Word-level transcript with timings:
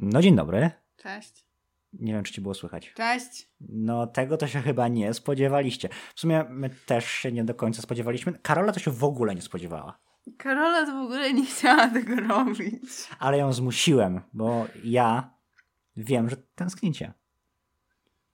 No 0.00 0.22
dzień 0.22 0.36
dobry. 0.36 0.70
Cześć. 0.96 1.44
Nie 1.92 2.12
wiem, 2.12 2.22
czy 2.24 2.32
ci 2.32 2.40
było 2.40 2.54
słychać. 2.54 2.92
Cześć. 2.96 3.48
No 3.60 4.06
tego 4.06 4.36
to 4.36 4.46
się 4.46 4.60
chyba 4.60 4.88
nie 4.88 5.14
spodziewaliście. 5.14 5.88
W 6.14 6.20
sumie 6.20 6.44
my 6.48 6.70
też 6.70 7.06
się 7.06 7.32
nie 7.32 7.44
do 7.44 7.54
końca 7.54 7.82
spodziewaliśmy. 7.82 8.32
Karola 8.32 8.72
to 8.72 8.80
się 8.80 8.90
w 8.90 9.04
ogóle 9.04 9.34
nie 9.34 9.42
spodziewała. 9.42 9.98
Karola 10.38 10.86
to 10.86 10.92
w 10.92 11.04
ogóle 11.04 11.32
nie 11.32 11.46
chciała 11.46 11.88
tego 11.88 12.16
robić. 12.16 13.08
Ale 13.18 13.38
ją 13.38 13.52
zmusiłem, 13.52 14.20
bo 14.32 14.66
ja 14.84 15.30
wiem, 15.96 16.30
że 16.30 16.36
tęsknicie. 16.36 17.12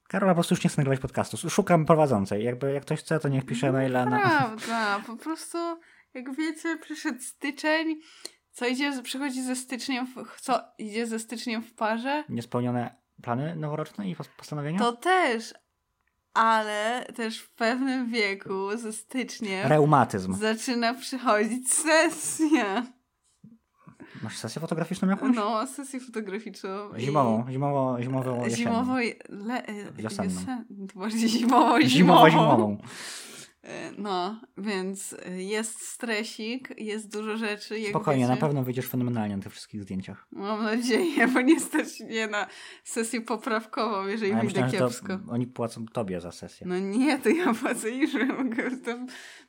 Karola 0.09 0.33
po 0.33 0.37
prostu 0.37 0.55
już 0.55 0.65
nie 0.65 0.71
chce 0.71 0.81
nagrywać 0.81 1.01
podcastu. 1.01 1.51
Szukam 1.51 1.87
prowadzącej. 1.87 2.45
Jakby 2.45 2.73
jak 2.73 2.83
ktoś 2.83 3.01
chce, 3.01 3.21
to 3.21 3.29
niech 3.29 3.47
pisze 3.47 3.73
maila 3.73 4.07
na... 4.07 4.21
Prawda, 4.21 5.03
po 5.07 5.17
prostu 5.17 5.59
jak 6.15 6.37
wiecie, 6.37 6.77
przyszedł 6.77 7.21
styczeń, 7.21 8.01
co 8.55 8.67
idzie, 8.67 9.03
przychodzi 9.03 9.43
ze 9.43 9.57
styczniem, 9.57 10.07
w, 10.07 10.41
co 10.41 10.61
idzie 10.79 11.07
ze 11.07 11.19
styczniem 11.19 11.63
w 11.63 11.75
parze, 11.75 12.25
Niespełnione 12.29 12.95
plany 13.23 13.57
noworoczne 13.57 14.11
i 14.11 14.17
pos- 14.17 14.29
postanowienia? 14.37 14.79
to 14.79 14.93
też, 14.93 15.55
ale 16.35 17.07
też 17.17 17.39
w 17.39 17.51
pewnym 17.55 18.11
wieku 18.11 18.77
ze 18.77 18.93
styczniem 18.93 19.69
Reumatyzm. 19.69 20.35
zaczyna 20.35 20.95
przychodzić 20.95 21.73
sesja. 21.73 22.87
Masz 24.23 24.37
sesję 24.37 24.61
fotograficzną 24.61 25.09
jakąś? 25.09 25.37
No, 25.37 25.67
sesję 25.67 26.01
fotograficzną. 26.01 26.95
i- 26.97 27.01
Zimową, 27.01 27.45
zimowo, 27.51 28.03
zimową, 28.03 28.45
jesienną. 28.45 28.73
Zimowo, 28.73 28.97
le, 29.29 29.63
Wiosenną. 29.93 30.35
josen, 30.41 30.65
to 30.93 30.99
bardziej 31.01 31.29
zimowo, 31.29 31.83
Zimowo, 31.83 32.31
zimową. 32.31 32.79
E, 33.65 33.93
No, 33.99 34.41
więc 34.59 35.17
e, 35.27 35.43
jest 35.43 35.81
stresik, 35.81 36.75
jest 36.79 37.13
dużo 37.13 37.37
rzeczy. 37.37 37.85
Spokojnie, 37.91 38.23
wiecie. 38.23 38.35
na 38.35 38.41
pewno 38.41 38.63
wyjdziesz 38.63 38.89
fenomenalnie 38.89 39.37
na 39.37 39.43
tych 39.43 39.53
wszystkich 39.53 39.83
zdjęciach. 39.83 40.27
Mam 40.33 40.63
nadzieję, 40.63 41.29
bo 41.29 41.41
nie 41.41 41.61
stać 41.61 42.01
mnie 42.01 42.27
na 42.27 42.47
sesję 42.85 43.21
poprawkową, 43.21 44.07
jeżeli 44.07 44.33
ja 44.33 44.41
wyjdę 44.41 44.69
kiepsko. 44.71 45.19
oni 45.31 45.47
płacą 45.47 45.87
tobie 45.87 46.21
za 46.21 46.33
sesję. 46.33 46.67
No 46.67 46.79
nie, 46.79 47.19
to 47.19 47.29
ja 47.29 47.55
płacę 47.55 47.91
już, 47.91 48.11
że 48.11 48.27
mogę 48.27 48.71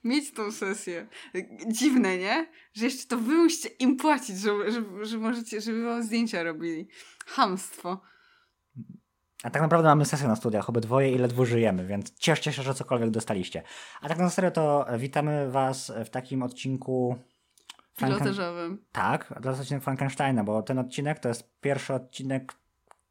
mieć 0.03 0.31
tą 0.31 0.51
sesję. 0.51 1.07
Dziwne, 1.67 2.17
nie? 2.17 2.47
Że 2.73 2.85
jeszcze 2.85 3.07
to 3.07 3.17
wy 3.17 3.33
musicie 3.33 3.69
im 3.69 3.97
płacić, 3.97 4.37
że, 4.37 4.71
że, 4.71 4.83
że 5.01 5.17
możecie, 5.17 5.61
żeby 5.61 5.83
wam 5.83 6.03
zdjęcia 6.03 6.43
robili. 6.43 6.87
Hamstwo. 7.25 8.01
A 9.45 9.49
tak 9.49 9.61
naprawdę 9.61 9.89
mamy 9.89 10.05
sesję 10.05 10.27
na 10.27 10.35
studiach, 10.35 10.69
obydwoje 10.69 11.11
i 11.11 11.17
ledwo 11.17 11.45
żyjemy, 11.45 11.85
więc 11.85 12.13
cieszcie 12.13 12.53
się, 12.53 12.63
że 12.63 12.73
cokolwiek 12.73 13.09
dostaliście. 13.09 13.63
A 14.01 14.09
tak 14.09 14.17
na 14.17 14.29
serio 14.29 14.51
to 14.51 14.85
witamy 14.97 15.51
was 15.51 15.91
w 16.05 16.09
takim 16.09 16.43
odcinku... 16.43 17.15
Franken- 17.97 18.17
Pilotażowym. 18.17 18.85
Tak, 18.91 19.33
jest 19.45 19.61
odcinek 19.61 19.83
Frankensteina, 19.83 20.43
bo 20.43 20.63
ten 20.63 20.79
odcinek 20.79 21.19
to 21.19 21.27
jest 21.29 21.59
pierwszy 21.61 21.93
odcinek, 21.93 22.53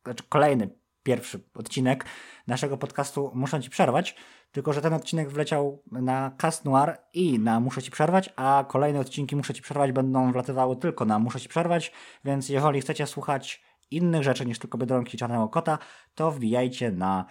znaczy 0.04 0.24
kolejny 0.28 0.70
pierwszy 1.02 1.40
odcinek 1.54 2.04
naszego 2.46 2.78
podcastu 2.78 3.30
Muszę 3.34 3.62
Ci 3.62 3.70
Przerwać, 3.70 4.16
tylko 4.52 4.72
że 4.72 4.80
ten 4.80 4.92
odcinek 4.92 5.30
wleciał 5.30 5.82
na 5.92 6.32
Cast 6.38 6.64
Noir 6.64 6.96
i 7.12 7.38
na 7.38 7.60
Muszę 7.60 7.82
Ci 7.82 7.90
Przerwać, 7.90 8.30
a 8.36 8.64
kolejne 8.68 9.00
odcinki 9.00 9.36
Muszę 9.36 9.54
Ci 9.54 9.62
Przerwać 9.62 9.92
będą 9.92 10.32
wlatywały 10.32 10.76
tylko 10.76 11.04
na 11.04 11.18
Muszę 11.18 11.40
Ci 11.40 11.48
Przerwać, 11.48 11.92
więc 12.24 12.48
jeżeli 12.48 12.80
chcecie 12.80 13.06
słuchać 13.06 13.73
innych 13.96 14.22
rzeczy 14.22 14.46
niż 14.46 14.58
tylko 14.58 14.78
Biedronki 14.78 15.16
i 15.16 15.18
Czarnego 15.18 15.48
Kota, 15.48 15.78
to 16.14 16.30
wbijajcie 16.30 16.90
na 16.90 17.24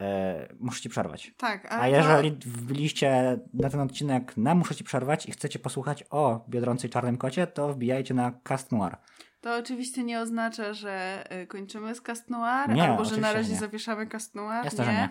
e, 0.00 0.48
Muszę 0.60 0.80
Ci 0.82 0.88
Przerwać. 0.88 1.34
Tak, 1.36 1.64
A 1.66 1.68
ale 1.68 1.90
jeżeli 1.90 2.30
wbiliście 2.30 3.38
na 3.54 3.70
ten 3.70 3.80
odcinek 3.80 4.36
na 4.36 4.54
Muszę 4.54 4.74
Ci 4.74 4.84
Przerwać 4.84 5.26
i 5.26 5.32
chcecie 5.32 5.58
posłuchać 5.58 6.04
o 6.10 6.44
Biedronce 6.48 6.86
i 6.86 6.90
Czarnym 6.90 7.16
Kocie, 7.16 7.46
to 7.46 7.72
wbijajcie 7.72 8.14
na 8.14 8.32
Cast 8.44 8.72
Noir. 8.72 8.96
To 9.40 9.56
oczywiście 9.56 10.04
nie 10.04 10.20
oznacza, 10.20 10.72
że 10.74 11.24
y, 11.42 11.46
kończymy 11.46 11.94
z 11.94 12.00
Cast 12.00 12.30
Noir, 12.30 12.68
Nie, 12.68 12.90
albo 12.90 13.04
że 13.04 13.16
na 13.16 13.32
razie 13.32 13.52
nie. 13.52 13.58
zawieszamy 13.58 14.06
Cast 14.06 14.34
Noir. 14.34 14.64
Jasne, 14.64 14.86
nie. 14.86 14.92
nie. 14.92 15.10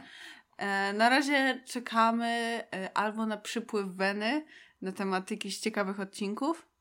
E, 0.57 0.93
Na 0.93 1.09
razie 1.09 1.61
czekamy 1.65 2.27
e, 2.75 2.97
albo 2.97 3.25
na 3.25 3.37
przypływ 3.37 3.87
Weny 3.87 4.45
na 4.81 4.91
temat 4.91 5.31
jakichś 5.31 5.57
ciekawych 5.57 5.99
odcinków, 5.99 6.61
e, 6.61 6.74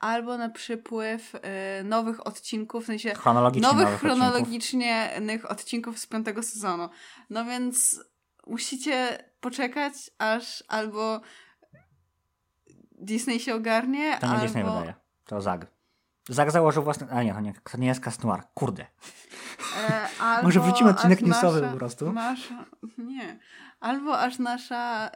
albo 0.00 0.38
na 0.38 0.48
przypływ 0.48 1.32
e, 1.42 1.84
nowych 1.84 2.26
odcinków, 2.26 2.84
w 2.84 2.86
sensie 2.86 3.14
Chronologicznie 3.14 3.68
nowych 3.68 3.84
nowych 3.84 4.00
chronologicznych 4.00 5.50
odcinków 5.50 5.98
z 5.98 6.06
piątego 6.06 6.42
sezonu. 6.42 6.88
No 7.30 7.44
więc 7.44 8.00
musicie 8.46 9.24
poczekać, 9.40 9.94
aż 10.18 10.64
albo 10.68 11.20
Disney 12.92 13.40
się 13.40 13.54
ogarnie, 13.54 14.18
To 14.20 14.26
nie 14.26 14.32
albo... 14.32 14.44
Disney 14.44 14.64
wydaje. 14.64 14.94
To 15.24 15.40
Zag. 15.40 15.75
Zag 16.28 16.50
założył 16.50 16.82
własny... 16.82 17.06
A 17.10 17.22
nie, 17.22 17.34
to 17.34 17.40
nie, 17.40 17.54
to 17.72 17.78
nie 17.78 17.86
jest 17.86 18.00
Cast 18.00 18.24
Noir. 18.24 18.42
Kurde. 18.54 18.86
E, 19.88 20.08
albo 20.20 20.42
Może 20.42 20.60
wrzucimy 20.60 20.90
odcinek 20.90 21.22
newsowy 21.22 21.60
nasza- 21.60 21.72
po 21.72 21.78
prostu? 21.78 22.12
Nasza, 22.12 22.64
nie. 22.98 23.38
Albo 23.80 24.18
aż 24.20 24.38
nasza 24.38 25.10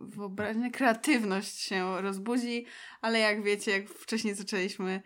wyobraźnia, 0.00 0.70
kreatywność 0.70 1.58
się 1.58 2.00
rozbudzi, 2.00 2.66
ale 3.00 3.18
jak 3.18 3.42
wiecie, 3.42 3.70
jak 3.70 3.88
wcześniej 3.88 4.34
zaczęliśmy, 4.34 5.02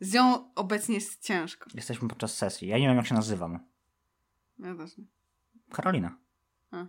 z 0.00 0.12
nią 0.12 0.54
obecnie 0.54 0.94
jest 0.94 1.22
ciężko. 1.22 1.70
Jesteśmy 1.74 2.08
podczas 2.08 2.36
sesji. 2.36 2.68
Ja 2.68 2.78
nie 2.78 2.88
wiem, 2.88 2.96
jak 2.96 3.06
się 3.06 3.14
nazywam. 3.14 3.58
Ja 4.58 4.74
też 4.74 4.98
nie. 4.98 5.04
Karolina. 5.70 6.16
A. 6.74 6.86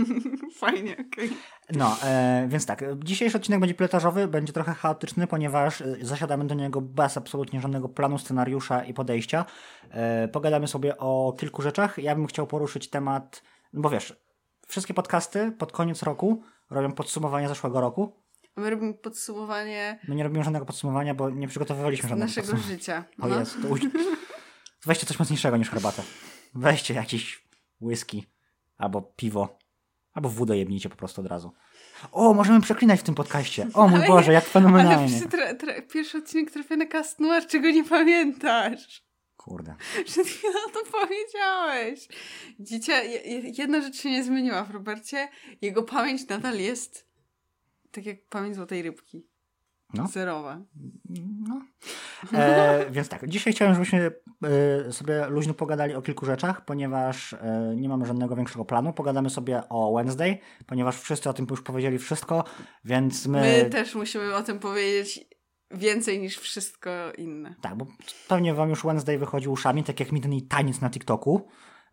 Fajnie, 0.60 0.96
okej. 1.12 1.30
No, 1.70 1.96
e, 2.04 2.46
więc 2.48 2.66
tak. 2.66 2.84
Dzisiejszy 3.04 3.36
odcinek 3.36 3.60
będzie 3.60 3.74
pilotażowy, 3.74 4.28
będzie 4.28 4.52
trochę 4.52 4.74
chaotyczny, 4.74 5.26
ponieważ 5.26 5.80
e, 5.80 5.96
zasiadamy 6.00 6.46
do 6.46 6.54
niego 6.54 6.80
bez 6.80 7.16
absolutnie 7.16 7.60
żadnego 7.60 7.88
planu, 7.88 8.18
scenariusza 8.18 8.84
i 8.84 8.94
podejścia. 8.94 9.44
E, 9.90 10.28
pogadamy 10.28 10.68
sobie 10.68 10.98
o 10.98 11.34
kilku 11.38 11.62
rzeczach. 11.62 11.98
Ja 11.98 12.14
bym 12.14 12.26
chciał 12.26 12.46
poruszyć 12.46 12.90
temat, 12.90 13.42
no 13.72 13.80
bo 13.80 13.90
wiesz, 13.90 14.16
wszystkie 14.68 14.94
podcasty 14.94 15.52
pod 15.52 15.72
koniec 15.72 16.02
roku 16.02 16.42
robią 16.70 16.92
podsumowanie 16.92 17.48
zeszłego 17.48 17.80
roku. 17.80 18.22
My 18.56 18.70
robimy 18.70 18.94
podsumowanie 18.94 19.98
My 20.08 20.14
nie 20.14 20.22
robimy 20.24 20.44
żadnego 20.44 20.66
podsumowania, 20.66 21.14
bo 21.14 21.30
nie 21.30 21.48
przygotowywaliśmy 21.48 22.08
żadnego 22.08 22.26
naszego 22.26 22.56
życia. 22.56 23.04
O 23.20 23.28
No. 23.28 23.38
jest, 23.38 23.62
to 23.62 23.68
uś... 23.68 23.80
Weźcie 24.86 25.06
coś 25.06 25.18
mocniejszego 25.18 25.56
niż 25.56 25.70
herbatę. 25.70 26.02
Weźcie 26.54 26.94
jakiś 26.94 27.48
whisky, 27.80 28.26
albo 28.82 29.02
piwo, 29.02 29.58
albo 30.12 30.28
wódę 30.28 30.56
jebnijcie 30.58 30.88
po 30.88 30.96
prostu 30.96 31.20
od 31.20 31.26
razu. 31.26 31.52
O, 32.12 32.34
możemy 32.34 32.60
przeklinać 32.60 33.00
w 33.00 33.02
tym 33.02 33.14
podcaście. 33.14 33.66
O 33.74 33.88
mój 33.88 33.98
Ale- 33.98 34.06
Boże, 34.08 34.32
jak 34.32 34.44
Ale 34.44 34.50
fenomenalnie. 34.52 35.16
przy 35.18 35.28
tra- 35.28 35.86
pierwszy 35.92 36.18
odcinek 36.18 36.50
trafia 36.50 36.76
na 36.76 36.86
Cast 36.86 37.20
Noir, 37.20 37.46
czego 37.46 37.70
nie 37.70 37.84
pamiętasz. 37.84 39.04
Kurde. 39.36 39.74
Przed 40.04 40.26
chwilą 40.26 40.58
to 40.72 40.80
powiedziałeś. 41.00 42.08
Dziecię, 42.60 42.92
je- 42.92 43.20
je- 43.22 43.52
jedna 43.58 43.80
rzecz 43.80 43.96
się 43.96 44.10
nie 44.10 44.24
zmieniła 44.24 44.64
w 44.64 44.70
Robercie. 44.70 45.28
Jego 45.60 45.82
pamięć 45.82 46.28
nadal 46.28 46.58
jest 46.58 47.08
tak 47.90 48.06
jak 48.06 48.26
pamięć 48.28 48.56
złotej 48.56 48.82
rybki. 48.82 49.26
No. 49.94 50.06
Zerowa. 50.06 50.58
No. 51.48 51.60
E, 52.32 52.90
więc 52.90 53.08
tak, 53.08 53.28
dzisiaj 53.28 53.52
chciałem, 53.52 53.74
żebyśmy 53.74 54.10
e, 54.88 54.92
sobie 54.92 55.26
luźno 55.26 55.54
pogadali 55.54 55.94
o 55.94 56.02
kilku 56.02 56.26
rzeczach, 56.26 56.64
ponieważ 56.64 57.32
e, 57.32 57.74
nie 57.76 57.88
mamy 57.88 58.06
żadnego 58.06 58.36
większego 58.36 58.64
planu. 58.64 58.92
Pogadamy 58.92 59.30
sobie 59.30 59.62
o 59.68 59.94
Wednesday, 59.96 60.38
ponieważ 60.66 61.00
wszyscy 61.00 61.30
o 61.30 61.32
tym 61.32 61.46
już 61.50 61.62
powiedzieli 61.62 61.98
wszystko, 61.98 62.44
więc 62.84 63.26
my... 63.26 63.40
My 63.40 63.70
też 63.70 63.94
musimy 63.94 64.34
o 64.34 64.42
tym 64.42 64.58
powiedzieć 64.58 65.26
więcej 65.70 66.20
niż 66.20 66.38
wszystko 66.38 66.90
inne. 67.18 67.54
Tak, 67.60 67.76
bo 67.76 67.86
pewnie 68.28 68.54
wam 68.54 68.70
już 68.70 68.84
Wednesday 68.84 69.18
wychodzi 69.18 69.48
uszami, 69.48 69.84
tak 69.84 70.00
jak 70.00 70.12
mi 70.12 70.20
ten 70.20 70.48
taniec 70.48 70.80
na 70.80 70.90
TikToku. 70.90 71.48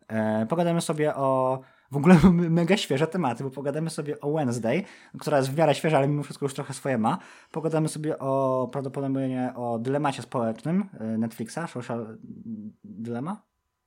E, 0.08 0.46
pogadamy 0.46 0.80
sobie 0.80 1.14
o 1.14 1.60
w 1.90 1.96
ogóle 1.96 2.16
mega 2.60 2.76
świeże 2.76 3.06
tematy, 3.06 3.44
bo 3.44 3.50
pogadamy 3.50 3.90
sobie 3.90 4.20
o 4.20 4.32
Wednesday, 4.32 4.84
która 5.20 5.36
jest 5.36 5.50
w 5.50 5.56
miarę 5.56 5.74
świeża, 5.74 5.98
ale 5.98 6.08
mimo 6.08 6.22
wszystko 6.22 6.44
już 6.44 6.54
trochę 6.54 6.74
swoje 6.74 6.98
ma. 6.98 7.18
Pogadamy 7.50 7.88
sobie 7.88 8.18
o 8.18 8.68
prawdopodobnie 8.72 9.52
o 9.56 9.78
dylemacie 9.78 10.22
społecznym 10.22 10.88
e, 11.00 11.04
Netflixa, 11.04 11.58
Social 11.68 12.18
Dilemma? 12.84 13.42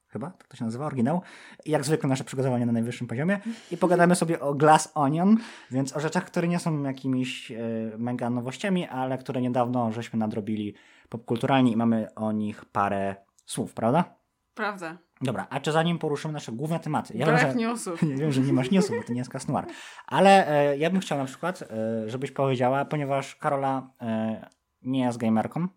Chyba, 0.08 0.30
tak 0.30 0.48
to 0.48 0.58
się 0.58 0.66
nazywa, 0.66 0.86
oryginał. 0.86 1.22
I 1.66 1.72
jak 1.72 1.86
zwykle 1.86 2.10
nasze 2.10 2.24
przygotowanie 2.24 2.66
na 2.66 2.72
najwyższym 2.72 3.08
poziomie. 3.08 3.40
I 3.72 3.78
pogadamy 3.78 4.16
sobie 4.16 4.40
o 4.40 4.54
Glass 4.54 4.92
Onion, 4.96 5.38
więc 5.72 5.98
o 5.98 6.00
rzeczach, 6.00 6.26
które 6.26 6.48
nie 6.48 6.60
są 6.60 6.84
jakimiś 6.84 7.52
e, 7.52 7.58
mega 7.98 8.30
nowościami, 8.30 8.88
ale 8.88 9.18
które 9.18 9.42
niedawno 9.42 9.92
żeśmy 9.92 10.20
nadrobili 10.20 10.74
popkulturalnie 11.10 11.72
i 11.72 11.78
mamy 11.78 12.16
o 12.16 12.32
nich 12.32 12.66
parę 12.66 13.16
słów, 13.46 13.74
prawda? 13.74 14.16
Prawda. 14.54 14.98
Dobra, 15.24 15.48
a 15.50 15.60
czy 15.60 15.72
zanim 15.72 16.00
poruszymy 16.00 16.34
nasze 16.34 16.52
główne 16.52 16.80
tematy? 16.80 17.14
Ja 17.18 17.26
Brak 17.26 17.42
wiem, 17.42 17.52
że, 17.52 17.56
newsów. 17.58 18.02
ja 18.12 18.18
wiem, 18.18 18.32
że 18.32 18.42
nie 18.42 18.54
masz 18.54 18.72
newsów, 18.72 18.98
bo 18.98 19.04
to 19.04 19.14
nie 19.14 19.20
jest 19.20 19.32
Casnoir. 19.32 19.66
Ale 20.08 20.48
e, 20.72 20.78
ja 20.78 20.90
bym 20.90 21.00
chciał 21.02 21.18
na 21.18 21.26
przykład, 21.26 21.62
e, 21.62 21.66
żebyś 22.10 22.32
powiedziała, 22.32 22.86
ponieważ 22.86 23.36
Karola 23.36 23.90
e, 24.02 24.50
nie 24.82 25.00
jest 25.00 25.18
gamerką, 25.18 25.68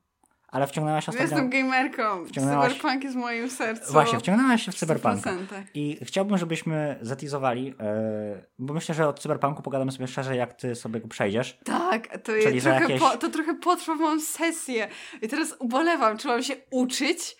Ale 0.48 0.66
wciągnęłaś 0.66 1.08
ostatnio... 1.08 1.22
Jestem 1.22 1.50
gamerką. 1.50 2.24
Wciągnęłaś- 2.26 2.68
Cyberpunk 2.68 3.04
jest 3.04 3.16
w 3.16 3.18
moim 3.20 3.50
sercu. 3.50 3.92
Właśnie, 3.92 4.18
wciągnęłaś 4.18 4.62
się 4.62 4.72
w 4.72 4.74
Cyberpunka. 4.74 5.30
100%. 5.32 5.36
I 5.74 5.98
chciałbym, 6.02 6.38
żebyśmy 6.38 6.98
zatizowali, 7.02 7.74
e, 7.80 8.46
bo 8.58 8.74
myślę, 8.74 8.94
że 8.94 9.08
od 9.08 9.20
Cyberpunku 9.20 9.62
pogadamy 9.62 9.92
sobie 9.92 10.06
szczerze, 10.06 10.36
jak 10.36 10.52
ty 10.54 10.74
sobie 10.74 11.00
go 11.00 11.08
przejdziesz. 11.08 11.58
Tak, 11.64 12.18
to, 12.22 12.32
jest 12.32 12.66
trochę 12.66 12.80
jakieś- 12.82 13.00
po, 13.00 13.16
to 13.16 13.28
trochę 13.30 13.54
potrwa 13.54 13.94
moją 13.94 14.20
sesję. 14.20 14.88
I 15.22 15.28
teraz 15.28 15.56
ubolewam, 15.58 16.18
czy 16.18 16.28
mam 16.28 16.42
się 16.42 16.54
uczyć, 16.70 17.36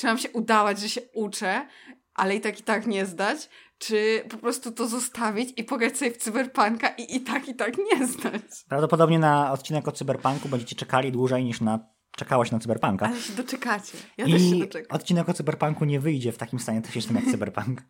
czy, 0.00 0.06
mam 0.06 0.18
się 0.18 0.30
udawać, 0.30 0.80
że 0.80 0.88
się 0.88 1.00
uczę, 1.14 1.66
ale 2.14 2.36
i 2.36 2.40
tak 2.40 2.60
i 2.60 2.62
tak 2.62 2.86
nie 2.86 3.06
zdać, 3.06 3.48
czy 3.78 4.24
po 4.30 4.36
prostu 4.36 4.72
to 4.72 4.88
zostawić 4.88 5.52
i 5.56 5.64
pograć 5.64 5.98
sobie 5.98 6.10
w 6.10 6.16
cyberpunka 6.16 6.88
i 6.88 7.16
i 7.16 7.20
tak 7.20 7.48
i 7.48 7.54
tak 7.54 7.74
nie 7.92 8.06
zdać. 8.06 8.42
Prawdopodobnie 8.68 9.18
na 9.18 9.52
odcinek 9.52 9.88
o 9.88 9.92
Cyberpunku 9.92 10.48
będziecie 10.48 10.76
czekali 10.76 11.12
dłużej 11.12 11.44
niż 11.44 11.60
na 11.60 11.78
czekałaś 12.16 12.50
na 12.50 12.58
Cyberpunka. 12.58 13.06
Ale 13.06 13.16
się 13.20 13.32
doczekacie. 13.32 13.98
Ja 14.18 14.24
też 14.26 14.42
się 14.42 14.56
I 14.56 14.60
doczekam. 14.60 14.96
odcinek 14.96 15.28
o 15.28 15.32
Cyberpunku 15.34 15.84
nie 15.84 16.00
wyjdzie 16.00 16.32
w 16.32 16.38
takim 16.38 16.58
stanie 16.58 16.82
technicznym 16.82 17.16
jak 17.16 17.24
Cyberpunk. 17.24 17.82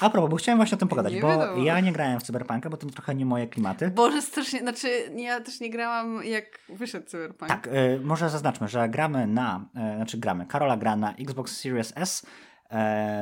A 0.00 0.10
propos, 0.10 0.30
bo 0.30 0.36
chciałem 0.36 0.58
właśnie 0.58 0.74
o 0.74 0.78
tym 0.78 0.88
pogadać, 0.88 1.12
Nie 1.12 1.20
bo 1.20 1.28
wiadomo. 1.28 1.62
ja 1.62 1.80
nie 1.80 1.92
grałem 1.92 2.20
w 2.20 2.22
Cyberpunka, 2.22 2.70
bo 2.70 2.76
to 2.76 2.86
trochę 2.86 3.14
nie 3.14 3.26
moje 3.26 3.46
klimaty. 3.46 3.90
Boże, 3.90 4.22
strasznie, 4.22 4.58
znaczy 4.60 4.88
ja 5.16 5.40
też 5.40 5.60
nie 5.60 5.70
grałam 5.70 6.24
jak 6.24 6.44
wyszedł 6.68 7.06
cyberpunk. 7.06 7.48
Tak, 7.48 7.66
y, 7.66 8.00
może 8.04 8.30
zaznaczmy, 8.30 8.68
że 8.68 8.88
gramy 8.88 9.26
na, 9.26 9.68
y, 9.92 9.96
znaczy 9.96 10.18
gramy, 10.18 10.46
Karola 10.46 10.76
gra 10.76 10.96
na 10.96 11.14
Xbox 11.14 11.56
Series 11.60 11.92
S 11.96 12.22
y, 12.22 12.26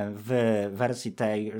w 0.08 0.70
wersji 0.72 1.12
tej 1.12 1.52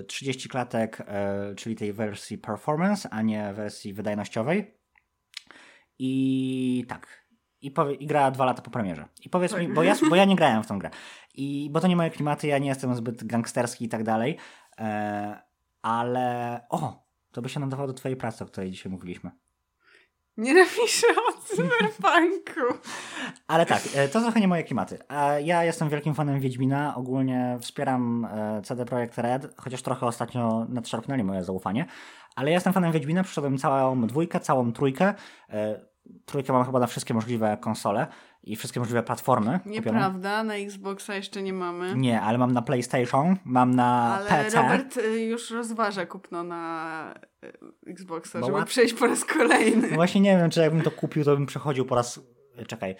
y, 0.00 0.04
30 0.04 0.48
klatek, 0.48 1.00
y, 1.00 1.54
czyli 1.54 1.76
tej 1.76 1.92
wersji 1.92 2.38
performance, 2.38 3.08
a 3.10 3.22
nie 3.22 3.52
wersji 3.52 3.92
wydajnościowej. 3.94 4.74
I 5.98 6.84
tak. 6.88 7.17
I, 7.62 7.70
powie, 7.70 7.94
I 7.94 8.06
gra 8.06 8.30
dwa 8.30 8.44
lata 8.44 8.62
po 8.62 8.70
premierze. 8.70 9.08
I 9.24 9.30
powiedz 9.30 9.56
mi, 9.56 9.68
bo 9.68 9.82
ja, 9.88 9.94
bo 10.10 10.16
ja 10.16 10.24
nie 10.24 10.36
grałem 10.36 10.62
w 10.62 10.66
tą 10.66 10.78
grę. 10.78 10.90
I, 11.34 11.68
bo 11.72 11.80
to 11.80 11.88
nie 11.88 11.96
moje 11.96 12.10
klimaty, 12.10 12.46
ja 12.46 12.58
nie 12.58 12.68
jestem 12.68 12.94
zbyt 12.94 13.24
gangsterski 13.24 13.84
i 13.84 13.88
tak 13.88 14.04
dalej. 14.04 14.36
E, 14.78 15.42
ale. 15.82 16.60
O! 16.68 17.08
To 17.32 17.42
by 17.42 17.48
się 17.48 17.60
nadawało 17.60 17.86
do 17.86 17.94
Twojej 17.94 18.16
pracy, 18.16 18.44
o 18.44 18.46
której 18.46 18.70
dzisiaj 18.70 18.92
mówiliśmy. 18.92 19.30
Nie 20.36 20.54
napiszę 20.54 21.06
o 21.28 21.42
cyberpunku. 21.42 22.78
Ale 23.46 23.66
tak, 23.66 23.82
e, 23.94 24.08
to 24.08 24.20
trochę 24.20 24.40
nie 24.40 24.48
moje 24.48 24.64
klimaty. 24.64 24.98
A 25.08 25.38
Ja 25.38 25.64
jestem 25.64 25.88
wielkim 25.88 26.14
fanem 26.14 26.40
Wiedźmina, 26.40 26.94
ogólnie 26.96 27.58
wspieram 27.60 28.24
e, 28.24 28.62
CD 28.62 28.84
Projekt 28.84 29.18
Red, 29.18 29.54
chociaż 29.56 29.82
trochę 29.82 30.06
ostatnio 30.06 30.66
nadszarpnęli 30.68 31.24
moje 31.24 31.44
zaufanie, 31.44 31.86
ale 32.36 32.50
ja 32.50 32.54
jestem 32.54 32.72
fanem 32.72 32.92
Wiedźmina, 32.92 33.24
przyszedłem 33.24 33.58
całą 33.58 34.06
dwójkę, 34.06 34.40
całą 34.40 34.72
trójkę. 34.72 35.14
Trójkę 36.26 36.52
mam 36.52 36.64
chyba 36.64 36.80
na 36.80 36.86
wszystkie 36.86 37.14
możliwe 37.14 37.58
konsole 37.60 38.06
i 38.42 38.56
wszystkie 38.56 38.80
możliwe 38.80 39.02
platformy. 39.02 39.60
Nieprawda, 39.66 40.44
na 40.44 40.54
Xboxa 40.54 41.14
jeszcze 41.14 41.42
nie 41.42 41.52
mamy. 41.52 41.94
Nie, 41.96 42.20
ale 42.20 42.38
mam 42.38 42.52
na 42.52 42.62
PlayStation, 42.62 43.36
mam 43.44 43.74
na 43.74 44.14
Ale 44.16 44.28
PC. 44.44 44.56
Robert 44.62 44.96
y, 44.96 45.20
już 45.20 45.50
rozważa 45.50 46.06
kupno 46.06 46.44
na 46.44 47.14
y, 47.44 47.90
Xboxa, 47.90 48.40
Bo 48.40 48.46
żeby 48.46 48.58
łat- 48.58 48.68
przejść 48.68 48.94
po 48.94 49.06
raz 49.06 49.24
kolejny. 49.24 49.88
No 49.90 49.94
Właśnie 49.96 50.20
nie 50.20 50.36
wiem, 50.36 50.50
czy 50.50 50.60
jakbym 50.60 50.82
to 50.82 50.90
kupił, 50.90 51.24
to 51.24 51.36
bym 51.36 51.46
przechodził 51.46 51.84
po 51.84 51.94
raz... 51.94 52.20
Czekaj. 52.66 52.96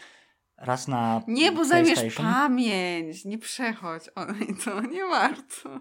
Raz 0.58 0.88
na 0.88 1.22
Nie, 1.28 1.52
bo 1.52 1.64
zajmiesz 1.64 2.14
pamięć. 2.16 3.25
Nie 3.25 3.38
przechodź. 3.38 4.02
O, 4.14 4.25
i 4.50 4.55
to 4.64 4.81
nie 4.81 5.05
warto. 5.05 5.81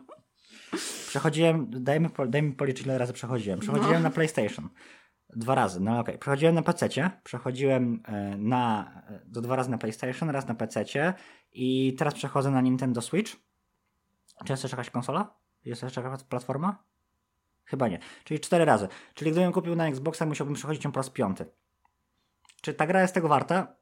Przechodziłem, 1.07 1.67
daj 1.69 1.99
mi, 1.99 2.09
daj 2.27 2.43
mi 2.43 2.51
policzyć, 2.53 2.85
ile 2.85 2.97
razy 2.97 3.13
przechodziłem. 3.13 3.59
Przechodziłem 3.59 3.93
No. 3.93 3.99
na 3.99 4.09
PlayStation. 4.09 4.69
Dwa 5.35 5.55
razy, 5.55 5.79
no 5.79 5.99
okej. 5.99 6.17
Przechodziłem 6.17 6.55
na 6.55 6.61
PC, 6.61 6.89
przechodziłem 7.23 8.03
e, 8.05 8.37
na, 8.37 8.91
do 9.25 9.41
dwa 9.41 9.55
razy 9.55 9.71
na 9.71 9.77
PlayStation, 9.77 10.29
raz 10.29 10.47
na 10.47 10.55
PC 10.55 10.85
i 11.51 11.95
teraz 11.97 12.13
przechodzę 12.13 12.51
na 12.51 12.61
Nintendo 12.61 13.01
Switch. 13.01 13.35
Czy 14.45 14.53
jest 14.53 14.63
jeszcze 14.63 14.77
jakaś 14.77 14.89
konsola? 14.89 15.33
Jest 15.65 15.83
jeszcze 15.83 16.01
jakaś 16.01 16.23
platforma? 16.23 16.83
Chyba 17.65 17.87
nie. 17.87 17.99
Czyli 18.23 18.39
cztery 18.39 18.65
razy. 18.65 18.87
Czyli 19.13 19.31
gdybym 19.31 19.51
kupił 19.51 19.75
na 19.75 19.87
Xboxa, 19.87 20.25
musiałbym 20.25 20.55
przechodzić 20.55 20.85
ją 20.85 20.91
po 20.91 20.99
raz 20.99 21.09
piąty. 21.09 21.45
Czy 22.61 22.73
ta 22.73 22.87
gra 22.87 23.01
jest 23.01 23.13
tego 23.13 23.27
warta? 23.27 23.75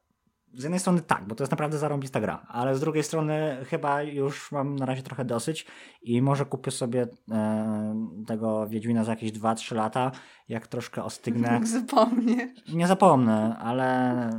Z 0.54 0.64
jednej 0.64 0.80
strony 0.80 1.02
tak, 1.02 1.28
bo 1.28 1.36
to 1.36 1.44
jest 1.44 1.52
naprawdę 1.52 1.78
zarąbista 1.78 2.22
gra, 2.22 2.46
ale 2.50 2.76
z 2.76 2.80
drugiej 2.80 3.04
strony 3.04 3.58
chyba 3.70 4.02
już 4.02 4.52
mam 4.52 4.76
na 4.76 4.86
razie 4.86 5.04
trochę 5.04 5.26
dosyć 5.26 5.66
i 6.02 6.22
może 6.22 6.46
kupię 6.46 6.72
sobie 6.72 7.08
e, 7.32 8.08
tego 8.28 8.68
Wiedźmina 8.68 9.04
za 9.04 9.12
jakieś 9.12 9.32
2-3 9.32 9.76
lata, 9.76 10.12
jak 10.50 10.68
troszkę 10.68 11.04
ostygnę. 11.04 11.48
Jak 11.54 11.68
zapomniesz. 11.68 12.52
Nie 12.74 12.88
zapomnę, 12.88 13.58
ale, 13.60 14.30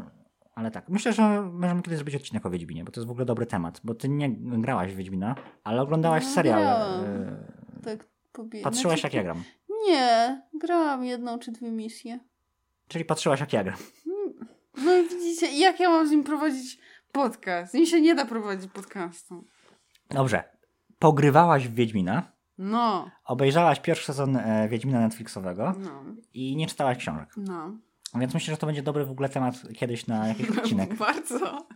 ale 0.54 0.70
tak. 0.70 0.88
Myślę, 0.88 1.12
że 1.12 1.42
możemy 1.52 1.82
kiedyś 1.82 1.98
zrobić 1.98 2.14
odcinek 2.16 2.46
o 2.46 2.50
Wiedźminie, 2.50 2.84
bo 2.84 2.92
to 2.92 3.00
jest 3.00 3.08
w 3.08 3.10
ogóle 3.10 3.26
dobry 3.26 3.46
temat, 3.46 3.80
bo 3.84 3.94
ty 3.94 4.08
nie 4.08 4.30
grałaś 4.38 4.92
w 4.92 4.96
Wiedźmina, 4.96 5.34
ale 5.64 5.82
oglądałaś 5.82 6.24
No, 6.24 6.30
serial. 6.30 6.62
e, 7.04 7.36
Tak 7.84 8.06
pobie... 8.32 8.62
Patrzyłaś 8.62 9.00
znaczy, 9.00 9.16
jak 9.16 9.26
ja 9.26 9.32
gram. 9.32 9.44
Nie, 9.86 10.42
grałam 10.60 11.04
jedną 11.04 11.38
czy 11.38 11.52
dwie 11.52 11.70
misje. 11.70 12.18
Czyli 12.88 13.04
patrzyłaś 13.04 13.40
jak 13.40 13.52
ja 13.52 13.64
gram. 13.64 13.76
No 14.84 14.96
i 14.96 15.08
widzicie, 15.08 15.46
jak 15.46 15.80
ja 15.80 15.90
mam 15.90 16.08
z 16.08 16.10
nim 16.10 16.24
prowadzić 16.24 16.78
podcast? 17.12 17.70
Z 17.70 17.74
nim 17.74 17.86
się 17.86 18.00
nie 18.00 18.14
da 18.14 18.24
prowadzić 18.24 18.70
podcastu. 18.72 19.44
Dobrze. 20.10 20.44
Pogrywałaś 20.98 21.68
w 21.68 21.74
Wiedźmina, 21.74 22.22
No, 22.58 23.10
obejrzałaś 23.24 23.80
pierwszy 23.80 24.06
sezon 24.06 24.36
e, 24.36 24.68
Wiedźmina 24.68 25.00
Netflixowego 25.00 25.74
no, 25.78 26.04
i 26.34 26.56
nie 26.56 26.66
czytałaś 26.66 26.98
książek. 26.98 27.28
no. 27.36 27.72
Więc 28.14 28.34
myślę, 28.34 28.54
że 28.54 28.58
to 28.58 28.66
będzie 28.66 28.82
dobry 28.82 29.04
w 29.04 29.10
ogóle 29.10 29.28
temat 29.28 29.54
kiedyś 29.76 30.06
na 30.06 30.28
jakiś 30.28 30.50
odcinek. 30.50 30.94
Bardzo. 31.06 31.66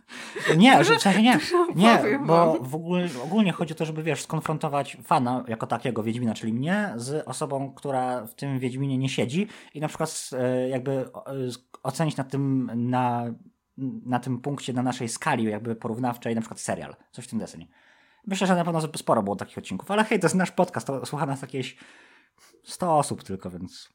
Nie, 0.57 0.83
że, 0.83 0.95
w 0.97 1.01
sensie 1.01 1.21
nie, 1.21 1.39
nie, 1.75 2.19
bo 2.25 2.57
w 2.61 2.75
ogóle, 2.75 3.07
ogólnie 3.23 3.51
chodzi 3.51 3.73
o 3.73 3.77
to, 3.77 3.85
żeby 3.85 4.03
wiesz, 4.03 4.21
skonfrontować 4.23 4.97
fana 5.03 5.43
jako 5.47 5.67
takiego 5.67 6.03
Wiedźmina, 6.03 6.33
czyli 6.33 6.53
mnie, 6.53 6.93
z 6.95 7.27
osobą, 7.27 7.73
która 7.73 8.25
w 8.25 8.35
tym 8.35 8.59
Wiedźminie 8.59 8.97
nie 8.97 9.09
siedzi 9.09 9.47
i 9.73 9.79
na 9.79 9.87
przykład 9.87 10.29
e, 10.33 10.69
jakby 10.69 11.05
ocenić 11.83 12.17
na 12.17 12.23
tym, 12.23 12.71
na, 12.75 13.25
na 14.05 14.19
tym 14.19 14.41
punkcie, 14.41 14.73
na 14.73 14.83
naszej 14.83 15.09
skali 15.09 15.43
jakby 15.43 15.75
porównawczej, 15.75 16.35
na 16.35 16.41
przykład 16.41 16.59
serial, 16.59 16.95
coś 17.11 17.25
w 17.25 17.29
tym 17.29 17.39
desenie. 17.39 17.67
Myślę, 18.27 18.47
że 18.47 18.55
na 18.55 18.65
pewno 18.65 18.81
sporo 18.95 19.23
było 19.23 19.35
takich 19.35 19.57
odcinków, 19.57 19.91
ale 19.91 20.03
hej, 20.03 20.19
to 20.19 20.25
jest 20.25 20.35
nasz 20.35 20.51
podcast, 20.51 20.87
to 20.87 21.05
słucha 21.05 21.25
nas 21.25 21.41
jakieś 21.41 21.77
100 22.63 22.97
osób 22.97 23.23
tylko, 23.23 23.49
więc 23.49 23.89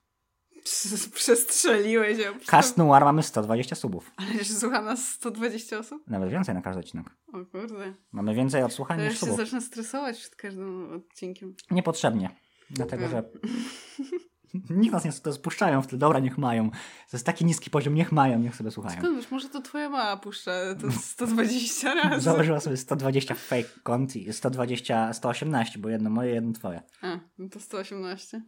Prz- 0.64 1.12
Przestrzeliłeś 1.12 2.18
ją. 2.18 2.32
Cast 2.46 2.76
Noir 2.76 3.04
mamy 3.04 3.22
120 3.22 3.76
subów. 3.76 4.10
Ale 4.16 4.44
że 4.44 4.54
słucha 4.54 4.82
nas 4.82 5.08
120 5.08 5.78
osób? 5.78 6.02
Nawet 6.06 6.30
więcej 6.30 6.54
na 6.54 6.62
każdy 6.62 6.80
odcinek. 6.80 7.06
O 7.32 7.44
kurde. 7.44 7.94
Mamy 8.12 8.34
więcej 8.34 8.62
odsłuchań 8.62 9.02
niż 9.02 9.12
się 9.12 9.18
subów. 9.18 9.36
zacznę 9.36 9.60
stresować 9.60 10.18
przed 10.18 10.36
każdym 10.36 10.92
odcinkiem. 10.92 11.54
Niepotrzebnie. 11.70 12.30
Dlatego, 12.70 13.08
że 13.08 13.22
nikt 14.70 14.93
nas 14.93 15.04
nie 15.04 15.12
to 15.12 15.32
spuszczają 15.32 15.82
w 15.82 15.87
tle. 15.87 15.98
Dobra, 15.98 16.19
niech 16.19 16.38
mają. 16.38 16.70
To 16.70 16.76
jest 17.12 17.26
taki 17.26 17.44
niski 17.44 17.70
poziom, 17.70 17.94
niech 17.94 18.12
mają, 18.12 18.38
niech 18.38 18.56
sobie 18.56 18.70
słuchają. 18.70 18.98
Skąd 18.98 19.16
wiesz, 19.16 19.31
może 19.31 19.48
to 19.48 19.60
twoja 19.60 19.88
mama 19.90 20.16
puszcza 20.16 20.50
to 20.81 20.93
120 20.93 21.94
razy. 22.04 22.20
Założyła 22.20 22.60
sobie 22.60 22.76
120 22.76 23.34
fake 23.34 23.69
kont 23.82 24.17
i 24.17 24.32
120, 24.32 25.12
118, 25.12 25.79
bo 25.79 25.88
jedno 25.88 26.10
moje, 26.10 26.34
jedno 26.34 26.53
twoje. 26.53 26.82
A, 27.03 27.19
no 27.38 27.48
to 27.48 27.60
118. 27.60 28.43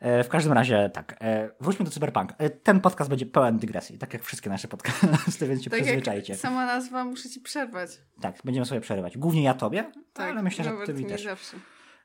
E, 0.00 0.24
w 0.24 0.28
każdym 0.28 0.52
razie 0.52 0.90
tak, 0.94 1.16
e, 1.20 1.50
wróćmy 1.60 1.84
do 1.84 1.90
Cyberpunk. 1.90 2.32
E, 2.38 2.50
ten 2.50 2.80
podcast 2.80 3.10
będzie 3.10 3.26
pełen 3.26 3.56
dygresji, 3.58 3.98
tak 3.98 4.12
jak 4.12 4.22
wszystkie 4.24 4.50
nasze 4.50 4.68
podcasty, 4.68 5.46
więc 5.48 5.62
się 5.62 5.70
Tak 5.70 5.82
przyzwyczajcie. 5.82 6.32
jak 6.32 6.42
sama 6.42 6.66
nazwa, 6.66 7.04
muszę 7.04 7.30
ci 7.30 7.40
przerwać. 7.40 7.90
Tak, 8.20 8.36
będziemy 8.44 8.66
sobie 8.66 8.80
przerywać. 8.80 9.18
Głównie 9.18 9.42
ja 9.42 9.54
tobie, 9.54 9.92
Tak, 10.12 10.30
ale 10.30 10.42
myślę, 10.42 10.64
że 10.64 10.70
Robert 10.70 10.86
ty 10.86 10.94
mi 10.94 11.06
też. 11.06 11.24
zawsze. 11.24 11.56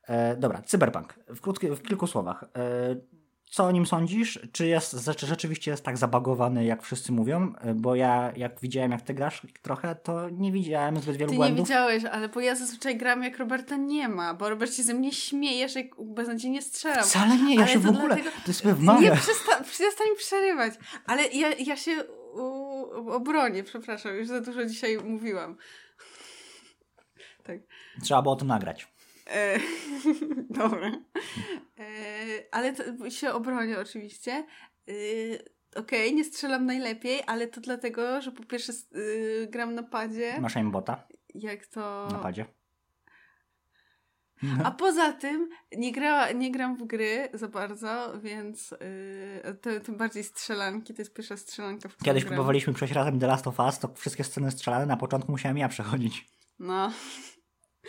E, 0.08 0.38
dobra, 0.38 0.62
Cyberpunk. 0.62 1.20
W, 1.28 1.42
krótki, 1.42 1.68
w 1.70 1.82
kilku 1.82 2.08
słowach. 2.08 2.44
E, 2.44 2.96
co 3.50 3.64
o 3.66 3.72
nim 3.72 3.86
sądzisz? 3.86 4.40
Czy 4.52 4.68
jest 4.68 4.96
czy 5.18 5.26
rzeczywiście 5.26 5.72
jest 5.72 5.84
tak 5.84 5.98
zabagowany, 5.98 6.66
jak 6.66 6.84
wszyscy 6.84 7.12
mówią? 7.12 7.54
E, 7.62 7.74
Bo 7.74 7.96
ja, 7.96 8.32
jak 8.38 8.60
widziałem, 8.60 8.92
jak 8.92 9.02
ty 9.02 9.14
grasz 9.14 9.42
trochę, 9.62 9.96
to 9.96 10.30
nie 10.30 10.52
widziałem 10.52 11.00
zbyt 11.00 11.18
wielu 11.18 11.30
Ty 11.30 11.34
nie 11.34 11.38
błędów. 11.38 11.68
widziałeś, 11.68 12.06
ale 12.06 12.30
bo 12.30 12.40
ja 12.40 12.56
zazwyczaj 12.56 12.98
gram 12.98 13.24
jak 13.24 13.38
Roberta 13.38 13.76
nie 13.76 14.10
ma, 14.10 14.34
bo 14.34 14.50
Robert 14.50 14.74
się 14.74 14.84
ze 14.84 14.94
mnie 14.94 15.12
śmieje, 15.12 15.70
że 15.70 15.80
beznadziejnie 16.00 16.62
strzelam. 16.62 17.04
Wcale 17.04 17.38
nie, 17.38 17.56
ja 17.56 17.62
Ale 17.62 17.72
się 17.72 17.80
w 17.80 17.84
to 17.84 17.90
ogóle. 17.90 18.16
dlatego- 18.16 18.30
Ty 18.46 18.54
sobie 18.54 18.70
Nie 18.74 18.76
wmawiasz. 18.80 19.20
przesta- 19.20 19.64
przestań 19.64 20.08
przerywać. 20.18 20.74
Ale 21.06 21.28
ja, 21.28 21.50
ja 21.56 21.76
się 21.78 22.04
u, 22.34 23.12
obronię, 23.12 23.64
przepraszam, 23.64 24.16
już 24.16 24.28
za 24.28 24.42
dużo 24.42 24.66
dzisiaj 24.66 24.98
mówiłam. 24.98 25.56
Tak. 27.44 27.58
Trzeba 28.04 28.22
było 28.22 28.34
o 28.34 28.38
tym 28.38 28.48
nagrać. 28.48 28.88
E, 29.30 29.60
dobra. 30.60 30.92
E, 31.80 31.86
ale 32.52 32.74
to, 32.74 33.10
się 33.10 33.32
obronię 33.34 33.80
oczywiście. 33.80 34.46
E, 34.90 34.94
Okej, 35.76 36.16
nie 36.16 36.24
strzelam 36.24 36.66
najlepiej, 36.66 37.22
ale 37.28 37.48
to 37.48 37.62
dlatego, 37.62 38.22
że 38.22 38.32
po 38.32 38.44
pierwsze 38.44 38.74
y, 38.96 39.48
gram 39.52 39.76
na 39.76 39.84
padzie. 39.84 40.42
Masz 40.42 40.58
aimbota 40.58 41.08
Jak 41.36 41.66
to. 41.66 42.08
na 42.12 42.20
padzie. 42.20 42.46
A 44.64 44.72
poza 44.72 45.14
tym 45.14 45.50
nie, 45.78 45.92
gra, 45.92 46.32
nie 46.32 46.52
gram 46.52 46.76
w 46.78 46.84
gry 46.84 47.30
za 47.34 47.48
bardzo, 47.48 48.20
więc 48.22 48.72
yy, 49.44 49.54
to, 49.54 49.80
tym 49.80 49.98
bardziej 49.98 50.24
strzelanki. 50.24 50.94
To 50.94 51.02
jest 51.02 51.14
pierwsza 51.14 51.38
strzelanka, 51.38 51.90
w 51.90 51.94
którą 51.96 52.06
Kiedyś 52.06 52.24
gram. 52.24 52.34
próbowaliśmy 52.34 52.74
przejść 52.74 52.94
razem 52.94 53.20
The 53.20 53.28
Last 53.28 53.48
of 53.48 53.60
Us, 53.60 53.80
to 53.80 53.94
wszystkie 53.96 54.24
sceny 54.24 54.52
strzelane 54.52 54.86
na 54.86 54.98
początku 54.98 55.32
musiałem 55.32 55.58
ja 55.58 55.70
przechodzić. 55.70 56.28
No. 56.60 56.92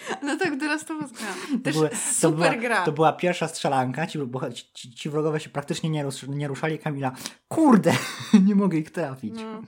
No 0.22 0.36
tak, 0.36 0.56
teraz 0.60 0.84
to 0.84 0.94
grałam. 0.94 1.62
Też 1.64 1.74
były- 1.74 1.88
to 1.88 1.96
super 1.96 2.50
była, 2.50 2.54
gra. 2.56 2.84
To 2.84 2.92
była 2.92 3.12
pierwsza 3.12 3.48
strzelanka, 3.48 4.06
ci, 4.06 4.18
bo, 4.18 4.50
ci, 4.52 4.94
ci 4.94 5.10
wrogowie 5.10 5.40
się 5.40 5.50
praktycznie 5.50 5.90
nie, 5.90 6.02
rus, 6.02 6.22
nie 6.28 6.48
ruszali. 6.48 6.78
Kamila, 6.78 7.12
kurde, 7.48 7.92
nie 8.46 8.54
mogę 8.54 8.78
ich 8.78 8.90
trafić. 8.90 9.34
No. 9.34 9.62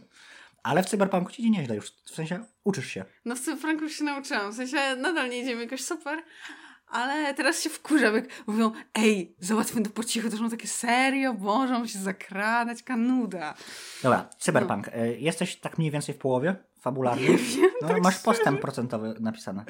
Ale 0.63 0.83
w 0.83 0.87
Cyberpunku 0.87 1.31
ci 1.33 1.43
idzie 1.43 1.51
nieźle 1.51 1.77
już, 1.77 1.91
w 1.91 2.11
sensie 2.11 2.45
uczysz 2.65 2.87
się. 2.87 3.05
No 3.25 3.35
w 3.37 3.39
Franku 3.39 3.83
już 3.85 3.93
się 3.93 4.05
nauczyłam. 4.05 4.53
W 4.53 4.57
sensie 4.57 4.97
nadal 4.97 5.31
nie 5.31 5.39
idziemy 5.43 5.63
jakoś 5.63 5.85
super, 5.85 6.23
ale 6.89 7.35
teraz 7.35 7.63
się 7.63 7.71
wkurzam, 7.71 8.15
jak 8.15 8.25
mówią, 8.47 8.73
ej, 8.95 9.37
załatwmy 9.39 9.83
to 9.83 9.91
po 9.91 10.05
cichu, 10.05 10.31
to 10.31 10.37
mam 10.37 10.51
takie 10.51 10.69
serio, 10.69 11.35
Boże, 11.35 11.73
mam 11.73 11.89
się 11.89 11.99
zakradać, 11.99 12.83
kanuda. 12.83 13.55
Dobra, 14.03 14.29
Cyberpunk. 14.39 14.89
Y, 14.89 15.17
Jesteś 15.19 15.57
tak 15.57 15.79
mniej 15.79 15.91
więcej 15.91 16.15
w 16.15 16.19
połowie 16.19 16.57
fabularnie. 16.81 17.29
No, 17.83 17.89
tak 17.89 18.03
masz 18.03 18.15
szczerze. 18.15 18.25
postęp 18.25 18.61
procentowy 18.61 19.15
napisany. 19.21 19.65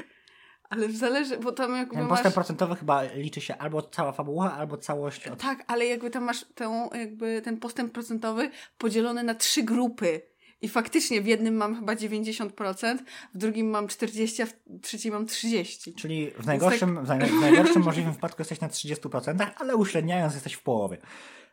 Ale 0.72 0.92
zależy, 0.92 1.38
bo 1.38 1.52
tam 1.52 1.76
jakby 1.76 1.94
Ten 1.94 2.02
masz... 2.02 2.10
postęp 2.10 2.34
procentowy 2.34 2.76
chyba 2.76 3.02
liczy 3.02 3.40
się 3.40 3.56
albo 3.56 3.82
cała 3.82 4.12
fabuła, 4.12 4.52
albo 4.54 4.76
całość. 4.76 5.28
Od... 5.28 5.38
Tak, 5.40 5.64
ale 5.66 5.86
jakby 5.86 6.10
tam 6.10 6.24
masz 6.24 6.44
tę, 6.54 6.88
jakby 6.94 7.42
ten 7.44 7.56
postęp 7.56 7.92
procentowy 7.92 8.50
podzielony 8.78 9.22
na 9.22 9.34
trzy 9.34 9.62
grupy. 9.62 10.20
I 10.62 10.68
faktycznie 10.68 11.22
w 11.22 11.26
jednym 11.26 11.54
mam 11.54 11.74
chyba 11.76 11.94
90%, 11.94 12.98
w 13.34 13.38
drugim 13.38 13.70
mam 13.70 13.86
40%, 13.86 14.42
a 14.42 14.46
w 14.46 14.80
trzecim 14.80 15.12
mam 15.12 15.26
30%. 15.26 15.94
Czyli 15.94 16.30
w 16.30 16.36
tak- 16.36 16.46
najgorszym, 16.46 16.98
naj- 16.98 17.26
w 17.26 17.40
najgorszym 17.40 17.82
możliwym 17.88 18.12
wypadku 18.12 18.40
jesteś 18.42 18.60
na 18.60 18.68
30%, 18.68 19.46
ale 19.56 19.76
uśredniając 19.76 20.34
jesteś 20.34 20.52
w 20.52 20.62
połowie. 20.62 20.98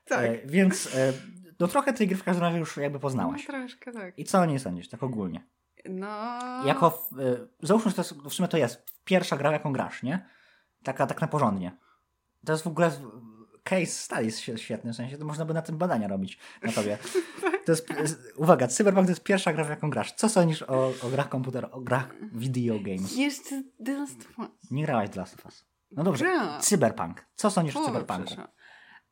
Tak. 0.06 0.26
E, 0.26 0.38
więc 0.48 0.96
e, 0.96 1.14
no 1.60 1.68
trochę 1.68 1.94
tej 1.94 2.08
gry 2.08 2.18
w 2.18 2.24
każdym 2.24 2.44
razie 2.44 2.58
już 2.58 2.78
jakby 2.78 2.96
No, 2.96 3.00
poznałaś. 3.00 3.46
troszkę 3.46 3.92
tak. 3.92 4.20
I 4.20 4.26
co 4.26 4.40
o 4.40 4.46
niej 4.46 4.60
sądzisz, 4.60 4.90
tak 4.90 5.04
ogólnie? 5.04 5.44
No... 5.86 6.40
Jako, 6.66 7.10
e, 7.20 7.48
załóżmy, 7.62 7.92
że 7.92 7.96
to 7.96 8.02
jest, 8.02 8.14
w 8.14 8.34
sumie 8.34 8.48
to 8.48 8.58
jest 8.58 8.86
pierwsza 9.04 9.38
gra, 9.38 9.52
jaką 9.52 9.74
grasz, 9.74 10.04
nie? 10.04 10.30
Taka 10.84 11.08
tak 11.08 11.22
na 11.22 11.28
porządnie. 11.28 11.78
To 12.46 12.52
jest 12.52 12.64
w 12.64 12.68
ogóle 12.68 12.92
case 13.64 13.86
study 13.86 14.26
jest 14.26 14.40
świetny, 14.40 14.94
w 14.94 14.96
sensie 14.96 15.18
to 15.18 15.26
można 15.26 15.46
by 15.46 15.54
na 15.54 15.62
tym 15.62 15.78
badania 15.78 16.08
robić 16.08 16.40
na 16.64 16.72
tobie. 16.72 16.98
To 17.66 17.72
jest, 17.72 17.88
uwaga, 18.36 18.68
Cyberpunk 18.68 19.08
to 19.08 19.12
jest 19.12 19.24
pierwsza 19.24 19.54
gra, 19.54 19.64
w 19.64 19.70
jaką 19.70 19.90
grasz. 19.90 20.12
Co 20.12 20.30
sądzisz 20.30 20.62
o, 20.64 20.94
o 21.02 21.10
grach 21.10 21.30
komputerowych, 21.30 21.76
o 21.76 21.82
grach 21.82 22.16
video 22.34 22.80
games? 22.80 23.16
Jeszcze 23.16 23.64
The 23.86 23.94
Last 23.94 24.22
of 24.22 24.40
Us. 24.40 24.72
Nie 24.72 24.86
grałaś 24.86 25.10
The 25.10 25.20
Last 25.20 25.34
of 25.40 25.46
Us. 25.46 25.66
No 25.92 26.04
dobrze, 26.04 26.26
Grałam. 26.26 26.62
Cyberpunk. 26.62 27.26
Co 27.36 27.52
sądzisz 27.52 27.76
o 27.76 27.86
Cyberpunku? 27.86 28.26
przeszłam. 28.26 28.48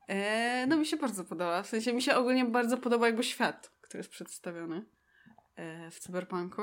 E, 0.07 0.67
no 0.67 0.77
mi 0.77 0.85
się 0.85 0.97
bardzo 0.97 1.23
podoba. 1.23 1.63
W 1.63 1.67
sensie 1.67 1.93
mi 1.93 2.01
się 2.01 2.15
ogólnie 2.15 2.45
bardzo 2.45 2.77
podoba 2.77 3.05
jakby 3.05 3.23
świat, 3.23 3.71
który 3.81 3.99
jest 3.99 4.09
przedstawiony 4.09 4.85
w 5.91 5.99
Cyberpunku. 5.99 6.61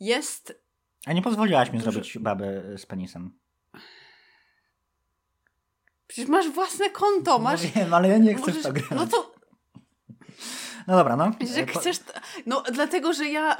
Jest... 0.00 0.62
A 1.06 1.12
nie 1.12 1.22
pozwoliłaś 1.22 1.72
mi 1.72 1.80
zrobić 1.80 2.18
baby 2.18 2.74
z 2.78 2.86
penisem. 2.86 3.38
Przecież 6.06 6.28
masz 6.30 6.48
własne 6.48 6.90
konto, 6.90 7.38
masz... 7.38 7.62
No 7.62 7.68
wiem, 7.74 7.94
ale 7.94 8.08
ja 8.08 8.18
nie 8.18 8.34
chcę 8.34 8.52
w 8.52 8.62
to 8.62 8.72
grać. 8.72 8.90
No 8.90 9.06
to 9.06 9.34
No 10.86 10.96
dobra, 10.96 11.16
no. 11.16 11.30
Jak 11.56 11.76
E, 11.76 11.80
chcesz. 11.80 12.00
No, 12.46 12.62
dlatego, 12.72 13.12
że 13.12 13.26
ja 13.26 13.56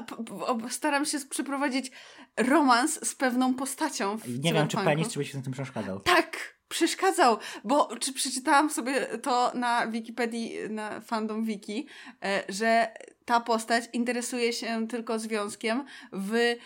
staram 0.71 1.05
się 1.05 1.19
przeprowadzić 1.31 1.91
romans 2.37 3.09
z 3.09 3.15
pewną 3.15 3.55
postacią. 3.55 4.17
W 4.19 4.39
Nie 4.45 4.53
wiem, 4.55 4.69
czy 4.69 4.77
penis 4.77 5.09
czy 5.09 5.19
byś 5.19 5.31
się 5.31 5.39
na 5.39 5.45
tym 5.45 5.53
przeszkadzał. 5.53 6.01
Tak, 6.01 6.60
przeszkadzał, 6.71 7.39
bo 7.65 7.97
czy 8.01 8.13
przeczytałam 8.13 8.71
sobie 8.71 9.07
to 9.07 9.53
na 9.55 9.87
Wikipedii, 9.87 10.53
na 10.71 11.01
fandom 11.01 11.45
wiki, 11.45 11.87
e, 12.25 12.43
że 12.49 12.89
ta 13.25 13.41
postać 13.41 13.85
interesuje 13.93 14.53
się 14.53 14.89
tylko 14.89 15.19
związkiem 15.19 15.85
w. 16.13 16.35
E, 16.35 16.57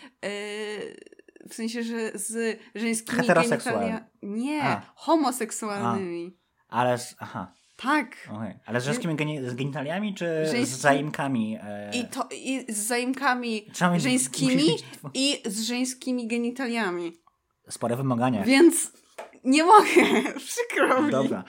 w 1.49 1.53
sensie, 1.53 1.83
że 1.83 2.11
z 2.13 2.59
żeńskimi 2.75 3.17
Heteroseksualny. 3.17 3.85
genitalia- 3.91 4.03
Nie, 4.21 4.63
A. 4.63 4.81
homoseksualnymi. 4.95 6.37
Ale 6.69 6.97
z, 6.97 7.15
aha, 7.19 7.51
Tak. 7.77 8.07
okej. 8.35 8.53
Ale 8.65 8.81
z 8.81 8.85
żeńskimi 8.85 9.15
geni- 9.15 9.49
z 9.49 9.55
genitaliami 9.55 10.13
czy 10.15 10.25
Żeński- 10.51 10.65
z 10.65 10.69
zaimkami? 10.79 11.57
E... 11.63 11.91
I 11.93 12.05
to 12.07 12.29
i 12.31 12.65
z 12.73 12.77
zaimkami 12.77 13.67
żeńskimi 13.97 14.65
i 15.13 15.41
z 15.45 15.61
żeńskimi 15.61 16.27
genitaliami. 16.27 17.13
Spore 17.69 17.95
wymagania. 17.95 18.43
Więc 18.43 18.91
nie 19.45 19.63
mogę, 19.63 19.87
przykro 20.45 21.01
mi. 21.01 21.11
Dobra. 21.11 21.43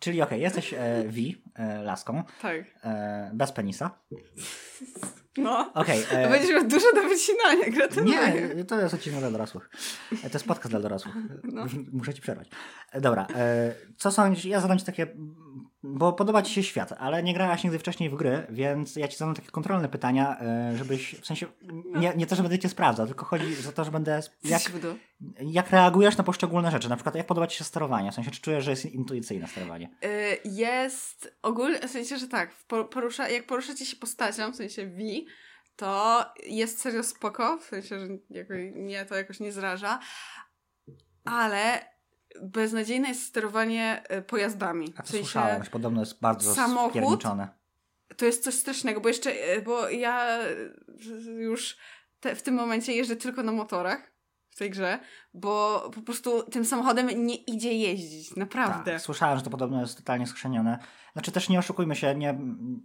Czyli 0.00 0.22
okej, 0.22 0.40
jesteś 0.40 0.74
e, 0.74 0.76
V, 1.06 1.16
e, 1.54 1.82
laską, 1.82 2.22
Tak. 2.42 2.54
e, 2.84 3.30
bez 3.34 3.52
penisa. 3.52 3.90
No. 5.36 5.70
Okej. 5.74 6.02
e, 6.10 6.28
Będziesz 6.30 6.50
miał 6.50 6.64
dużo 6.68 6.92
do 6.94 7.02
wycinania, 7.02 7.70
gratuluję. 7.70 8.48
Nie, 8.56 8.64
to 8.64 8.80
jest 8.80 8.94
odcinek 8.94 9.18
dla 9.20 9.30
dorosłych. 9.30 9.70
E, 10.24 10.30
To 10.30 10.36
jest 10.38 10.46
podcast 10.46 10.70
dla 10.70 10.80
dorosłych. 10.80 11.14
No. 11.44 11.66
Muszę 11.92 12.14
ci 12.14 12.22
przerwać. 12.22 12.48
E, 12.92 13.00
Dobra, 13.00 13.26
co 13.96 14.10
sądzisz? 14.12 14.44
Ja 14.44 14.60
zadam 14.60 14.78
ci 14.78 14.84
takie, 14.84 15.06
bo 15.86 16.12
podoba 16.12 16.42
ci 16.42 16.54
się 16.54 16.62
świat, 16.62 16.92
ale 16.98 17.22
nie 17.22 17.34
grałaś 17.34 17.64
nigdy 17.64 17.78
wcześniej 17.78 18.10
w 18.10 18.14
gry, 18.14 18.46
więc 18.50 18.96
ja 18.96 19.08
ci 19.08 19.16
zadam 19.16 19.34
takie 19.34 19.50
kontrolne 19.50 19.88
pytania, 19.88 20.40
e, 20.40 20.76
żebyś, 20.76 21.14
w 21.14 21.26
sensie, 21.26 21.46
nie, 21.94 22.12
nie 22.16 22.26
to, 22.26 22.36
że 22.36 22.42
będę 22.42 22.58
cię 22.58 22.68
sprawdzał, 22.68 23.06
tylko 23.06 23.24
chodzi 23.24 23.44
o 23.68 23.72
to, 23.72 23.84
że 23.84 23.90
będę, 23.90 24.22
jak, 24.44 24.62
Jak... 25.40 25.70
reagujesz 25.70 26.16
na 26.16 26.24
poszczególne 26.24 26.70
rzeczy, 26.70 26.88
na 26.88 26.96
przykład 26.96 27.14
jak 27.14 27.26
podoba 27.26 27.46
ci 27.46 27.58
się 27.58 27.64
sterowanie, 27.64 28.12
w 28.12 28.14
sensie, 28.14 28.30
czy 28.30 28.40
czujesz, 28.40 28.64
że 28.64 28.70
jest 28.70 28.86
intuicyjne 28.86 29.48
sterowanie? 29.48 29.90
Y, 30.04 30.38
Jest 30.44 31.36
ogólnie, 31.42 31.78
w 31.78 31.90
sensie, 31.90 32.18
że 32.18 32.28
tak, 32.28 32.50
porusza, 32.90 33.28
jak 33.28 33.46
poruszacie 33.46 33.86
się 33.86 33.96
postacią, 33.96 34.52
w 34.52 34.56
sensie 34.56 34.86
V, 34.86 35.02
to 35.76 36.24
jest 36.46 36.80
serio 36.80 37.02
spoko, 37.02 37.58
w 37.58 37.64
sensie, 37.64 37.98
że 37.98 38.06
mnie 38.74 39.04
to 39.04 39.14
jakoś 39.14 39.40
nie 39.40 39.52
zraża, 39.52 39.98
ale 41.24 41.93
beznadziejne 42.42 43.08
jest 43.08 43.22
sterowanie 43.22 44.02
y, 44.18 44.22
pojazdami. 44.22 44.94
A 44.96 45.02
W 45.02 45.08
sensie, 45.08 45.24
słyszałem, 45.24 45.64
że 45.64 45.70
podobno 45.70 46.00
jest 46.00 46.20
bardzo 46.20 46.54
samochód? 46.54 47.22
to 48.16 48.24
jest 48.24 48.44
coś 48.44 48.54
strasznego, 48.54 49.00
bo 49.00 49.08
jeszcze, 49.08 49.30
e, 49.30 49.62
bo 49.62 49.88
ja 49.88 50.38
e, 50.38 51.32
już 51.32 51.76
te, 52.20 52.36
w 52.36 52.42
tym 52.42 52.54
momencie 52.54 52.92
jeżdżę 52.92 53.16
tylko 53.16 53.42
na 53.42 53.52
motorach 53.52 54.14
w 54.50 54.56
tej 54.56 54.70
grze, 54.70 54.98
bo 55.34 55.82
po 55.94 56.02
prostu 56.02 56.42
tym 56.42 56.64
samochodem 56.64 57.26
nie 57.26 57.36
idzie 57.36 57.72
jeździć, 57.72 58.36
naprawdę. 58.36 58.92
Tak, 58.92 59.00
słyszałem, 59.00 59.38
że 59.38 59.44
to 59.44 59.50
podobno 59.50 59.80
jest 59.80 59.96
totalnie 59.96 60.26
skrzenione. 60.26 60.78
Znaczy 61.12 61.32
też 61.32 61.48
nie 61.48 61.58
oszukujmy 61.58 61.96
się, 61.96 62.14
nie, 62.14 62.38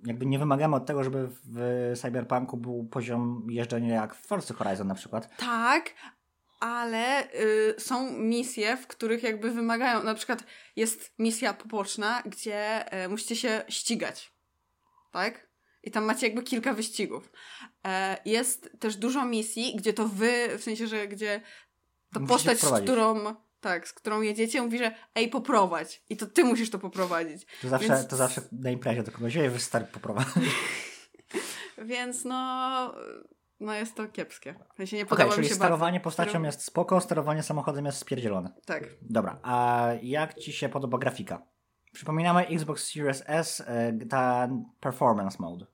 jakby 0.05 0.25
nie 0.25 0.39
wymagamy 0.39 0.75
od 0.75 0.85
tego, 0.85 1.03
żeby 1.03 1.29
w 1.45 1.93
Cyberpunku 2.01 2.57
był 2.57 2.87
poziom 2.91 3.47
jeżdżenia 3.49 3.95
jak 3.95 4.15
w 4.15 4.27
Forza 4.27 4.53
Horizon 4.53 4.87
na 4.87 4.95
przykład. 4.95 5.37
Tak, 5.37 5.93
ale 6.59 7.33
y, 7.33 7.75
są 7.77 8.11
misje, 8.11 8.77
w 8.77 8.87
których 8.87 9.23
jakby 9.23 9.51
wymagają, 9.51 10.03
na 10.03 10.15
przykład 10.15 10.43
jest 10.75 11.13
misja 11.19 11.53
poboczna, 11.53 12.23
gdzie 12.25 12.91
e, 12.91 13.07
musicie 13.07 13.35
się 13.35 13.63
ścigać, 13.69 14.33
tak? 15.11 15.49
I 15.83 15.91
tam 15.91 16.03
macie 16.03 16.27
jakby 16.27 16.43
kilka 16.43 16.73
wyścigów. 16.73 17.31
E, 17.87 18.17
jest 18.25 18.69
też 18.79 18.95
dużo 18.95 19.25
misji, 19.25 19.75
gdzie 19.75 19.93
to 19.93 20.07
wy, 20.07 20.57
w 20.57 20.63
sensie, 20.63 20.87
że 20.87 21.07
gdzie 21.07 21.41
ta 22.13 22.19
Musicie 22.19 22.33
postać, 22.33 22.59
z 22.59 22.83
którą, 22.83 23.35
tak, 23.59 23.87
z 23.87 23.93
którą 23.93 24.21
jedziecie, 24.21 24.61
mówi, 24.61 24.77
że 24.77 24.95
ej, 25.15 25.29
poprowadź. 25.29 26.03
I 26.09 26.17
to 26.17 26.25
ty 26.25 26.43
musisz 26.43 26.69
to 26.69 26.79
poprowadzić. 26.79 27.45
To 27.61 27.69
zawsze, 27.69 27.87
Więc- 27.87 28.07
to 28.07 28.15
zawsze 28.15 28.41
na 28.51 28.69
imprezie 28.69 29.03
do 29.03 29.11
kogoś 29.11 29.37
ej, 29.37 29.49
wystarczy 29.49 29.91
poprowadzić. 29.91 30.43
Więc 31.77 32.25
no, 32.25 32.95
no 33.59 33.73
jest 33.73 33.95
to 33.95 34.07
kiepskie. 34.07 34.55
W 34.73 34.77
sensie 34.77 34.97
nie 34.97 35.05
podoba 35.05 35.29
mi 35.29 35.35
czyli 35.35 35.47
się 35.47 35.55
sterowanie 35.55 35.99
bardzo. 35.99 36.03
postacią 36.03 36.43
jest 36.43 36.63
spoko, 36.63 37.01
sterowanie 37.01 37.43
samochodem 37.43 37.85
jest 37.85 37.97
spierdzielone. 37.97 38.53
Tak. 38.65 38.83
Dobra, 39.01 39.39
a 39.43 39.87
jak 40.01 40.33
ci 40.33 40.53
się 40.53 40.69
podoba 40.69 40.97
grafika? 40.97 41.41
Przypominamy 41.93 42.47
Xbox 42.47 42.91
Series 42.93 43.23
S, 43.27 43.63
e, 43.67 43.93
ta 44.09 44.49
performance 44.79 45.37
mode. 45.39 45.65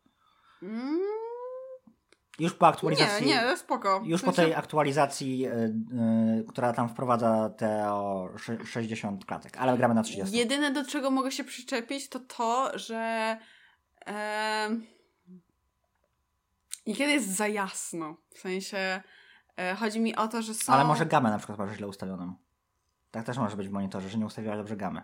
Mm, 0.64 1.00
Już 2.40 2.54
po 2.54 2.66
nie, 2.66 2.70
aktualizacji... 2.70 3.26
nie, 3.28 3.58
spoko. 3.58 4.02
Już 4.06 4.22
W 4.22 4.26
po 4.26 4.32
sensie- 4.32 4.42
tej 4.44 4.56
aktualizacji, 4.56 5.48
y, 5.48 5.52
y, 6.40 6.46
która 6.48 6.74
tam 6.74 6.90
wprowadza 6.90 7.50
te 7.58 7.94
o 7.94 8.30
sze- 8.38 8.66
60 8.66 9.26
klatek, 9.26 9.58
ale 9.58 9.78
gramy 9.78 9.94
na 9.94 10.04
30. 10.04 10.38
Jedyne, 10.38 10.72
do 10.72 10.86
czego 10.86 11.12
mogę 11.12 11.32
się 11.32 11.44
przyczepić, 11.44 12.10
to 12.10 12.20
to, 12.20 12.72
że 12.80 13.38
em, 14.06 14.86
niekiedy 16.88 17.12
jest 17.12 17.36
za 17.36 17.48
jasno. 17.48 18.18
W 18.36 18.40
sensie 18.40 19.02
e, 19.58 19.76
chodzi 19.76 20.00
mi 20.00 20.16
o 20.16 20.28
to, 20.28 20.42
że 20.42 20.54
są... 20.54 20.74
Ale 20.74 20.84
może 20.84 21.06
gamę 21.06 21.30
na 21.30 21.38
przykład 21.38 21.60
masz 21.60 21.78
źle 21.78 21.88
ustawioną. 21.88 22.36
Tak 23.12 23.26
też 23.26 23.38
może 23.38 23.58
być 23.58 23.68
w 23.68 23.72
monitorze, 23.72 24.10
że 24.10 24.18
nie 24.18 24.26
ustawiłaś 24.26 24.58
dobrze 24.58 24.78
gamy. 24.78 25.02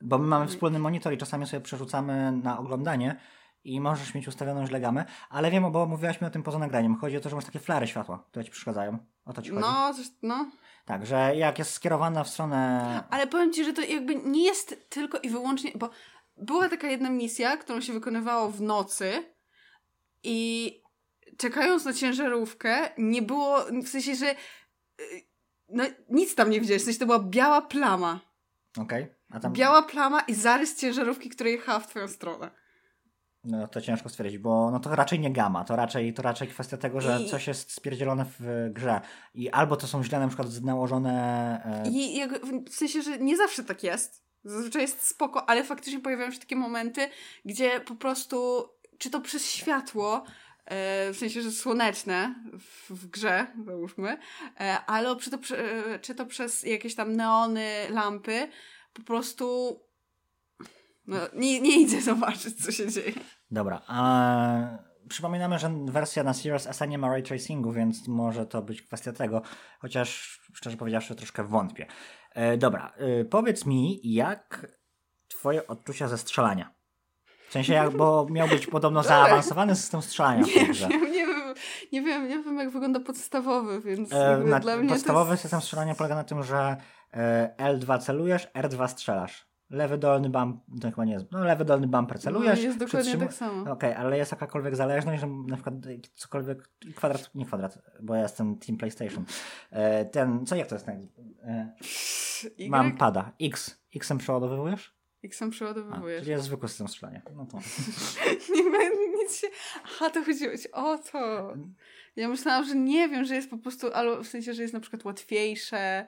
Bo 0.00 0.18
my 0.18 0.26
mamy 0.26 0.46
wspólny 0.46 0.78
monitor 0.78 1.12
i 1.12 1.18
czasami 1.18 1.46
sobie 1.46 1.60
przerzucamy 1.60 2.32
na 2.32 2.58
oglądanie 2.58 3.20
i 3.64 3.80
możesz 3.80 4.14
mieć 4.14 4.28
ustawioną 4.28 4.66
źle 4.66 4.80
gamę, 4.80 5.04
ale 5.30 5.50
wiem, 5.50 5.72
bo 5.72 5.86
mówiłaś 5.86 6.20
mi 6.20 6.26
o 6.26 6.30
tym 6.30 6.42
poza 6.42 6.58
nagraniem. 6.58 6.96
Chodzi 6.96 7.16
o 7.16 7.20
to, 7.20 7.28
że 7.28 7.36
masz 7.36 7.44
takie 7.44 7.58
flary 7.58 7.86
światła, 7.86 8.24
które 8.30 8.44
ci 8.44 8.50
przeszkadzają. 8.50 8.98
O 9.24 9.32
to 9.32 9.42
ci 9.42 9.50
chodzi? 9.50 9.62
No, 9.62 9.94
coś, 9.94 10.06
no. 10.22 10.50
Tak, 10.84 11.06
że 11.06 11.36
jak 11.36 11.58
jest 11.58 11.72
skierowana 11.72 12.24
w 12.24 12.28
stronę... 12.28 13.04
Ale 13.10 13.26
powiem 13.26 13.52
ci, 13.52 13.64
że 13.64 13.72
to 13.72 13.82
jakby 13.82 14.14
nie 14.14 14.44
jest 14.44 14.90
tylko 14.90 15.18
i 15.18 15.30
wyłącznie, 15.30 15.72
bo 15.74 15.90
była 16.36 16.68
taka 16.68 16.86
jedna 16.86 17.10
misja, 17.10 17.56
którą 17.56 17.80
się 17.80 17.92
wykonywało 17.92 18.50
w 18.50 18.60
nocy 18.60 19.34
i 20.22 20.81
czekając 21.36 21.84
na 21.84 21.92
ciężarówkę 21.92 22.90
nie 22.98 23.22
było, 23.22 23.64
w 23.84 23.88
sensie, 23.88 24.14
że 24.14 24.30
y, 24.30 24.34
no 25.68 25.84
nic 26.08 26.34
tam 26.34 26.50
nie 26.50 26.60
widziałeś, 26.60 26.82
w 26.82 26.84
sensie 26.84 27.00
to 27.00 27.06
była 27.06 27.18
biała 27.18 27.62
plama. 27.62 28.20
Okej, 28.78 29.02
okay. 29.02 29.14
a 29.30 29.40
tam... 29.40 29.52
Biała 29.52 29.82
plama 29.82 30.20
i 30.20 30.34
zarys 30.34 30.76
ciężarówki, 30.76 31.28
która 31.28 31.50
jechała 31.50 31.80
w 31.80 31.86
twoją 31.86 32.08
stronę. 32.08 32.50
No 33.44 33.68
to 33.68 33.80
ciężko 33.80 34.08
stwierdzić, 34.08 34.38
bo 34.38 34.70
no 34.70 34.80
to 34.80 34.96
raczej 34.96 35.20
nie 35.20 35.32
gama, 35.32 35.64
to 35.64 35.76
raczej, 35.76 36.14
to 36.14 36.22
raczej 36.22 36.48
kwestia 36.48 36.76
tego, 36.76 37.00
że 37.00 37.20
I... 37.20 37.28
coś 37.28 37.46
jest 37.46 37.72
spierdzielone 37.72 38.26
w 38.38 38.68
grze 38.70 39.00
i 39.34 39.50
albo 39.50 39.76
to 39.76 39.86
są 39.86 40.04
źle 40.04 40.20
na 40.20 40.28
przykład 40.28 40.62
nałożone... 40.62 41.82
E... 41.86 41.90
I 41.90 42.16
jak, 42.16 42.46
w 42.70 42.74
sensie, 42.74 43.02
że 43.02 43.18
nie 43.18 43.36
zawsze 43.36 43.64
tak 43.64 43.82
jest, 43.82 44.24
zazwyczaj 44.44 44.82
jest 44.82 45.06
spoko, 45.06 45.48
ale 45.48 45.64
faktycznie 45.64 46.00
pojawiają 46.00 46.30
się 46.30 46.40
takie 46.40 46.56
momenty, 46.56 47.08
gdzie 47.44 47.80
po 47.80 47.94
prostu, 47.94 48.68
czy 48.98 49.10
to 49.10 49.20
przez 49.20 49.50
światło, 49.50 50.24
w 51.12 51.16
sensie, 51.18 51.42
że 51.42 51.50
słoneczne 51.50 52.34
w, 52.58 52.90
w 52.90 53.06
grze, 53.06 53.46
załóżmy, 53.66 54.18
e, 54.60 54.78
ale 54.86 55.16
czy 55.16 55.30
to, 55.30 55.56
e, 55.56 55.98
czy 55.98 56.14
to 56.14 56.26
przez 56.26 56.62
jakieś 56.62 56.94
tam 56.94 57.16
neony, 57.16 57.86
lampy, 57.90 58.48
po 58.92 59.02
prostu 59.02 59.76
no, 61.06 61.16
nie, 61.34 61.60
nie 61.60 61.80
idę 61.80 62.00
zobaczyć, 62.00 62.64
co 62.64 62.72
się 62.72 62.88
dzieje. 62.88 63.12
Dobra, 63.50 63.82
a 63.86 64.78
przypominamy, 65.08 65.58
że 65.58 65.70
wersja 65.84 66.22
na 66.22 66.34
Series 66.34 66.66
S 66.66 66.80
nie 66.88 66.98
ma 66.98 67.08
ray 67.08 67.22
tracingu, 67.22 67.72
więc 67.72 68.08
może 68.08 68.46
to 68.46 68.62
być 68.62 68.82
kwestia 68.82 69.12
tego, 69.12 69.42
chociaż 69.78 70.40
szczerze 70.54 70.76
powiedziawszy 70.76 71.14
troszkę 71.14 71.44
wątpię. 71.44 71.86
E, 72.34 72.56
dobra, 72.56 72.92
e, 72.96 73.24
powiedz 73.24 73.66
mi, 73.66 74.00
jak 74.04 74.72
twoje 75.28 75.66
odczucia 75.66 76.08
ze 76.08 76.18
strzelania? 76.18 76.74
W 77.52 77.54
sensie, 77.54 77.72
jak, 77.72 77.96
bo 77.96 78.26
miał 78.30 78.48
być 78.48 78.66
podobno 78.66 79.02
zaawansowany 79.12 79.76
system 79.76 80.02
strzelania. 80.02 80.44
Nie, 80.46 80.88
nie, 80.88 81.10
nie, 81.10 81.26
wiem, 81.26 81.54
nie, 81.92 82.02
wiem, 82.02 82.28
nie 82.28 82.42
wiem, 82.42 82.58
jak 82.58 82.70
wygląda 82.70 83.00
podstawowy, 83.00 83.80
więc 83.80 84.12
e, 84.12 84.38
na, 84.38 84.60
dla 84.60 84.76
mnie 84.76 84.88
Podstawowy 84.88 85.30
jest... 85.30 85.42
system 85.42 85.60
strzelania 85.60 85.94
polega 85.94 86.14
na 86.14 86.24
tym, 86.24 86.42
że 86.42 86.76
e, 87.12 87.54
L2 87.58 87.98
celujesz, 87.98 88.48
R2 88.54 88.88
strzelasz 88.88 89.46
lewy 89.70 89.98
dolny 89.98 90.30
bumper, 90.30 90.90
chyba 90.90 91.04
nie 91.04 91.12
jest, 91.12 91.26
no 91.32 91.44
lewy 91.44 91.64
dolny 91.64 91.86
bumper 91.86 92.20
celujesz. 92.20 92.58
No, 92.58 92.64
jest 92.64 92.78
dokładnie 92.78 93.16
tak 93.16 93.34
samo. 93.34 93.62
Okej, 93.62 93.72
okay, 93.72 93.98
ale 93.98 94.18
jest 94.18 94.32
jakakolwiek 94.32 94.76
zależność, 94.76 95.20
że 95.20 95.26
na 95.26 95.56
przykład 95.56 95.74
cokolwiek, 96.14 96.68
kwadrat, 96.94 97.30
nie 97.34 97.46
kwadrat, 97.46 97.78
bo 98.00 98.14
ja 98.14 98.22
jestem 98.22 98.58
Team 98.58 98.78
PlayStation. 98.78 99.24
E, 99.70 100.04
ten, 100.04 100.46
co 100.46 100.56
jak 100.56 100.68
to 100.68 100.74
jest? 100.74 100.86
Tak? 100.86 100.96
E, 101.44 101.72
mam 102.68 102.96
pada. 102.96 103.32
X. 103.40 103.82
Xem 104.02 104.18
przeładowujesz? 105.28 105.38
Xem 105.38 105.50
przeładowujesz. 105.50 106.20
czyli 106.20 106.30
jest 106.30 106.44
zwykły 106.44 106.68
system 106.68 106.88
strzelania. 106.88 107.22
No 107.36 107.46
to. 107.46 107.58
nie 108.54 108.62
będę 108.62 109.08
nic 109.22 109.36
się... 109.40 109.46
Aha, 109.84 110.10
to 110.10 110.24
chodziło 110.24 110.56
ci 110.56 110.72
o 110.72 110.98
to. 110.98 111.52
Ja 112.16 112.28
myślałam, 112.28 112.64
że 112.64 112.74
nie 112.74 113.08
wiem, 113.08 113.24
że 113.24 113.34
jest 113.34 113.50
po 113.50 113.58
prostu, 113.58 113.92
albo 113.92 114.22
w 114.22 114.26
sensie, 114.26 114.54
że 114.54 114.62
jest 114.62 114.74
na 114.74 114.80
przykład 114.80 115.04
łatwiejsze, 115.04 116.06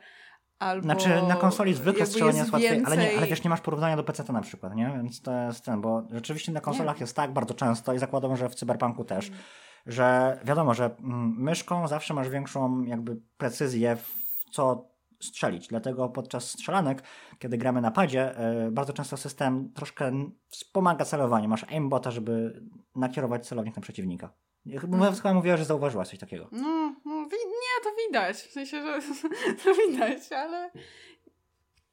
Albo 0.59 0.83
znaczy 0.83 1.09
na 1.29 1.37
konsoli 1.37 1.75
zwykle 1.75 2.07
strzelanie 2.07 2.39
jest 2.39 2.53
łatwiej, 2.53 2.83
ale, 2.85 2.97
nie, 2.97 3.17
ale 3.17 3.27
wiesz, 3.27 3.45
nie 3.45 3.51
masz 3.51 3.61
porównania 3.61 3.97
do 3.97 4.05
PC 4.05 4.33
na 4.33 4.41
przykład, 4.41 4.75
nie? 4.75 4.93
Więc 4.97 5.23
to 5.23 5.33
jest 5.33 5.65
ten, 5.65 5.81
bo 5.81 6.03
rzeczywiście 6.11 6.53
na 6.53 6.61
konsolach 6.61 6.97
nie. 6.97 7.01
jest 7.01 7.17
tak 7.17 7.33
bardzo 7.33 7.55
często 7.55 7.95
i 7.95 7.99
zakładam, 7.99 8.37
że 8.37 8.49
w 8.49 8.55
Cyberpunku 8.55 9.05
też, 9.05 9.29
mm. 9.29 9.41
że 9.87 10.39
wiadomo, 10.45 10.75
że 10.75 10.85
mm, 10.85 11.35
myszką 11.39 11.89
zawsze 11.89 12.15
masz 12.15 12.29
większą 12.29 12.83
jakby 12.83 13.17
precyzję 13.37 13.97
w 13.97 14.15
co 14.51 14.94
strzelić. 15.25 15.69
Dlatego 15.69 16.09
podczas 16.09 16.51
strzelanek, 16.51 17.03
kiedy 17.39 17.59
gramy 17.59 17.81
na 17.81 17.91
padzie, 17.91 18.35
yy, 18.65 18.71
bardzo 18.71 18.93
często 18.93 19.17
system 19.17 19.73
troszkę 19.75 20.13
wspomaga 20.49 21.05
celowanie. 21.05 21.49
Masz 21.49 21.65
aimbota, 21.65 22.11
żeby 22.11 22.63
nakierować 22.97 23.47
celownik 23.47 23.77
na 23.77 23.83
przeciwnika. 23.83 24.33
Chyba 24.81 24.97
mm. 24.97 25.35
mówiła, 25.35 25.57
że 25.57 25.65
zauważyłaś 25.65 26.09
coś 26.09 26.19
takiego. 26.19 26.49
No, 26.53 26.95
no 27.05 27.23
nie, 27.33 27.85
to 27.85 27.91
widać. 28.07 28.37
W 28.37 28.53
sensie, 28.53 28.83
że 28.83 29.01
to 29.65 29.75
widać, 29.75 30.33
ale... 30.33 30.71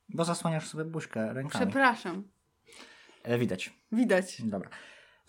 Bo 0.09 0.25
zasłaniasz 0.25 0.67
sobie 0.67 0.85
buźkę 0.85 1.33
rękami. 1.33 1.65
Przepraszam. 1.65 2.23
E, 3.23 3.37
widać. 3.37 3.73
Widać. 3.91 4.41
Dobra. 4.41 4.69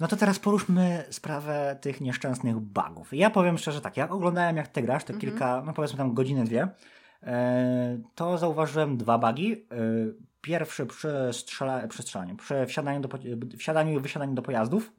No 0.00 0.08
to 0.08 0.16
teraz 0.16 0.38
poruszmy 0.38 1.04
sprawę 1.10 1.78
tych 1.80 2.00
nieszczęsnych 2.00 2.56
bugów. 2.56 3.12
Ja 3.12 3.30
powiem 3.30 3.58
szczerze 3.58 3.80
tak, 3.80 3.96
jak 3.96 4.12
oglądałem 4.12 4.56
jak 4.56 4.68
ty 4.68 4.82
grasz, 4.82 5.04
te 5.04 5.12
mhm. 5.12 5.20
kilka, 5.20 5.62
no 5.66 5.72
powiedzmy 5.72 5.98
tam 5.98 6.14
godziny, 6.14 6.44
dwie, 6.44 6.62
e, 6.62 6.68
to 8.14 8.38
zauważyłem 8.38 8.96
dwa 8.96 9.18
bugi. 9.18 9.52
E, 9.52 9.56
pierwszy 10.40 10.86
przy, 10.86 11.28
strzela, 11.32 11.88
przy 11.88 12.02
strzelaniu, 12.02 12.36
przy 12.36 12.66
wsiadaniu, 12.66 13.00
do, 13.00 13.08
wsiadaniu 13.58 13.98
i 13.98 14.00
wysiadaniu 14.00 14.34
do 14.34 14.42
pojazdów. 14.42 14.92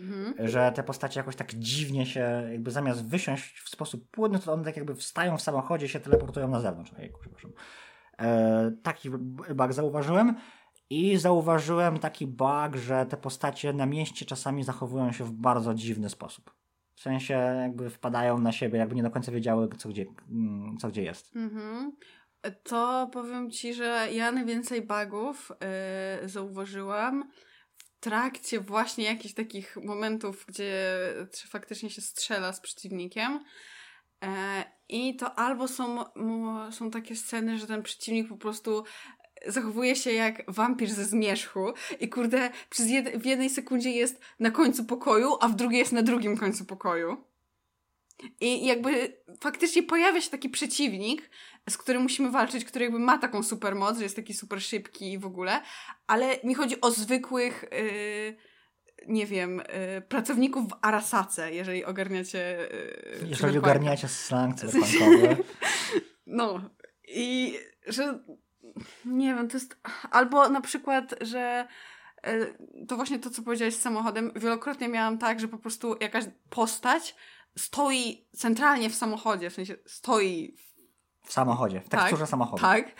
Mhm. 0.00 0.48
Że 0.48 0.72
te 0.72 0.82
postacie 0.82 1.20
jakoś 1.20 1.36
tak 1.36 1.54
dziwnie 1.54 2.06
się, 2.06 2.48
jakby 2.52 2.70
zamiast 2.70 3.06
wysiąść 3.06 3.60
w 3.60 3.68
sposób 3.68 4.10
płynny, 4.10 4.38
to 4.38 4.52
one 4.52 4.64
tak 4.64 4.76
jakby 4.76 4.94
wstają 4.94 5.36
w 5.36 5.42
samochodzie 5.42 5.88
się 5.88 6.00
teleportują 6.00 6.48
na 6.48 6.60
zewnątrz. 6.60 6.92
Ejku, 6.98 7.20
przepraszam. 7.20 7.52
E, 8.18 8.72
taki 8.82 9.10
bug 9.54 9.72
zauważyłem. 9.72 10.36
I 10.90 11.16
zauważyłem 11.16 11.98
taki 11.98 12.26
bug, 12.26 12.76
że 12.76 13.06
te 13.06 13.16
postacie 13.16 13.72
na 13.72 13.86
mieście 13.86 14.26
czasami 14.26 14.64
zachowują 14.64 15.12
się 15.12 15.24
w 15.24 15.32
bardzo 15.32 15.74
dziwny 15.74 16.08
sposób. 16.08 16.61
W 17.02 17.04
sensie 17.04 17.34
jakby 17.34 17.90
wpadają 17.90 18.38
na 18.38 18.52
siebie, 18.52 18.78
jakby 18.78 18.94
nie 18.94 19.02
do 19.02 19.10
końca 19.10 19.32
wiedziały, 19.32 19.68
co 19.78 19.88
gdzie, 19.88 20.06
mm, 20.30 20.76
co 20.78 20.88
gdzie 20.88 21.02
jest. 21.02 21.36
Mhm. 21.36 21.92
To 22.62 23.10
powiem 23.12 23.50
Ci, 23.50 23.74
że 23.74 24.08
ja 24.12 24.32
najwięcej 24.32 24.82
bugów 24.86 25.52
yy, 26.22 26.28
zauważyłam 26.28 27.30
trakcie 28.00 28.60
właśnie 28.60 29.04
jakichś 29.04 29.34
takich 29.34 29.76
momentów, 29.76 30.44
gdzie 30.48 30.98
faktycznie 31.48 31.90
się 31.90 32.00
strzela 32.00 32.52
z 32.52 32.60
przeciwnikiem. 32.60 33.44
E, 34.24 34.64
I 34.88 35.16
to 35.16 35.38
albo 35.38 35.68
są, 35.68 36.04
są 36.70 36.90
takie 36.90 37.16
sceny, 37.16 37.58
że 37.58 37.66
ten 37.66 37.82
przeciwnik 37.82 38.28
po 38.28 38.36
prostu 38.36 38.84
zachowuje 39.46 39.96
się 39.96 40.12
jak 40.12 40.42
wampir 40.48 40.90
ze 40.90 41.04
zmierzchu 41.04 41.72
i 42.00 42.08
kurde, 42.08 42.50
przez 42.70 42.90
jed 42.90 43.22
w 43.22 43.24
jednej 43.24 43.50
sekundzie 43.50 43.90
jest 43.90 44.20
na 44.40 44.50
końcu 44.50 44.84
pokoju, 44.84 45.36
a 45.40 45.48
w 45.48 45.56
drugiej 45.56 45.78
jest 45.78 45.92
na 45.92 46.02
drugim 46.02 46.36
końcu 46.36 46.64
pokoju. 46.64 47.16
I 48.40 48.66
jakby 48.66 49.16
faktycznie 49.40 49.82
pojawia 49.82 50.20
się 50.20 50.30
taki 50.30 50.48
przeciwnik, 50.48 51.30
z 51.70 51.76
którym 51.76 52.02
musimy 52.02 52.30
walczyć, 52.30 52.64
który 52.64 52.84
jakby 52.84 52.98
ma 52.98 53.18
taką 53.18 53.42
super 53.42 53.74
moc, 53.74 53.96
że 53.96 54.02
jest 54.02 54.16
taki 54.16 54.34
super 54.34 54.62
szybki 54.62 55.12
i 55.12 55.18
w 55.18 55.26
ogóle, 55.26 55.60
ale 56.06 56.38
mi 56.44 56.54
chodzi 56.54 56.80
o 56.80 56.90
zwykłych, 56.90 57.64
yy, 57.72 58.36
nie 59.08 59.26
wiem, 59.26 59.56
yy, 59.94 60.00
pracowników 60.00 60.68
w 60.68 60.76
Arasace, 60.82 61.54
jeżeli 61.54 61.84
ogarniacie. 61.84 62.68
Yy, 63.20 63.28
jeżeli 63.28 63.58
ogarniacie 63.58 64.08
slang 64.08 64.56
cyberpunkowy. 64.56 65.36
no 66.26 66.70
i 67.08 67.58
że 67.86 68.24
nie 69.04 69.34
wiem, 69.34 69.48
to 69.48 69.56
jest 69.56 69.76
albo 70.10 70.48
na 70.48 70.60
przykład, 70.60 71.14
że 71.20 71.68
yy, 72.26 72.86
to 72.88 72.96
właśnie 72.96 73.18
to, 73.18 73.30
co 73.30 73.42
powiedziałeś 73.42 73.76
z 73.76 73.80
samochodem, 73.80 74.32
wielokrotnie 74.36 74.88
miałam 74.88 75.18
tak, 75.18 75.40
że 75.40 75.48
po 75.48 75.58
prostu 75.58 75.96
jakaś 76.00 76.24
postać 76.50 77.16
stoi 77.58 78.28
centralnie 78.36 78.90
w 78.90 78.94
samochodzie, 78.94 79.50
w 79.50 79.54
sensie 79.54 79.76
stoi 79.86 80.56
w, 80.56 81.28
w 81.28 81.32
samochodzie, 81.32 81.80
w 81.80 81.88
teksturze 81.88 82.22
tak, 82.22 82.30
samochodu. 82.30 82.62
Tak. 82.62 82.92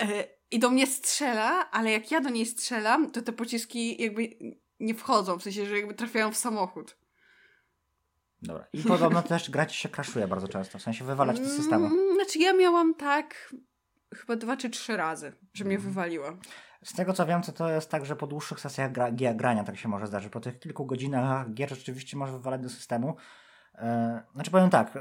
E, 0.00 0.24
I 0.50 0.58
do 0.58 0.70
mnie 0.70 0.86
strzela, 0.86 1.70
ale 1.70 1.92
jak 1.92 2.10
ja 2.10 2.20
do 2.20 2.30
niej 2.30 2.46
strzelam, 2.46 3.10
to 3.10 3.22
te 3.22 3.32
pociski 3.32 4.02
jakby 4.02 4.38
nie 4.80 4.94
wchodzą, 4.94 5.38
w 5.38 5.42
sensie, 5.42 5.66
że 5.66 5.76
jakby 5.76 5.94
trafiają 5.94 6.32
w 6.32 6.36
samochód. 6.36 6.96
Dobra. 8.42 8.66
I 8.72 8.82
podobno 8.82 9.22
też 9.22 9.50
grać 9.50 9.74
się 9.74 9.88
kraszuje 9.88 10.28
bardzo 10.28 10.48
często, 10.48 10.78
w 10.78 10.82
sensie 10.82 11.04
wywalać 11.04 11.38
z 11.38 11.56
systemu. 11.56 11.86
Mm, 11.86 12.14
znaczy 12.14 12.38
ja 12.38 12.52
miałam 12.52 12.94
tak 12.94 13.54
chyba 14.14 14.36
dwa 14.36 14.56
czy 14.56 14.70
trzy 14.70 14.96
razy, 14.96 15.32
że 15.54 15.64
mnie 15.64 15.74
mhm. 15.74 15.92
wywaliło. 15.92 16.26
Z 16.84 16.94
tego 16.94 17.12
co 17.12 17.26
wiem, 17.26 17.42
to, 17.42 17.52
to 17.52 17.70
jest 17.70 17.90
tak, 17.90 18.06
że 18.06 18.16
po 18.16 18.26
dłuższych 18.26 18.60
sesjach 18.60 18.92
gra, 18.92 19.10
grania 19.12 19.64
tak 19.64 19.76
się 19.76 19.88
może 19.88 20.06
zdarzyć. 20.06 20.32
Po 20.32 20.40
tych 20.40 20.58
kilku 20.58 20.86
godzinach 20.86 21.54
gier 21.54 21.68
rzeczywiście 21.68 22.16
może 22.16 22.32
wywalać 22.32 22.60
do 22.60 22.68
systemu. 22.68 23.16
E, 23.74 24.22
znaczy 24.34 24.50
powiem 24.50 24.70
tak, 24.70 24.96
e, 24.96 25.00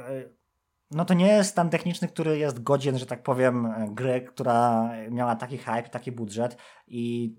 no 0.92 1.06
to 1.06 1.14
nie 1.14 1.28
jest 1.28 1.50
stan 1.50 1.70
techniczny, 1.70 2.08
który 2.08 2.38
jest 2.38 2.64
godzien, 2.64 2.98
że 2.98 3.06
tak 3.06 3.24
powiem, 3.24 3.66
e, 3.66 3.88
gry, 3.92 4.22
która 4.22 4.90
miała 5.12 5.36
taki 5.36 5.58
hype, 5.58 5.90
taki 5.90 6.12
budżet 6.12 6.58
i 6.88 7.36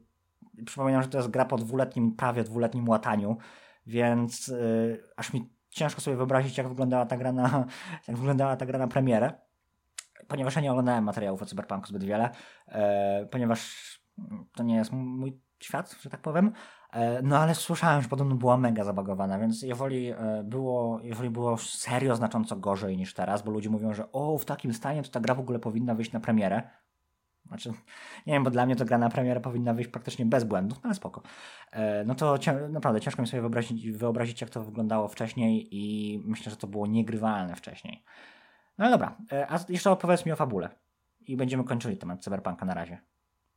przypominam, 0.67 1.03
że 1.03 1.09
to 1.09 1.19
jest 1.19 1.31
gra 1.31 1.45
po 1.45 1.57
dwuletnim, 1.57 2.17
prawie 2.17 2.45
dwuletnim 2.45 2.89
łataniu, 2.89 3.39
więc 3.87 4.49
yy, 4.49 5.05
aż 5.17 5.33
mi 5.33 5.53
ciężko 5.71 6.01
sobie 6.01 6.17
wyobrazić, 6.17 6.59
jak 6.59 6.69
wyglądała 6.69 7.07
ta 7.07 7.17
gra 7.17 7.33
na, 7.33 7.65
jak 8.09 8.17
wyglądała 8.17 8.57
ta 8.57 8.67
gra 8.67 8.79
na 8.79 8.89
premierę, 8.89 9.33
ponieważ 10.29 10.57
ja 10.57 10.63
nie 10.63 10.71
oglądałem 10.71 11.05
materiałów 11.05 11.43
o 11.43 11.47
Cyberpunku 11.47 11.87
zbyt 11.87 12.05
wiele, 12.05 12.31
yy, 12.69 12.75
ponieważ 13.31 13.89
to 14.57 14.63
nie 14.63 14.77
jest 14.77 14.93
mój 14.93 15.41
świat, 15.61 15.97
że 16.03 16.11
tak 16.11 16.21
powiem, 16.21 16.53
E, 16.93 17.23
no 17.23 17.39
ale 17.39 17.55
słyszałem, 17.55 18.03
że 18.03 18.09
podobno 18.09 18.35
była 18.35 18.57
mega 18.57 18.85
zabagowana, 18.85 19.39
więc 19.39 19.63
jeżeli 19.63 20.09
e, 20.09 20.43
było, 20.45 21.01
jeżeli 21.03 21.31
było 21.31 21.59
serio 21.59 22.17
znacząco 22.17 22.57
gorzej 22.57 22.97
niż 22.97 23.15
teraz, 23.15 23.43
bo 23.43 23.51
ludzie 23.51 23.71
mówią, 23.71 23.95
że 23.95 24.13
o, 24.13 24.39
w 24.39 24.45
takim 24.45 24.75
stanie 24.75 25.03
to 25.03 25.11
ta 25.11 25.21
gra 25.21 25.35
w 25.35 25.41
ogóle 25.41 25.59
powinna 25.59 25.95
wyjść 25.95 26.13
na 26.13 26.21
premierę. 26.21 26.63
Znaczy, 27.47 27.73
nie 28.27 28.33
wiem, 28.33 28.45
bo 28.45 28.51
dla 28.51 28.67
mnie 28.67 28.77
to 28.77 28.85
gra 28.85 28.99
na 28.99 29.09
premierę 29.09 29.41
powinna 29.41 29.75
wyjść 29.75 29.91
praktycznie 29.91 30.27
bez 30.27 30.45
błędów, 30.45 30.79
no 30.79 30.85
ale 30.85 30.95
spoko. 30.95 31.23
E, 31.73 32.05
no 32.05 32.15
to 32.15 32.39
naprawdę 32.69 33.01
ciężko 33.01 33.23
mi 33.23 33.29
sobie 33.29 33.41
wyobrazić, 33.41 33.91
wyobrazić, 33.91 34.41
jak 34.41 34.51
to 34.51 34.65
wyglądało 34.65 35.09
wcześniej 35.09 35.69
i 35.71 36.19
myślę, 36.25 36.51
że 36.51 36.57
to 36.57 36.67
było 36.67 36.87
niegrywalne 36.87 37.57
wcześniej. 37.57 38.05
No 38.79 38.91
dobra, 38.91 39.17
a 39.49 39.59
jeszcze 39.69 39.91
opowiedz 39.91 40.27
mi 40.27 40.33
o 40.33 40.37
fabule. 40.37 40.71
I 41.21 41.37
będziemy 41.37 41.65
kończyli 41.65 41.97
temat 41.97 42.25
Cyberpunka 42.25 42.67
na 42.67 42.75
razie. 42.75 42.99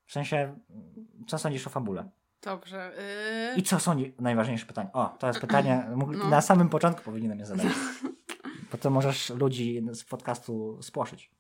W 0.06 0.12
sensie, 0.12 0.56
co 1.28 1.38
sądzisz 1.38 1.68
o 1.68 1.70
fabule? 1.70 2.10
Dobrze. 2.42 2.92
Yy... 3.52 3.60
I 3.60 3.64
co 3.64 3.80
sądzi? 3.80 4.14
Najważniejsze 4.20 4.66
pytanie. 4.66 4.90
O, 4.94 5.06
to 5.20 5.28
jest 5.28 5.40
pytanie, 5.40 5.86
no. 5.98 6.30
na 6.30 6.42
samym 6.42 6.70
początku 6.70 7.04
powinienem 7.04 7.40
je 7.40 7.46
zadać. 7.46 7.68
Bo 8.72 8.78
to 8.78 8.90
możesz 8.90 9.30
ludzi 9.30 9.82
z 9.92 10.04
podcastu 10.04 10.80
spłoszyć. 10.82 11.32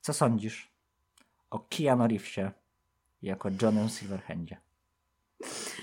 Co 0.00 0.12
sądzisz 0.12 0.72
o 1.50 1.58
Keanu 1.58 2.06
Reevesie 2.06 2.50
jako 3.22 3.48
Johnem 3.62 3.88
Silverhandzie? 3.88 4.56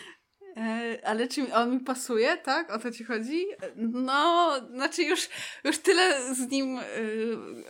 E, 0.58 1.00
ale 1.04 1.28
czy 1.28 1.54
on 1.54 1.72
mi 1.72 1.80
pasuje, 1.80 2.38
tak? 2.38 2.72
O 2.72 2.80
to 2.80 2.92
ci 2.92 3.04
chodzi? 3.04 3.46
No, 3.76 4.52
znaczy 4.74 5.04
już, 5.04 5.30
już 5.64 5.78
tyle 5.78 6.36
z 6.36 6.52
nim 6.52 6.80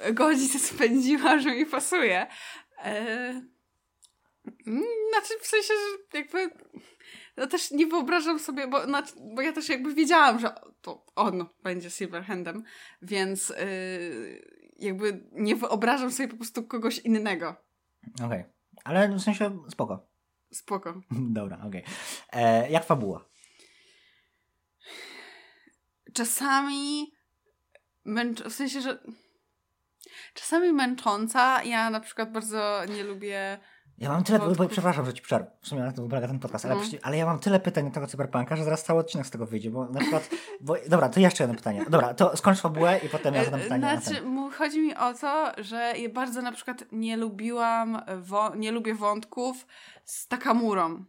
y, 0.07 0.13
godzin 0.13 0.59
spędziła, 0.59 1.39
że 1.39 1.51
mi 1.51 1.65
pasuje. 1.65 2.27
E, 2.83 3.41
Mm, 4.67 4.83
znaczy, 5.13 5.33
w 5.41 5.47
sensie, 5.47 5.73
że 5.73 6.19
jakby. 6.19 6.49
No 7.37 7.47
też 7.47 7.71
nie 7.71 7.87
wyobrażam 7.87 8.39
sobie, 8.39 8.67
bo, 8.67 8.83
znaczy, 8.83 9.13
bo 9.35 9.41
ja 9.41 9.53
też 9.53 9.69
jakby 9.69 9.93
wiedziałam, 9.93 10.39
że 10.39 10.55
to 10.81 11.05
on 11.15 11.45
będzie 11.63 11.89
Silverhandem, 11.89 12.63
więc 13.01 13.49
yy, 13.49 14.45
jakby 14.79 15.23
nie 15.31 15.55
wyobrażam 15.55 16.11
sobie 16.11 16.29
po 16.29 16.35
prostu 16.35 16.63
kogoś 16.63 16.99
innego. 16.99 17.55
Okej. 18.15 18.25
Okay. 18.25 18.43
Ale 18.83 19.09
w 19.09 19.21
sensie 19.21 19.59
spoko. 19.69 20.07
Spoko. 20.53 21.01
Dobra, 21.37 21.57
okej. 21.57 21.83
Okay. 21.83 22.43
E, 22.43 22.69
jak 22.69 22.85
fabuła? 22.85 23.25
Czasami 26.13 27.13
męcz... 28.05 28.41
w 28.41 28.53
sensie, 28.53 28.81
że 28.81 28.99
czasami 30.33 30.73
męcząca. 30.73 31.63
Ja 31.63 31.89
na 31.89 31.99
przykład 31.99 32.31
bardzo 32.31 32.85
nie 32.85 33.03
lubię 33.03 33.59
ja 33.97 34.09
mam 34.09 34.23
tyle, 34.23 34.39
bo, 34.39 34.67
przepraszam, 34.69 35.05
że 35.05 35.13
ci 35.13 35.21
przerwę, 35.21 35.51
w 35.61 35.67
sumie 35.67 35.81
na 35.81 35.91
tym 35.91 36.09
polega 36.09 36.27
ten 36.27 36.39
podcast, 36.39 36.65
ale, 36.65 36.75
no. 36.75 36.81
ale 37.01 37.17
ja 37.17 37.25
mam 37.25 37.39
tyle 37.39 37.59
pytań 37.59 37.85
do 37.85 37.91
tego 37.91 38.07
cyberpunka, 38.07 38.55
że 38.55 38.63
zaraz 38.63 38.83
cały 38.83 38.99
odcinek 38.99 39.27
z 39.27 39.29
tego 39.29 39.45
wyjdzie, 39.45 39.71
bo 39.71 39.85
na 39.85 39.99
przykład, 39.99 40.29
bo, 40.61 40.75
dobra, 40.89 41.09
to 41.09 41.19
jeszcze 41.19 41.43
jedno 41.43 41.55
pytanie. 41.55 41.85
Dobra, 41.89 42.13
to 42.13 42.37
skończ 42.37 42.61
fabułę 42.61 42.99
i 43.03 43.09
potem 43.09 43.33
ja 43.33 43.43
zadam 43.43 43.59
pytanie. 43.59 44.01
Znaczy, 44.01 44.23
chodzi 44.57 44.81
mi 44.81 44.95
o 44.95 45.13
to, 45.13 45.51
że 45.57 45.93
ja 45.97 46.09
bardzo 46.09 46.41
na 46.41 46.51
przykład 46.51 46.85
nie 46.91 47.17
lubiłam, 47.17 48.01
nie 48.55 48.71
lubię 48.71 48.95
wątków 48.95 49.67
z 50.05 50.27
Takamurą. 50.27 51.05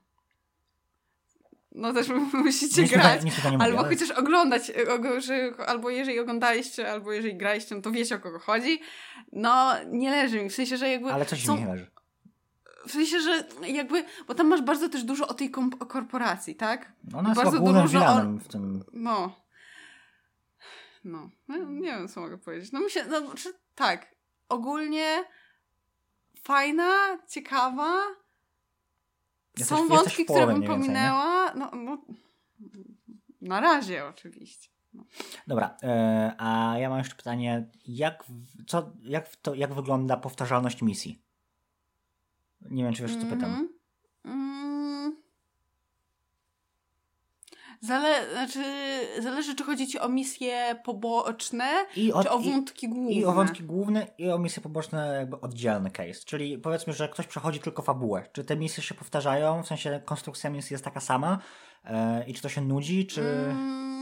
No 1.72 1.92
też 1.92 2.08
musicie 2.44 2.82
nic 2.82 2.90
grać, 2.90 3.24
nie 3.24 3.32
albo 3.58 3.78
ale... 3.78 3.88
chociaż 3.88 4.10
oglądać, 4.10 4.72
albo 5.66 5.90
jeżeli 5.90 6.20
oglądaliście, 6.20 6.92
albo 6.92 7.12
jeżeli 7.12 7.36
graliście, 7.36 7.74
no 7.74 7.80
to 7.80 7.90
wiecie 7.90 8.14
o 8.14 8.18
kogo 8.18 8.38
chodzi. 8.38 8.80
No, 9.32 9.72
nie 9.86 10.10
leży 10.10 10.42
mi, 10.42 10.50
w 10.50 10.54
sensie, 10.54 10.76
że 10.76 10.88
jakby... 10.88 11.12
Ale 11.12 11.24
coś 11.24 11.44
są... 11.44 11.54
mi 11.54 11.60
nie 11.60 11.66
leży. 11.66 11.95
W 12.86 12.90
sensie, 12.90 13.20
że 13.20 13.44
jakby, 13.66 14.04
bo 14.28 14.34
tam 14.34 14.48
masz 14.48 14.62
bardzo 14.62 14.88
też 14.88 15.04
dużo 15.04 15.28
o 15.28 15.34
tej 15.34 15.50
korporacji, 15.88 16.54
tak? 16.54 16.92
Ona 17.14 17.28
jest 17.28 17.42
bardzo 17.42 17.60
dużo 17.60 18.06
o... 18.06 18.22
w 18.22 18.48
tym. 18.48 18.84
No. 18.92 19.46
No. 21.04 21.30
no. 21.48 21.56
Nie 21.58 21.88
wiem, 21.88 22.08
co 22.08 22.20
mogę 22.20 22.38
powiedzieć. 22.38 22.72
No 22.72 22.80
myślę, 22.80 23.06
no, 23.06 23.34
czy, 23.34 23.52
tak. 23.74 24.16
Ogólnie 24.48 25.24
fajna, 26.42 27.18
ciekawa. 27.28 28.02
Jesteś, 29.58 29.78
Są 29.78 29.88
wątki, 29.88 30.24
które 30.24 30.46
bym 30.46 30.62
pominęła. 30.62 31.54
No, 31.54 31.70
no, 31.74 31.98
na 33.40 33.60
razie 33.60 34.06
oczywiście. 34.06 34.68
No. 34.94 35.04
Dobra, 35.46 35.76
yy, 35.82 35.88
a 36.38 36.74
ja 36.78 36.88
mam 36.88 36.98
jeszcze 36.98 37.14
pytanie, 37.14 37.70
jak, 37.86 38.24
co, 38.66 38.92
jak, 39.02 39.36
to, 39.36 39.54
jak 39.54 39.74
wygląda 39.74 40.16
powtarzalność 40.16 40.82
misji? 40.82 41.25
Nie 42.70 42.84
wiem, 42.84 42.92
czy 42.92 43.02
wiesz, 43.02 43.16
co 43.16 43.26
pytam. 43.26 43.68
Mm. 44.24 45.16
Zale 47.80 48.30
znaczy, 48.32 48.64
zależy, 49.18 49.54
czy 49.54 49.64
chodzi 49.64 49.86
ci 49.86 49.98
o 49.98 50.08
misje 50.08 50.76
poboczne, 50.84 51.64
I 51.96 52.12
o, 52.12 52.22
czy 52.22 52.30
o 52.30 52.38
wątki 52.38 52.86
i, 52.86 52.88
główne. 52.88 53.12
I 53.12 53.24
o 53.24 53.32
wątki 53.32 53.64
główne, 53.64 54.06
i 54.18 54.30
o 54.30 54.38
misje 54.38 54.62
poboczne, 54.62 55.16
jakby 55.18 55.40
oddzielny 55.40 55.90
case. 55.90 56.24
Czyli 56.24 56.58
powiedzmy, 56.58 56.92
że 56.92 57.08
ktoś 57.08 57.26
przechodzi 57.26 57.60
tylko 57.60 57.82
fabułę. 57.82 58.28
Czy 58.32 58.44
te 58.44 58.56
misje 58.56 58.82
się 58.82 58.94
powtarzają, 58.94 59.62
w 59.62 59.66
sensie 59.66 60.00
konstrukcja 60.04 60.50
misji 60.50 60.74
jest 60.74 60.84
taka 60.84 61.00
sama 61.00 61.38
e, 61.84 62.24
i 62.28 62.34
czy 62.34 62.42
to 62.42 62.48
się 62.48 62.60
nudzi, 62.60 63.06
czy... 63.06 63.20
Mm. 63.20 63.95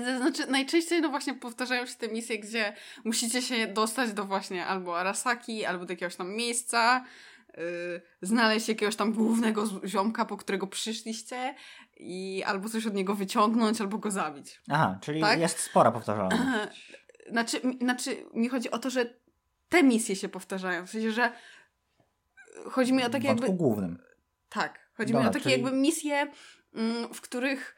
Znaczy, 0.00 0.46
najczęściej 0.46 1.00
no 1.00 1.08
właśnie 1.08 1.34
powtarzają 1.34 1.86
się 1.86 1.94
te 1.94 2.08
misje, 2.08 2.38
gdzie 2.38 2.72
musicie 3.04 3.42
się 3.42 3.66
dostać 3.66 4.12
do 4.12 4.24
właśnie 4.24 4.66
albo 4.66 4.98
Arasaki, 4.98 5.64
albo 5.64 5.84
do 5.84 5.92
jakiegoś 5.92 6.16
tam 6.16 6.34
miejsca, 6.34 7.04
yy, 7.56 7.62
znaleźć 8.22 8.68
jakiegoś 8.68 8.96
tam 8.96 9.12
głównego 9.12 9.66
ziomka, 9.86 10.24
po 10.24 10.36
którego 10.36 10.66
przyszliście 10.66 11.54
i 11.96 12.42
albo 12.46 12.68
coś 12.68 12.86
od 12.86 12.94
niego 12.94 13.14
wyciągnąć, 13.14 13.80
albo 13.80 13.98
go 13.98 14.10
zabić. 14.10 14.62
Aha, 14.70 14.98
czyli 15.00 15.20
tak? 15.20 15.40
jest 15.40 15.58
spora 15.58 15.90
powtarzalność. 15.90 16.92
Znaczy, 17.30 17.60
znaczy, 17.80 18.24
mi 18.34 18.48
chodzi 18.48 18.70
o 18.70 18.78
to, 18.78 18.90
że 18.90 19.14
te 19.68 19.82
misje 19.82 20.16
się 20.16 20.28
powtarzają. 20.28 20.86
W 20.86 20.90
sensie, 20.90 21.12
że 21.12 21.32
chodzi 22.70 22.92
mi 22.92 23.04
o 23.04 23.10
takie 23.10 23.28
jakby... 23.28 23.48
głównym. 23.48 23.98
Tak. 24.48 24.90
Chodzi 24.96 25.12
Dobra, 25.12 25.22
mi 25.22 25.30
o 25.30 25.32
takie 25.32 25.50
czyli... 25.50 25.62
jakby 25.62 25.78
misje, 25.78 26.26
mm, 26.74 27.14
w 27.14 27.20
których 27.20 27.76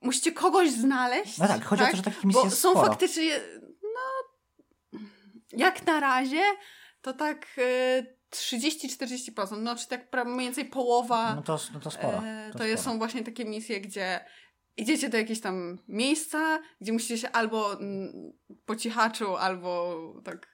musicie 0.00 0.32
kogoś 0.32 0.70
znaleźć. 0.70 1.38
No 1.38 1.48
tak, 1.48 1.64
chodzi 1.64 1.82
tak? 1.82 1.88
o 1.88 1.90
to, 1.90 1.96
że 1.96 2.02
takich 2.02 2.24
misji 2.24 2.42
Bo 2.44 2.50
są 2.50 2.70
sporo. 2.70 2.86
faktycznie, 2.86 3.40
no, 3.82 5.00
jak 5.52 5.86
na 5.86 6.00
razie, 6.00 6.42
to 7.02 7.12
tak 7.12 7.46
y, 7.58 8.16
30-40%, 8.30 9.58
no 9.58 9.76
czy 9.76 9.88
tak 9.88 10.26
mniej 10.26 10.38
więcej 10.38 10.64
połowa. 10.64 11.34
No 11.34 11.42
to, 11.42 11.58
no 11.74 11.80
to 11.80 11.90
sporo. 11.90 12.22
To, 12.52 12.58
to 12.58 12.64
jest, 12.64 12.84
są 12.84 12.98
właśnie 12.98 13.24
takie 13.24 13.44
misje, 13.44 13.80
gdzie 13.80 14.24
idziecie 14.76 15.08
do 15.08 15.16
jakiegoś 15.16 15.40
tam 15.40 15.78
miejsca, 15.88 16.58
gdzie 16.80 16.92
musicie 16.92 17.18
się 17.18 17.30
albo 17.30 17.72
mm, 17.72 18.32
po 18.66 18.76
cichaczu, 18.76 19.36
albo 19.36 19.96
tak 20.24 20.50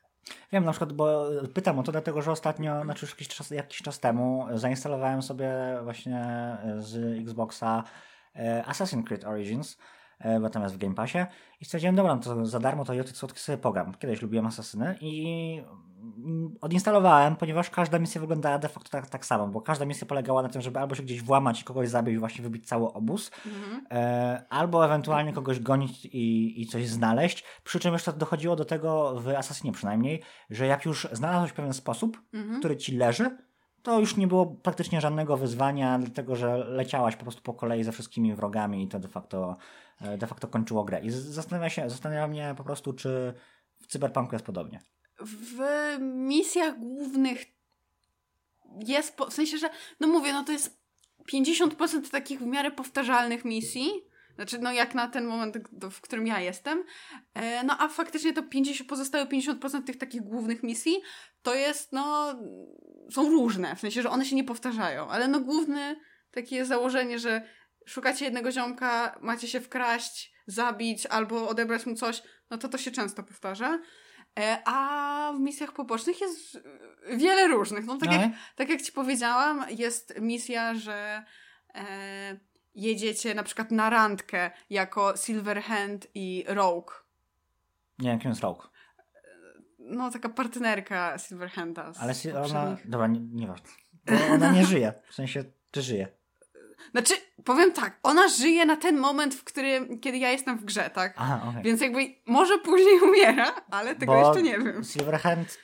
Wiem 0.53 0.65
na 0.65 0.73
przykład, 0.73 0.93
bo 0.93 1.29
pytam 1.55 1.79
o 1.79 1.83
to 1.83 1.93
dlatego, 1.93 2.23
że 2.23 2.33
ostatnio, 2.33 2.83
znaczy 2.85 3.07
już 3.07 3.11
jakiś 3.11 3.29
czas, 3.29 3.51
jakiś 3.51 3.83
czas 3.83 4.01
temu 4.01 4.47
zainstalowałem 4.55 5.23
sobie 5.23 5.51
właśnie 5.85 6.27
z 6.79 7.19
Xboxa 7.21 7.85
Assassin's 8.67 9.05
Creed 9.05 9.25
Origins, 9.25 9.79
e, 10.21 10.41
jest 10.63 10.75
w 10.75 10.79
Game 10.79 10.95
Passie 10.95 11.19
i 11.61 11.65
stwierdziłem, 11.65 11.97
dobra, 11.97 12.15
no 12.15 12.21
to 12.21 12.47
za 12.47 12.61
darmo 12.61 12.85
to 12.85 12.95
ja 12.95 13.05
słodkich 13.07 13.41
sobie 13.41 13.59
pogram. 13.59 13.95
Kiedyś 13.95 14.23
lubiłem 14.23 14.47
Asasyny 14.47 14.99
i 15.01 15.63
odinstalowałem, 16.61 17.37
ponieważ 17.37 17.71
każda 17.71 17.99
misja 17.99 18.21
wyglądała 18.21 18.59
de 18.59 18.69
facto 18.69 18.91
tak, 18.91 19.07
tak 19.07 19.27
samo, 19.27 19.49
bo 19.49 19.61
każda 19.61 19.85
misja 19.85 20.07
polegała 20.07 20.43
na 20.43 20.49
tym, 20.49 20.63
żeby 20.63 20.81
albo 20.81 20.95
się 20.95 21.03
gdzieś 21.03 21.23
włamać 21.23 21.61
i 21.61 21.65
kogoś 21.65 21.89
zabić 21.89 22.15
i 22.15 22.19
właśnie 22.19 22.43
wybić 22.43 22.69
cały 22.69 22.93
obóz, 22.93 23.31
mhm. 23.47 23.87
e, 23.91 24.45
albo 24.51 24.85
ewentualnie 24.85 25.33
kogoś 25.33 25.61
gonić 25.61 26.05
i, 26.05 26.63
i 26.63 26.67
coś 26.67 26.89
znaleźć, 26.89 27.45
przy 27.65 27.81
czym 27.81 27.93
jeszcze 27.93 28.13
dochodziło 28.13 28.57
do 28.57 28.65
tego 28.65 29.21
w 29.21 29.29
Assassinie 29.29 29.73
przynajmniej, 29.73 30.23
że 30.51 30.67
jak 30.67 30.85
już 30.85 31.09
znalazłeś 31.13 31.53
pewien 31.53 31.73
sposób, 31.73 32.23
mhm. 32.33 32.59
który 32.59 32.77
ci 32.77 32.97
leży, 32.97 33.37
to 33.87 34.01
już 34.01 34.17
nie 34.17 34.27
było 34.27 34.47
praktycznie 34.47 35.01
żadnego 35.01 35.37
wyzwania, 35.37 35.99
dlatego 35.99 36.37
że 36.37 36.57
leciałaś 36.57 37.17
po 37.17 37.23
prostu 37.23 37.43
po 37.43 37.55
kolei 37.55 37.85
ze 37.85 37.93
wszystkimi 37.93 38.35
wrogami 38.35 38.83
i 38.83 38.89
to 38.89 38.99
de 38.99 39.09
facto, 39.09 39.57
e, 40.01 40.19
de 40.19 40.27
facto 40.27 40.49
kończyło 40.49 40.85
grę. 40.85 41.01
I 41.01 41.11
zastanawia, 41.11 41.71
się, 41.71 41.91
zastanawia 41.91 42.29
mnie 42.29 42.55
po 42.57 42.65
prostu, 42.65 42.93
czy 42.93 43.35
w 43.81 43.87
Cyberpunku 43.87 44.35
jest 44.35 44.45
podobnie. 44.45 44.83
W 45.21 45.61
misjach 46.01 46.79
głównych 46.79 47.45
jest, 48.87 49.17
po, 49.17 49.27
w 49.27 49.35
sensie, 49.35 49.59
że 49.59 49.71
no 50.01 50.09
mówię, 50.09 50.33
no 50.33 50.45
to 50.45 50.53
jest 50.53 50.79
50% 51.33 52.11
takich 52.11 52.41
w 52.41 52.47
miarę 52.47 52.71
powtarzalnych 52.71 53.45
misji, 53.45 53.91
znaczy, 54.37 54.59
no 54.59 54.73
jak 54.73 54.95
na 54.95 55.09
ten 55.09 55.27
moment, 55.27 55.59
w 55.91 56.01
którym 56.01 56.27
ja 56.27 56.41
jestem. 56.41 56.85
E, 57.35 57.65
no 57.65 57.77
a 57.79 57.89
faktycznie 57.89 58.33
to 58.33 58.43
50, 58.43 58.91
pozostałe 58.91 59.27
50% 59.27 59.85
tych 59.85 59.99
takich 59.99 60.23
głównych 60.23 60.63
misji 60.63 60.97
to 61.43 61.55
jest, 61.55 61.93
no, 61.93 62.35
są 63.13 63.31
różne. 63.31 63.77
W 63.77 63.81
sensie, 63.81 64.03
że 64.03 64.11
one 64.11 64.25
się 64.25 64.37
nie 64.37 64.45
powtarzają. 64.45 65.09
Ale 65.09 65.29
no 65.29 65.41
główne 65.41 65.97
takie 66.31 66.65
założenie, 66.65 67.19
że 67.19 67.43
szukacie 67.87 68.25
jednego 68.25 68.53
ziomka, 68.53 69.19
macie 69.21 69.49
się 69.49 69.61
wkraść, 69.61 70.33
zabić 70.47 71.07
albo 71.07 71.49
odebrać 71.49 71.87
mu 71.87 71.95
coś, 71.95 72.23
no 72.51 72.59
to 72.59 72.69
to 72.69 72.79
się 72.79 72.91
często 72.91 73.23
powtarza. 73.23 73.79
E, 74.39 74.63
a 74.65 75.33
w 75.37 75.41
misjach 75.41 75.73
pobocznych 75.73 76.21
jest 76.21 76.59
wiele 77.17 77.49
różnych. 77.49 77.87
No, 77.87 77.97
tak, 77.97 78.09
No 78.09 78.15
jak, 78.15 78.31
tak 78.57 78.69
jak 78.69 78.83
ci 78.83 78.93
powiedziałam, 78.93 79.65
jest 79.71 80.21
misja, 80.21 80.75
że 80.75 81.25
e, 81.75 82.41
jedziecie 82.77 83.35
na 83.35 83.43
przykład 83.43 83.71
na 83.71 83.91
randkę 83.91 84.51
jako 84.71 85.17
Silverhand 85.17 86.07
i 86.15 86.45
Rogue. 86.49 86.91
Nie 87.99 88.11
wiem, 88.11 88.19
kim 88.19 88.31
jest 88.31 88.41
Rogue. 88.43 88.63
No, 89.79 90.11
taka 90.11 90.29
partnerka 90.29 91.19
Silverhanda. 91.19 91.93
Ale 92.01 92.15
si- 92.15 92.33
ona... 92.33 92.77
Dobra, 92.85 93.07
nie, 93.07 93.21
nie. 93.21 93.47
Bo 93.47 93.55
ona 94.35 94.53
nie 94.53 94.67
żyje. 94.67 94.93
W 95.09 95.15
sensie, 95.15 95.45
czy 95.71 95.83
żyje? 95.83 96.09
Znaczy, 96.91 97.15
powiem 97.45 97.73
tak, 97.73 97.99
ona 98.03 98.29
żyje 98.29 98.67
na 98.67 98.77
ten 98.77 98.99
moment, 98.99 99.35
w 99.35 99.45
którym, 99.45 100.01
kiedy 100.01 100.19
ja 100.19 100.31
jestem 100.31 100.59
w 100.59 100.65
grze, 100.65 100.91
tak? 100.91 101.15
Aha, 101.17 101.47
okej. 101.51 101.63
Więc 101.63 101.81
jakby 101.81 102.15
może 102.27 102.59
później 102.59 103.01
umiera, 103.01 103.55
ale 103.71 103.95
tego 103.95 104.13
Bo 104.13 104.27
jeszcze 104.27 104.43
nie 104.43 104.59
wiem. 104.59 104.85
Silverhand... 104.85 105.59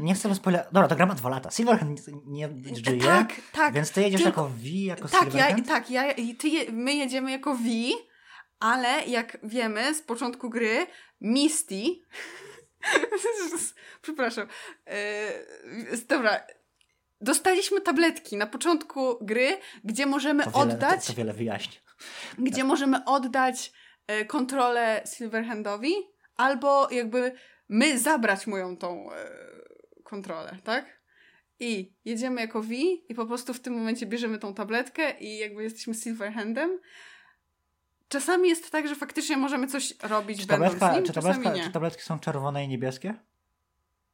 Nie 0.00 0.14
chcę 0.14 0.34
spoiler... 0.34 0.64
Dobra, 0.72 0.88
to 0.88 0.96
gra 0.96 1.06
ma 1.06 1.14
dwa 1.14 1.28
lata. 1.28 1.50
Silverhand 1.50 2.00
nie 2.26 2.48
żyje, 2.86 3.00
Tak, 3.02 3.32
tak. 3.52 3.74
więc 3.74 3.90
ty 3.92 4.02
jedziesz 4.02 4.22
Tylko- 4.22 4.40
jako 4.42 4.54
V, 4.56 4.68
jako 4.84 5.08
Tak, 5.08 5.12
ja, 5.22 5.30
Silverhand? 5.30 5.68
tak 5.68 5.90
ja, 5.90 6.12
i 6.12 6.34
ty, 6.34 6.48
je- 6.48 6.72
my 6.72 6.94
jedziemy 6.94 7.30
jako 7.30 7.54
V, 7.54 7.62
ale 8.60 9.04
jak 9.06 9.38
wiemy 9.42 9.94
z 9.94 10.02
początku 10.02 10.50
gry, 10.50 10.86
Misty. 11.20 11.82
Przepraszam. 14.02 14.46
Yy, 14.86 15.96
dobra. 16.08 16.40
Dostaliśmy 17.20 17.80
tabletki 17.80 18.36
na 18.36 18.46
początku 18.46 19.18
gry, 19.20 19.58
gdzie 19.84 20.06
możemy 20.06 20.44
to 20.44 20.50
wiele, 20.50 20.62
oddać. 20.62 21.06
To, 21.06 21.12
to 21.12 21.16
wiele 21.16 21.32
wyjaśni. 21.32 21.76
gdzie 22.38 22.64
możemy 22.64 23.04
oddać 23.04 23.72
e, 24.06 24.24
kontrolę 24.24 25.02
Silverhandowi, 25.16 25.94
albo 26.36 26.90
jakby 26.90 27.32
my 27.68 27.98
zabrać 27.98 28.46
mu 28.46 28.56
ją 28.56 28.76
tą 28.76 29.12
e, 29.12 29.16
kontrolę, 30.04 30.58
tak? 30.64 30.96
I 31.60 31.92
jedziemy 32.04 32.40
jako 32.40 32.62
V 32.62 32.74
i 33.08 33.14
po 33.14 33.26
prostu 33.26 33.54
w 33.54 33.60
tym 33.60 33.74
momencie 33.74 34.06
bierzemy 34.06 34.38
tą 34.38 34.54
tabletkę 34.54 35.18
i 35.18 35.38
jakby 35.38 35.62
jesteśmy 35.62 35.94
Silverhandem. 35.94 36.78
Czasami 38.08 38.48
jest 38.48 38.70
tak, 38.70 38.88
że 38.88 38.94
faktycznie 38.94 39.36
możemy 39.36 39.66
coś 39.66 39.94
robić 40.02 40.40
Czy, 40.40 40.46
będąc 40.46 40.72
tabletka, 40.72 40.96
nim, 40.96 41.04
czy, 41.04 41.12
tabletka, 41.12 41.52
nie. 41.52 41.62
czy 41.62 41.70
tabletki 41.70 42.02
są 42.02 42.18
czerwone 42.18 42.64
i 42.64 42.68
niebieskie? 42.68 43.14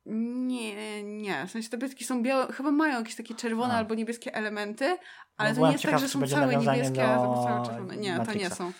Nie, 0.07 1.03
nie. 1.03 1.47
W 1.47 1.51
sensie 1.51 1.69
tabletki 1.71 2.05
są 2.05 2.23
białe, 2.23 2.53
chyba 2.53 2.71
mają 2.71 2.99
jakieś 2.99 3.15
takie 3.15 3.35
czerwone 3.35 3.75
A. 3.75 3.77
albo 3.77 3.95
niebieskie 3.95 4.35
elementy, 4.35 4.97
ale 5.37 5.51
No 5.51 5.61
to 5.61 5.67
nie 5.67 5.73
jest 5.73 5.85
tak, 5.85 5.99
że 5.99 6.09
są 6.09 6.27
całe 6.27 6.57
niebieskie, 6.57 6.93
do 6.93 7.45
całe 7.45 7.67
czerwone. 7.67 7.97
Nie, 7.97 8.11
to 8.11 8.13
nie 8.13 8.19
Matrixa. 8.19 8.55
są. 8.55 8.73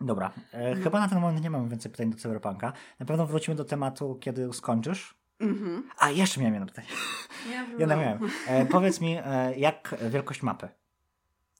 Dobra. 0.00 0.30
E, 0.52 0.58
Mhm. 0.68 0.82
Chyba 0.82 1.00
na 1.00 1.08
ten 1.08 1.20
moment 1.20 1.42
nie 1.44 1.50
mamy 1.50 1.68
więcej 1.68 1.90
pytań 1.90 2.10
do 2.10 2.18
Cyberpunka. 2.18 2.72
Na 2.98 3.06
pewno 3.06 3.26
wrócimy 3.26 3.54
do 3.56 3.64
tematu, 3.64 4.14
kiedy 4.20 4.52
skończysz. 4.52 5.14
Mhm. 5.40 5.90
A, 5.98 6.10
jeszcze 6.10 6.40
miałem 6.40 6.54
jedno 6.54 6.66
pytanie. 6.66 6.88
Ja 7.52 7.66
Jedno 7.78 7.96
miałem. 7.96 8.18
E, 8.46 8.66
powiedz 8.66 9.00
mi, 9.00 9.16
e, 9.24 9.54
jak 9.58 9.94
wielkość 10.10 10.42
mapy? 10.42 10.68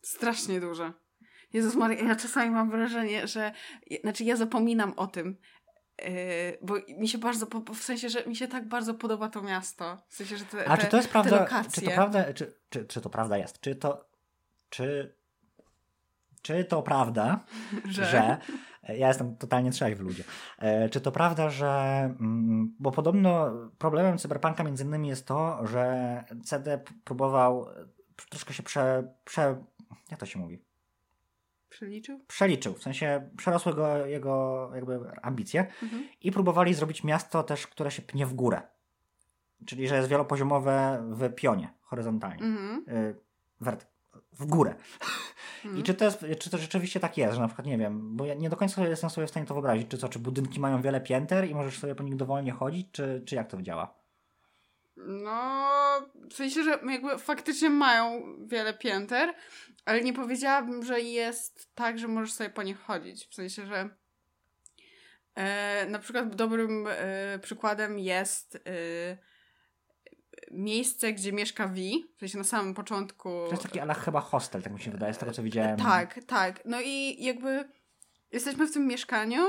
Strasznie 0.02 0.60
duże. 0.60 0.92
Jezus 1.52 1.74
Maria, 1.74 2.02
ja 2.08 2.16
czasami 2.16 2.50
mam 2.50 2.70
wrażenie, 2.70 3.26
że... 3.26 3.52
Znaczy 4.02 4.24
ja 4.24 4.36
zapominam 4.36 4.92
o 4.96 5.06
tym, 5.06 5.36
yy, 6.02 6.08
bo 6.62 6.74
mi 6.98 7.08
się 7.08 7.18
bardzo... 7.18 7.46
W 7.74 7.82
sensie, 7.82 8.08
że 8.08 8.26
mi 8.26 8.36
się 8.36 8.48
tak 8.48 8.68
bardzo 8.68 8.94
podoba 8.94 9.28
to 9.28 9.42
miasto. 9.42 9.98
W 10.08 10.14
sensie, 10.14 10.36
że 10.36 10.44
te, 10.44 10.68
A 10.68 10.76
te, 10.76 10.82
czy 10.84 10.90
to 10.90 10.96
jest 10.96 11.08
te 11.08 11.12
prawda? 11.12 11.40
lokacje. 11.40 11.70
Czy 11.82 11.88
to 11.88 11.90
prawda? 11.90 12.32
Czy, 12.34 12.54
czy, 12.70 12.84
czy 12.84 13.00
to 13.00 13.10
prawda 13.10 13.38
jest? 13.38 13.60
Czy 13.60 13.74
to. 13.74 14.04
Czy. 14.70 15.14
Czy 16.42 16.64
to 16.64 16.82
prawda, 16.82 17.40
Że... 17.90 18.04
że. 18.04 18.38
Ja 18.88 19.08
jestem 19.08 19.36
totalnie 19.36 19.70
trzeźwy 19.70 20.04
ludzie. 20.04 20.24
E, 20.58 20.88
Czy 20.88 21.00
to 21.00 21.12
prawda, 21.12 21.50
że. 21.50 21.68
mm, 22.20 22.74
Bo 22.78 22.90
podobno 22.92 23.50
problemem 23.78 24.18
cyberpunka 24.18 24.64
między 24.64 24.84
innymi 24.84 25.08
jest 25.08 25.26
to, 25.26 25.66
że 25.66 26.24
CD 26.44 26.80
próbował 27.04 27.68
e, 27.70 27.74
troszkę 28.30 28.54
się 28.54 28.62
prze. 28.62 29.12
prze 29.24 29.64
jak 30.10 30.20
to 30.20 30.26
się 30.26 30.38
mówi? 30.38 30.62
Przeliczył? 31.68 32.20
Przeliczył, 32.26 32.74
w 32.74 32.82
sensie 32.82 33.30
przerosły 33.36 33.74
go 33.74 34.06
jego 34.06 34.70
jakby 34.74 35.00
ambicje 35.22 35.66
Mhm. 35.82 36.08
i 36.20 36.32
próbowali 36.32 36.74
zrobić 36.74 37.04
miasto 37.04 37.42
też, 37.42 37.66
które 37.66 37.90
się 37.90 38.02
pnie 38.02 38.26
w 38.26 38.34
górę. 38.34 38.62
Czyli, 39.66 39.88
że 39.88 39.96
jest 39.96 40.08
wielopoziomowe 40.08 41.02
w 41.10 41.34
pionie, 41.34 41.72
horyzontalnie. 41.82 42.42
Mhm. 42.44 42.84
Y, 42.88 43.14
w 44.32 44.46
górę. 44.46 44.74
Mhm. 45.64 45.80
I 45.80 45.82
czy 45.82 45.94
to, 45.94 46.04
jest, 46.04 46.24
czy 46.38 46.50
to 46.50 46.58
rzeczywiście 46.58 47.00
tak 47.00 47.16
jest, 47.18 47.34
że 47.34 47.40
na 47.40 47.46
przykład, 47.46 47.66
nie 47.66 47.78
wiem, 47.78 48.16
bo 48.16 48.24
ja 48.26 48.34
nie 48.34 48.50
do 48.50 48.56
końca 48.56 48.88
jestem 48.88 49.10
sobie 49.10 49.26
w 49.26 49.30
stanie 49.30 49.46
to 49.46 49.54
wyobrazić, 49.54 49.88
czy 49.88 49.98
co, 49.98 50.08
czy 50.08 50.18
budynki 50.18 50.60
mają 50.60 50.82
wiele 50.82 51.00
pięter 51.00 51.48
i 51.48 51.54
możesz 51.54 51.78
sobie 51.78 51.94
po 51.94 52.02
nich 52.02 52.16
dowolnie 52.16 52.52
chodzić, 52.52 52.88
czy, 52.92 53.22
czy 53.26 53.34
jak 53.34 53.50
to 53.50 53.62
działa? 53.62 53.94
No, 54.96 55.70
w 56.30 56.34
sensie, 56.34 56.64
że 56.64 56.70
jakby 56.70 57.18
faktycznie 57.18 57.70
mają 57.70 58.22
wiele 58.46 58.74
pięter, 58.74 59.34
ale 59.84 60.00
nie 60.00 60.12
powiedziałabym, 60.12 60.84
że 60.84 61.00
jest 61.00 61.74
tak, 61.74 61.98
że 61.98 62.08
możesz 62.08 62.32
sobie 62.32 62.50
po 62.50 62.62
nich 62.62 62.78
chodzić. 62.78 63.26
W 63.26 63.34
sensie, 63.34 63.66
że 63.66 63.88
e, 65.34 65.86
na 65.86 65.98
przykład 65.98 66.34
dobrym 66.34 66.86
e, 66.90 67.38
przykładem 67.38 67.98
jest 67.98 68.56
e, 68.56 68.60
miejsce, 70.50 71.12
gdzie 71.12 71.32
mieszka 71.32 71.68
Vi, 71.68 72.04
w 72.16 72.20
sensie 72.20 72.38
na 72.38 72.44
samym 72.44 72.74
początku. 72.74 73.28
To 73.28 73.50
jest 73.50 73.62
taki 73.62 73.80
ale 73.80 73.94
chyba 73.94 74.20
hostel, 74.20 74.62
tak 74.62 74.72
mi 74.72 74.80
się 74.80 74.90
wydaje, 74.90 75.14
z 75.14 75.18
tego 75.18 75.32
co 75.32 75.42
widziałem. 75.42 75.76
Tak, 75.76 76.20
tak. 76.26 76.62
No 76.64 76.80
i 76.80 77.24
jakby 77.24 77.68
jesteśmy 78.32 78.66
w 78.66 78.72
tym 78.72 78.86
mieszkaniu. 78.86 79.42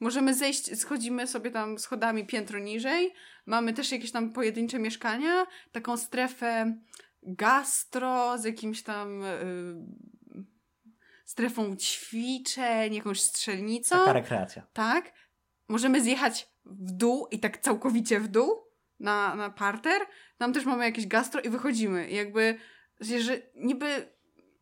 Możemy 0.00 0.34
zejść, 0.34 0.78
schodzimy 0.80 1.26
sobie 1.26 1.50
tam 1.50 1.78
schodami 1.78 2.26
piętro 2.26 2.58
niżej. 2.58 3.14
Mamy 3.46 3.72
też 3.72 3.92
jakieś 3.92 4.12
tam 4.12 4.32
pojedyncze 4.32 4.78
mieszkania, 4.78 5.46
taką 5.72 5.96
strefę 5.96 6.76
gastro 7.22 8.38
z 8.38 8.44
jakimś 8.44 8.82
tam 8.82 9.24
y, 9.24 9.76
strefą 11.24 11.76
ćwiczeń, 11.76 12.94
jakąś 12.94 13.22
strzelnicą. 13.22 13.96
Taka 13.98 14.12
rekreacja. 14.12 14.66
Tak. 14.72 15.12
Możemy 15.68 16.02
zjechać 16.02 16.48
w 16.64 16.92
dół 16.92 17.26
i 17.30 17.40
tak 17.40 17.58
całkowicie 17.58 18.20
w 18.20 18.28
dół 18.28 18.65
na, 19.00 19.34
na 19.34 19.50
parter. 19.50 20.02
Tam 20.38 20.52
też 20.52 20.64
mamy 20.64 20.84
jakieś 20.84 21.06
gastro 21.06 21.40
i 21.40 21.48
wychodzimy. 21.48 22.08
I 22.10 22.14
jakby, 22.14 22.58
że 23.00 23.32
niby 23.54 24.16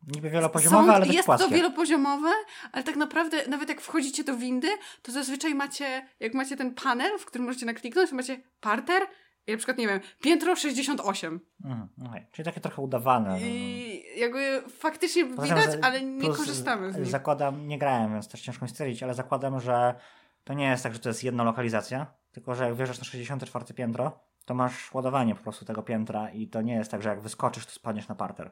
Niby 0.07 0.29
wielopoziomowe, 0.29 0.93
ale 0.93 1.05
też 1.05 1.15
jest 1.15 1.25
płaskie. 1.25 1.49
to 1.49 1.55
wielopoziomowe, 1.55 2.29
ale 2.71 2.83
tak 2.83 2.95
naprawdę 2.95 3.47
nawet 3.47 3.69
jak 3.69 3.81
wchodzicie 3.81 4.23
do 4.23 4.35
windy, 4.37 4.67
to 5.01 5.11
zazwyczaj 5.11 5.55
macie, 5.55 6.07
jak 6.19 6.33
macie 6.33 6.57
ten 6.57 6.75
panel, 6.75 7.19
w 7.19 7.25
którym 7.25 7.47
możecie 7.47 7.65
nakliknąć, 7.65 8.09
to 8.09 8.15
macie 8.15 8.41
parter 8.59 9.01
i 9.47 9.51
na 9.51 9.57
przykład, 9.57 9.77
nie 9.77 9.87
wiem, 9.87 9.99
piętro 10.21 10.55
68. 10.55 11.39
Mhm, 11.65 11.89
okej. 12.07 12.25
Czyli 12.31 12.45
takie 12.45 12.61
trochę 12.61 12.81
udawane. 12.81 13.41
I 13.41 14.03
jakby 14.17 14.63
faktycznie 14.69 15.25
Poza 15.25 15.55
widać, 15.55 15.77
ale 15.81 16.01
nie 16.01 16.29
korzystamy 16.29 16.93
z 16.93 16.97
nich. 16.97 17.05
Zakładam, 17.07 17.67
nie 17.67 17.79
grałem, 17.79 18.13
więc 18.13 18.27
też 18.27 18.41
ciężko 18.41 18.65
mi 18.65 18.69
stwierdzić, 18.69 19.03
ale 19.03 19.13
zakładam, 19.13 19.59
że 19.59 19.95
to 20.43 20.53
nie 20.53 20.65
jest 20.65 20.83
tak, 20.83 20.93
że 20.93 20.99
to 20.99 21.09
jest 21.09 21.23
jedna 21.23 21.43
lokalizacja, 21.43 22.13
tylko 22.31 22.55
że 22.55 22.63
jak 22.63 22.75
wjeżdżasz 22.75 22.99
na 22.99 23.03
64 23.05 23.73
piętro, 23.73 24.19
to 24.45 24.53
masz 24.53 24.93
ładowanie 24.93 25.35
po 25.35 25.43
prostu 25.43 25.65
tego 25.65 25.83
piętra 25.83 26.29
i 26.29 26.47
to 26.47 26.61
nie 26.61 26.73
jest 26.73 26.91
tak, 26.91 27.01
że 27.01 27.09
jak 27.09 27.21
wyskoczysz, 27.21 27.65
to 27.65 27.71
spadniesz 27.71 28.07
na 28.07 28.15
parter. 28.15 28.51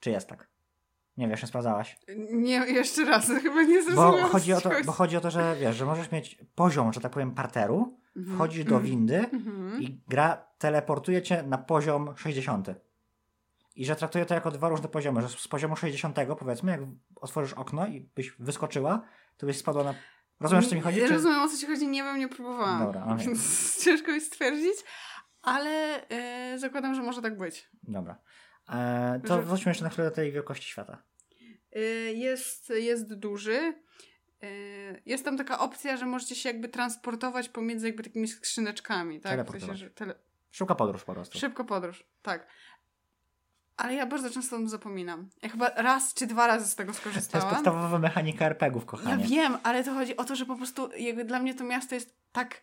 Czy 0.00 0.10
jest 0.10 0.28
tak? 0.28 0.48
Nie 1.16 1.28
wiesz, 1.28 1.42
nie 1.42 1.48
sprawdzałaś. 1.48 1.98
Nie, 2.32 2.52
jeszcze 2.56 3.04
raz, 3.04 3.26
chyba 3.42 3.62
nie 3.62 3.76
Bo 3.78 3.82
zrozumiałam. 3.82 4.30
chodzi, 4.30 4.52
o 4.52 4.60
to, 4.60 4.70
bo 4.86 4.92
chodzi 4.92 5.16
o 5.16 5.20
to, 5.20 5.30
że 5.30 5.56
wiesz, 5.60 5.76
że 5.76 5.84
możesz 5.86 6.10
mieć 6.12 6.38
poziom, 6.54 6.92
że 6.92 7.00
tak 7.00 7.12
powiem, 7.12 7.30
parteru, 7.34 7.98
Mhm. 8.16 8.36
wchodzisz 8.36 8.64
do 8.64 8.80
windy 8.80 9.16
Mhm. 9.32 9.82
i 9.82 10.00
gra 10.08 10.36
teleportuje 10.58 11.22
cię 11.22 11.42
na 11.42 11.58
poziom 11.58 12.16
60. 12.16 12.68
I 13.76 13.86
że 13.86 13.96
traktuje 13.96 14.26
to 14.26 14.34
jako 14.34 14.50
dwa 14.50 14.68
różne 14.68 14.88
poziomy, 14.88 15.22
że 15.22 15.28
z 15.28 15.48
poziomu 15.48 15.76
60 15.76 16.16
powiedzmy, 16.38 16.72
jak 16.72 16.80
otworzysz 17.16 17.52
okno 17.52 17.86
i 17.86 18.00
byś 18.14 18.30
wyskoczyła, 18.38 19.02
to 19.36 19.46
byś 19.46 19.56
spadła 19.58 19.84
na... 19.84 19.94
Rozumiesz, 20.40 20.64
o 20.66 20.68
co 20.68 20.74
mi 20.74 20.80
chodzi? 20.80 21.00
Czy... 21.00 21.08
Rozumiem, 21.08 21.38
o 21.42 21.48
co 21.48 21.56
ci 21.58 21.66
chodzi, 21.66 21.88
nie 21.88 22.02
wiem, 22.02 22.18
nie 22.18 22.28
próbowałam. 22.28 22.78
Dobra. 22.86 23.16
Więc 23.18 23.84
ciężko 23.84 24.12
mi 24.12 24.20
stwierdzić, 24.20 24.74
ale 25.42 26.08
e, 26.08 26.58
zakładam, 26.58 26.94
że 26.94 27.02
może 27.02 27.22
tak 27.22 27.38
być. 27.38 27.68
Dobra. 27.82 28.18
E, 28.68 29.20
to 29.26 29.36
Że- 29.36 29.42
wróćmy 29.42 29.70
jeszcze 29.70 29.84
na 29.84 29.90
chwilę 29.90 30.08
do 30.10 30.14
tej 30.14 30.32
wielkości 30.32 30.66
świata. 30.70 31.02
Y, 31.76 32.12
jest, 32.16 32.70
jest 32.70 33.14
duży. 33.14 33.74
Y, 34.44 35.02
Jest 35.06 35.24
tam 35.24 35.36
taka 35.38 35.58
opcja, 35.58 35.96
że 35.96 36.06
możecie 36.06 36.34
się 36.34 36.48
jakby 36.48 36.68
transportować 36.68 37.48
pomiędzy 37.48 37.86
jakby 37.86 38.02
takimi 38.02 38.28
skrzyneczkami, 38.28 39.20
tak? 39.20 39.32
W 39.32 39.34
sensie, 39.34 39.44
Teleportować. 39.44 39.78
że 39.78 39.90
tele... 39.90 40.14
Szybka 40.50 40.74
podróż 40.74 41.04
po 41.04 41.12
prostu. 41.14 41.38
Szybko 41.38 41.64
podróż, 41.64 42.06
tak. 42.22 42.46
Ale 43.76 43.94
ja 43.94 44.06
bardzo 44.06 44.30
często 44.30 44.56
o 44.56 44.58
tym 44.58 44.68
zapominam. 44.68 45.30
Ja 45.42 45.48
chyba 45.48 45.68
raz 45.68 46.14
czy 46.14 46.26
dwa 46.26 46.46
razy 46.46 46.68
z 46.68 46.74
tego 46.74 46.92
To 46.92 46.92
jest 46.92 47.00
skorzystałam. 47.00 47.50
podstawowa 47.50 47.98
mechanika 47.98 48.46
RPGów, 48.46 48.82
Ja 48.82 48.88
kochanie. 48.88 49.24
wiem, 49.26 49.58
ale 49.62 49.84
to 49.84 49.94
chodzi 49.94 50.16
o 50.16 50.24
to, 50.24 50.36
że 50.36 50.46
po 50.46 50.56
prostu 50.56 50.90
jakby 50.96 51.24
dla 51.24 51.38
mnie 51.40 51.54
to 51.54 51.64
miasto 51.64 51.94
jest 51.94 52.16
tak, 52.32 52.62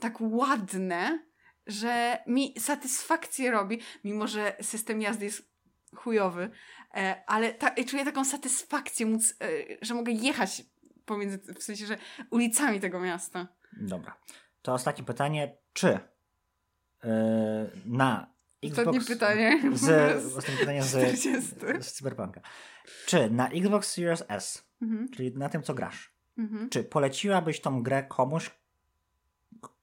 tak 0.00 0.14
ładne, 0.20 1.18
że 1.66 2.18
mi 2.26 2.54
satysfakcję 2.60 3.50
robi, 3.50 3.80
mimo 4.04 4.26
że 4.26 4.56
system 4.62 5.02
jazdy 5.02 5.24
jest 5.24 5.50
chujowy, 5.96 6.50
e, 6.94 7.22
ale 7.26 7.54
ta, 7.54 7.70
czuję 7.84 8.04
taką 8.04 8.24
satysfakcję 8.24 9.06
móc, 9.06 9.34
e, 9.42 9.46
że 9.82 9.94
mogę 9.94 10.12
jechać 10.12 10.62
pomiędzy, 11.04 11.38
w 11.54 11.62
sensie, 11.62 11.86
że 11.86 11.98
ulicami 12.30 12.80
tego 12.80 13.00
miasta. 13.00 13.48
Dobra. 13.80 14.16
To 14.62 14.72
ostatnie 14.74 15.04
pytanie. 15.04 15.56
Czy 15.72 15.86
yy, 17.04 17.10
na 17.84 18.34
Xbox... 18.62 18.78
Ostatnie 18.88 19.00
pytanie. 19.00 19.60
Z, 19.74 20.26
ostatnie 20.26 20.56
pytanie 20.56 20.82
z, 20.82 20.88
40. 20.88 21.28
z 21.80 21.92
Cyberpunka. 21.92 22.40
Czy 23.06 23.30
na 23.30 23.48
Xbox 23.48 23.92
Series 23.92 24.24
S, 24.28 24.68
Mhm, 24.82 25.08
czyli 25.08 25.32
na 25.32 25.48
tym, 25.48 25.62
co 25.62 25.74
grasz, 25.74 26.12
mhm. 26.38 26.70
czy 26.70 26.84
poleciłabyś 26.84 27.60
tą 27.60 27.82
grę 27.82 28.02
komuś 28.02 28.50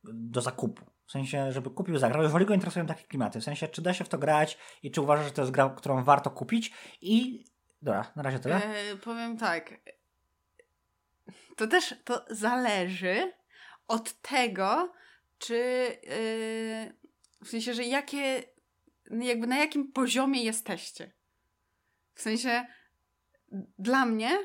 do 0.03 0.41
zakupu? 0.41 0.85
W 1.07 1.11
sensie, 1.11 1.51
żeby 1.51 1.69
kupił, 1.69 1.97
zagrał. 1.97 2.23
Jeżeli 2.23 2.45
go 2.45 2.53
interesują 2.53 2.85
takie 2.85 3.03
klimaty. 3.03 3.41
W 3.41 3.43
sensie, 3.43 3.67
czy 3.67 3.81
da 3.81 3.93
się 3.93 4.03
w 4.03 4.09
to 4.09 4.17
grać 4.17 4.57
i 4.83 4.91
czy 4.91 5.01
uważasz, 5.01 5.25
że 5.25 5.31
to 5.31 5.41
jest 5.41 5.51
gra, 5.51 5.69
którą 5.69 6.03
warto 6.03 6.31
kupić? 6.31 6.73
I 7.01 7.45
dobra, 7.81 8.11
na 8.15 8.23
razie 8.23 8.39
tyle. 8.39 8.55
E, 8.55 8.95
powiem 8.95 9.37
tak. 9.37 9.73
To 11.55 11.67
też 11.67 11.95
to 12.03 12.25
zależy 12.29 13.31
od 13.87 14.21
tego, 14.21 14.93
czy 15.37 15.57
e, 15.57 16.93
w 17.45 17.47
sensie, 17.47 17.73
że 17.73 17.83
jakie, 17.83 18.43
jakby 19.11 19.47
na 19.47 19.57
jakim 19.57 19.91
poziomie 19.91 20.43
jesteście. 20.43 21.13
W 22.13 22.21
sensie, 22.21 22.65
dla 23.79 24.05
mnie, 24.05 24.37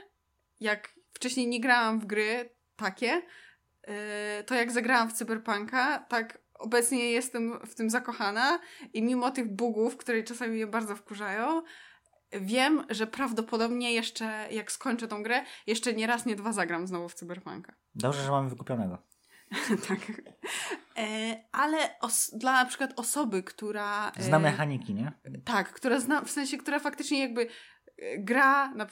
jak 0.61 0.95
wcześniej 1.13 1.47
nie 1.47 1.61
grałam 1.61 2.01
w 2.01 2.07
gry 2.07 2.51
takie, 2.77 3.23
e, 3.83 4.45
to 4.45 4.55
jak 4.55 4.73
zagrałam 4.73 5.11
w 5.11 5.13
Cyberpunka, 5.13 5.99
tak 5.99 6.39
obecnie 6.55 7.11
jestem 7.11 7.67
w 7.67 7.75
tym 7.75 7.91
zakochana 7.91 8.59
i 8.95 9.03
mimo 9.03 9.31
tych 9.31 9.57
bugów, 9.57 9.97
które 9.97 10.23
czasami 10.23 10.53
mnie 10.53 10.67
bardzo 10.67 10.97
wkurzają, 10.97 11.63
wiem, 12.33 12.85
że 12.91 13.07
prawdopodobnie 13.07 13.93
jeszcze, 13.93 14.49
jak 14.51 14.73
skończę 14.73 15.09
tą 15.09 15.23
grę, 15.23 15.45
jeszcze 15.67 15.93
nie 15.93 16.07
raz, 16.07 16.27
nie 16.27 16.37
dwa 16.37 16.53
zagram 16.53 16.87
znowu 16.87 17.09
w 17.09 17.15
Cyberpunka. 17.15 17.75
Dobrze, 17.95 18.23
że 18.23 18.31
mamy 18.31 18.51
wykupionego. 18.51 18.99
tak. 19.89 19.99
E, 20.97 21.37
ale 21.53 21.77
os- 22.01 22.31
dla 22.39 22.53
na 22.53 22.65
przykład 22.65 22.93
osoby, 22.97 23.43
która... 23.43 24.13
e, 24.17 24.23
Zna 24.23 24.39
mechaniki, 24.39 24.95
nie? 24.95 25.13
Tak, 25.45 25.73
która 25.73 26.01
zna, 26.01 26.21
w 26.23 26.31
sensie, 26.31 26.59
która 26.59 26.79
faktycznie 26.79 27.21
jakby 27.21 27.43
e, 27.99 28.19
gra 28.19 28.75
na, 28.75 28.87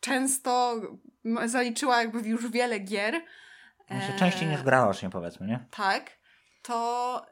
często, 0.00 0.80
zaliczyła 1.44 1.98
jakby 2.02 2.20
już 2.28 2.50
wiele 2.50 2.78
gier. 2.78 3.14
Sensie 3.88 4.12
e, 4.14 4.18
częściej 4.18 4.48
niż 4.48 4.62
graocznie, 4.62 5.10
powiedzmy, 5.10 5.46
nie? 5.46 5.66
Tak, 5.70 6.10
to 6.62 7.26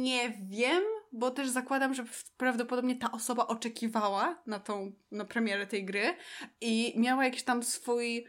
nie 0.00 0.30
wiem, 0.42 0.82
bo 1.12 1.30
też 1.30 1.48
zakładam, 1.48 1.94
że 1.94 2.04
prawdopodobnie 2.36 2.96
ta 2.96 3.12
osoba 3.12 3.46
oczekiwała 3.46 4.42
na 4.46 4.58
tą, 4.60 4.92
na 5.10 5.24
premierę 5.24 5.66
tej 5.66 5.84
gry 5.84 6.14
i 6.60 6.94
miała 6.96 7.24
jakiś 7.24 7.42
tam 7.44 7.62
swój, 7.62 8.26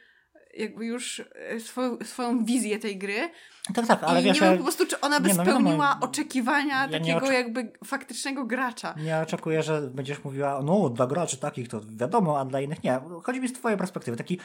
jakby 0.54 0.86
już 0.86 1.24
e, 1.36 1.60
swoją, 1.60 1.98
swoją 2.04 2.46
wizję 2.46 2.80
tej 2.80 2.98
gry. 2.98 3.30
Tak, 3.74 3.88
tak, 3.88 4.04
ale 4.04 4.22
I 4.22 4.24
wiesz, 4.24 4.42
nie 4.42 4.48
wiem 4.48 4.58
po 4.58 4.64
prostu, 4.64 4.86
czy 4.86 5.02
ona 5.02 5.20
by 5.20 5.30
nie, 5.30 5.36
no 5.36 5.44
spełniła 5.44 5.98
oczekiwania 6.02 6.88
ja 6.92 7.00
takiego 7.00 7.20
oczek- 7.20 7.32
jakby 7.34 7.72
faktycznego 7.86 8.46
gracza. 8.46 8.96
nie 8.98 9.20
oczekuję, 9.20 9.64
że 9.64 9.82
będziesz 9.82 10.24
mówiła, 10.24 10.62
no 10.64 10.90
dla 10.90 11.08
graczy 11.08 11.38
takich 11.38 11.68
to 11.68 11.82
wiadomo, 11.96 12.40
a 12.40 12.46
dla 12.46 12.62
innych 12.62 12.84
nie. 12.84 13.00
Chodzi 13.24 13.42
mi 13.42 13.48
z 13.48 13.54
twojej 13.54 13.78
perspektywy, 13.78 14.18
taki 14.18 14.40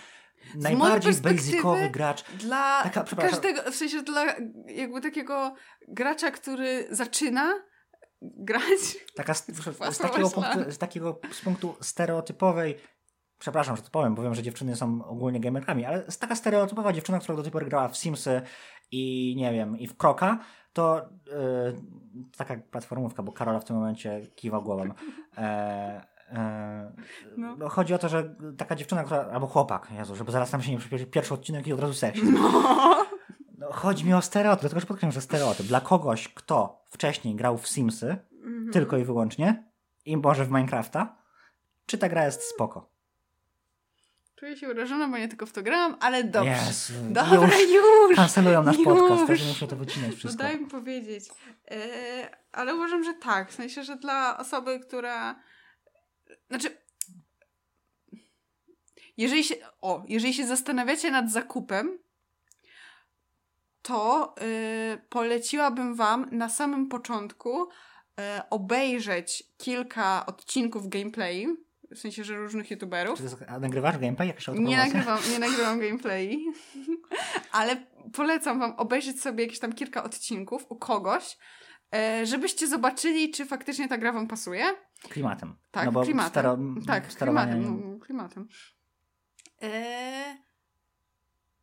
najbardziej 0.55 1.13
perspektywy- 1.13 1.35
basicowy 1.35 1.91
gracz. 1.91 2.25
Dla 2.31 2.83
Taka, 2.83 3.05
każdego, 3.05 3.63
w 3.71 3.75
sensie 3.75 4.03
dla 4.03 4.25
jakby 4.67 5.01
takiego 5.01 5.55
gracza, 5.89 6.31
który 6.31 6.87
zaczyna 6.91 7.55
grać. 8.23 8.97
Taka 9.15 9.35
z, 9.35 9.47
z, 9.91 9.95
z, 9.95 9.99
takiego 9.99 10.31
punktu, 10.31 10.59
z 10.71 10.79
takiego 10.79 11.21
z 11.33 11.41
punktu 11.41 11.77
stereotypowej, 11.81 12.77
przepraszam, 13.39 13.77
że 13.77 13.83
to 13.83 13.91
powiem, 13.91 14.15
bo 14.15 14.23
wiem, 14.23 14.35
że 14.35 14.43
dziewczyny 14.43 14.77
są 14.77 15.05
ogólnie 15.05 15.41
gamerkami, 15.41 15.85
ale 15.85 16.03
taka 16.21 16.35
stereotypowa 16.35 16.93
dziewczyna, 16.93 17.19
która 17.19 17.37
do 17.37 17.43
tej 17.43 17.53
pory 17.53 17.67
grała 17.67 17.89
w 17.89 17.97
Simsy 17.97 18.43
i 18.91 19.35
nie 19.39 19.53
wiem, 19.53 19.79
i 19.79 19.87
w 19.87 19.97
Kroka, 19.97 20.39
to 20.73 21.09
yy, 21.27 21.33
taka 22.37 22.57
platformówka, 22.71 23.23
bo 23.23 23.33
Karola 23.33 23.61
w 23.61 23.65
tym 23.65 23.77
momencie 23.77 24.21
kiwa 24.35 24.61
głową. 24.61 24.89
E, 25.39 26.07
e, 26.31 26.93
No. 27.37 27.57
no. 27.57 27.69
Chodzi 27.69 27.95
o 27.95 27.99
to, 27.99 28.09
że 28.09 28.35
taka 28.59 28.77
dziewczyna, 28.77 29.05
która, 29.05 29.25
albo 29.33 29.47
chłopak, 29.47 29.89
Jezu, 29.91 30.17
żeby 30.17 30.33
zaraz 30.33 30.53
nam 30.53 30.63
się 30.63 30.73
nie 30.73 30.79
przypomnieć 30.79 31.11
pierwszy 31.11 31.35
odcinek 31.35 31.67
i 31.67 31.73
od 31.73 31.81
razu 31.81 31.95
seks. 31.95 32.21
No. 32.23 33.05
No, 33.59 33.73
chodzi 33.73 34.05
mi 34.05 34.15
o 34.15 34.23
stereotyp, 34.23 34.61
dlatego 34.61 34.81
że 34.81 34.87
podkreślam, 34.87 35.13
że 35.13 35.21
stereotyp. 35.21 35.67
Dla 35.67 35.81
kogoś, 35.81 36.29
kto 36.29 36.83
wcześniej 36.91 37.35
grał 37.35 37.59
w 37.59 37.69
Simsy, 37.69 38.17
Mhm. 38.45 38.73
tylko 38.73 38.97
i 38.97 39.05
wyłącznie, 39.05 39.65
i 40.05 40.17
może 40.17 40.45
w 40.45 40.51
Minecrafta, 40.51 41.17
czy 41.87 41.99
ta 41.99 42.09
gra 42.09 42.25
jest 42.25 42.43
spoko? 42.43 42.91
Czuję 44.37 44.57
się 44.57 44.71
urażona, 44.71 45.09
bo 45.09 45.19
nie 45.19 45.29
tylko 45.29 45.47
w 45.47 45.53
to 45.53 45.63
grałam, 45.63 45.97
ale 46.01 46.25
dobrze. 46.25 46.51
Jezu, 46.67 46.93
Dobra, 47.11 47.59
już 47.59 47.71
już. 47.71 48.17
kancelują 48.17 48.63
nasz 48.63 48.77
już. 48.77 48.85
podcast, 48.85 49.27
także 49.27 49.45
muszę 49.45 49.67
to 49.67 49.77
wycinać 49.77 50.11
No 50.11 50.17
wszystko. 50.17 50.43
daj 50.43 50.61
mi 50.61 50.67
powiedzieć. 50.67 51.25
E, 51.71 52.29
ale 52.53 52.75
uważam, 52.75 53.05
że 53.05 53.15
tak. 53.15 53.51
W 53.51 53.55
sensie, 53.55 53.85
że 53.85 53.97
dla 53.97 54.39
osoby, 54.39 54.81
która. 54.81 55.41
Znaczy. 56.51 56.77
Jeżeli 59.17 59.45
się. 59.45 59.55
O, 59.81 60.05
jeżeli 60.09 60.35
się 60.35 60.47
zastanawiacie 60.47 61.11
nad 61.11 61.31
zakupem, 61.31 61.99
to 63.83 64.35
y, 64.43 64.99
poleciłabym 65.09 65.95
Wam 65.95 66.29
na 66.33 66.49
samym 66.49 66.89
początku 66.89 67.63
y, 67.65 67.69
obejrzeć 68.51 69.43
kilka 69.59 70.27
odcinków 70.27 70.89
gameplay. 70.89 71.47
W 71.95 71.99
sensie, 71.99 72.25
że 72.25 72.37
różnych 72.37 72.71
youtuberów. 72.71 73.21
Jest, 73.21 73.37
a 73.49 73.59
nagrywasz 73.59 73.99
gameplay? 73.99 74.29
Jakaś 74.29 74.49
Nie 74.49 74.77
nagrywam, 74.77 75.19
nie 75.33 75.39
nagrywam 75.39 75.81
gameplay, 75.81 76.45
ale 77.53 77.87
polecam 78.13 78.59
wam 78.59 78.73
obejrzeć 78.77 79.21
sobie 79.21 79.45
jakieś 79.45 79.59
tam 79.59 79.73
kilka 79.73 80.05
odcinków 80.05 80.67
u 80.69 80.77
kogoś, 80.77 81.39
e, 81.95 82.27
żebyście 82.27 82.69
zobaczyli, 82.69 83.31
czy 83.31 83.47
faktycznie 83.47 83.89
ta 83.89 83.99
gra 83.99 84.13
wam 84.13 84.29
pasuje. 84.29 84.65
Klimatem. 85.09 85.57
Tak, 85.71 85.87
no 85.87 85.93
bo 85.93 86.03
klimatem. 86.03 86.31
Stero, 86.31 86.59
tak, 86.87 87.13
sterowanie... 87.13 87.53
klimatem. 87.53 87.91
no, 87.93 87.99
klimatem. 87.99 88.49
E, 89.63 90.37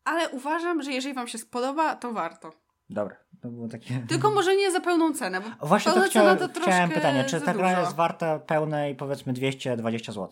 ale 0.03 0.29
uważam, 0.29 0.81
że 0.81 0.91
jeżeli 0.91 1.15
wam 1.15 1.27
się 1.27 1.37
spodoba, 1.37 1.95
to 1.95 2.13
warto. 2.13 2.60
Dobra, 2.91 3.15
to 3.41 3.49
było 3.49 3.67
takie... 3.67 4.05
Tylko 4.09 4.31
może 4.31 4.55
nie 4.55 4.71
za 4.71 4.79
pełną 4.79 5.13
cenę, 5.13 5.41
bo 5.41 5.67
Właśnie 5.67 5.91
to, 5.91 6.09
cena 6.09 6.35
to 6.35 6.61
chciałem 6.61 6.89
pytanie, 6.89 7.23
czy 7.23 7.41
ta 7.41 7.53
gra 7.53 7.79
jest 7.79 7.95
warta 7.95 8.39
pełnej 8.39 8.95
powiedzmy 8.95 9.33
220 9.33 10.11
zł? 10.11 10.29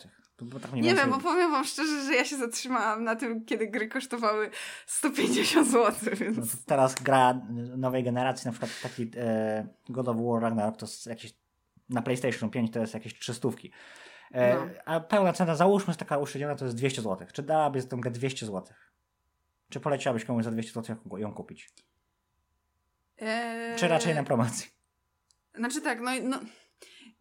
Tak 0.61 0.73
Nie 0.73 0.81
więcej- 0.81 1.05
wiem, 1.05 1.09
bo 1.09 1.17
powiem 1.17 1.51
wam 1.51 1.65
szczerze, 1.65 2.03
że 2.05 2.15
ja 2.15 2.25
się 2.25 2.37
zatrzymałam 2.37 3.03
na 3.03 3.15
tym, 3.15 3.45
kiedy 3.45 3.67
gry 3.67 3.87
kosztowały 3.87 4.49
150 4.87 5.67
zł, 5.67 6.15
więc... 6.19 6.37
No 6.37 6.43
teraz 6.65 6.95
gra 6.95 7.41
nowej 7.77 8.03
generacji, 8.03 8.45
na 8.45 8.51
przykład 8.51 8.71
taki 8.83 9.11
e, 9.17 9.67
God 9.89 10.07
of 10.07 10.17
War 10.17 10.41
Ragnarok, 10.41 10.77
to 10.77 10.85
jest 10.85 11.05
jakieś 11.07 11.33
na 11.89 12.01
PlayStation 12.01 12.49
5 12.49 12.73
to 12.73 12.79
jest 12.79 12.93
jakieś 12.93 13.19
300. 13.19 13.49
E, 14.31 14.55
No. 14.55 14.67
A 14.85 14.99
pełna 14.99 15.33
cena, 15.33 15.55
załóżmy, 15.55 15.91
jest 15.91 15.99
taka 15.99 16.17
uśredniona, 16.17 16.55
to 16.55 16.65
jest 16.65 16.77
200 16.77 17.01
zł. 17.01 17.27
Czy 17.33 17.43
dałabyś 17.43 17.83
za 17.83 17.89
tą 17.89 18.01
grę 18.01 18.11
200 18.11 18.45
zł? 18.45 18.63
Czy 19.69 19.79
poleciłabyś 19.79 20.25
komuś 20.25 20.43
za 20.43 20.51
200 20.51 20.73
zł 20.73 20.95
ją 21.17 21.33
kupić? 21.33 21.69
Eee, 23.21 23.77
Czy 23.79 23.87
raczej 23.87 24.15
na 24.15 24.23
promocji? 24.23 24.67
Znaczy 25.55 25.81
tak, 25.81 25.99
no, 26.01 26.11
no 26.23 26.39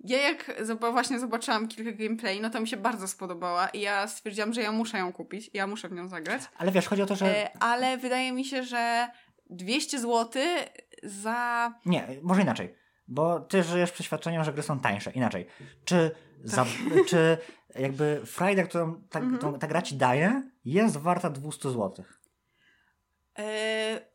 ja 0.04 0.22
jak 0.22 0.62
właśnie 0.92 1.18
zobaczyłam 1.18 1.68
kilka 1.68 1.92
gameplay, 1.92 2.40
no 2.40 2.50
to 2.50 2.61
mi 2.61 2.68
się 2.68 2.76
bardzo 2.76 3.08
spodobała 3.08 3.68
i 3.68 3.80
ja 3.80 4.06
stwierdziłam, 4.08 4.52
że 4.52 4.62
ja 4.62 4.72
muszę 4.72 4.98
ją 4.98 5.12
kupić, 5.12 5.50
ja 5.54 5.66
muszę 5.66 5.88
w 5.88 5.92
nią 5.92 6.08
zagrać. 6.08 6.42
Ale 6.56 6.72
wiesz, 6.72 6.88
chodzi 6.88 7.02
o 7.02 7.06
to, 7.06 7.16
że... 7.16 7.26
E, 7.44 7.50
ale 7.62 7.98
wydaje 7.98 8.32
mi 8.32 8.44
się, 8.44 8.62
że 8.62 9.08
200 9.50 9.98
zł 10.00 10.42
za... 11.02 11.72
Nie, 11.87 12.06
może 12.22 12.42
inaczej. 12.42 12.74
Bo 13.08 13.40
ty 13.40 13.62
żyjesz 13.62 13.92
przeświadczeniem, 13.92 14.44
że 14.44 14.52
gry 14.52 14.62
są 14.62 14.80
tańsze. 14.80 15.11
Inaczej. 15.11 15.46
Czy, 15.84 16.11
za, 16.44 16.66
czy 17.08 17.38
jakby 17.74 18.22
frajda, 18.26 18.62
którą 18.62 19.02
ta, 19.11 19.18
Mhm. 19.18 19.38
tą, 19.38 19.58
ta 19.58 19.66
gra 19.66 19.82
ci 19.82 19.96
daje, 19.96 20.42
jest 20.64 20.96
warta 20.96 21.30
200 21.30 21.70
zł? 21.70 22.04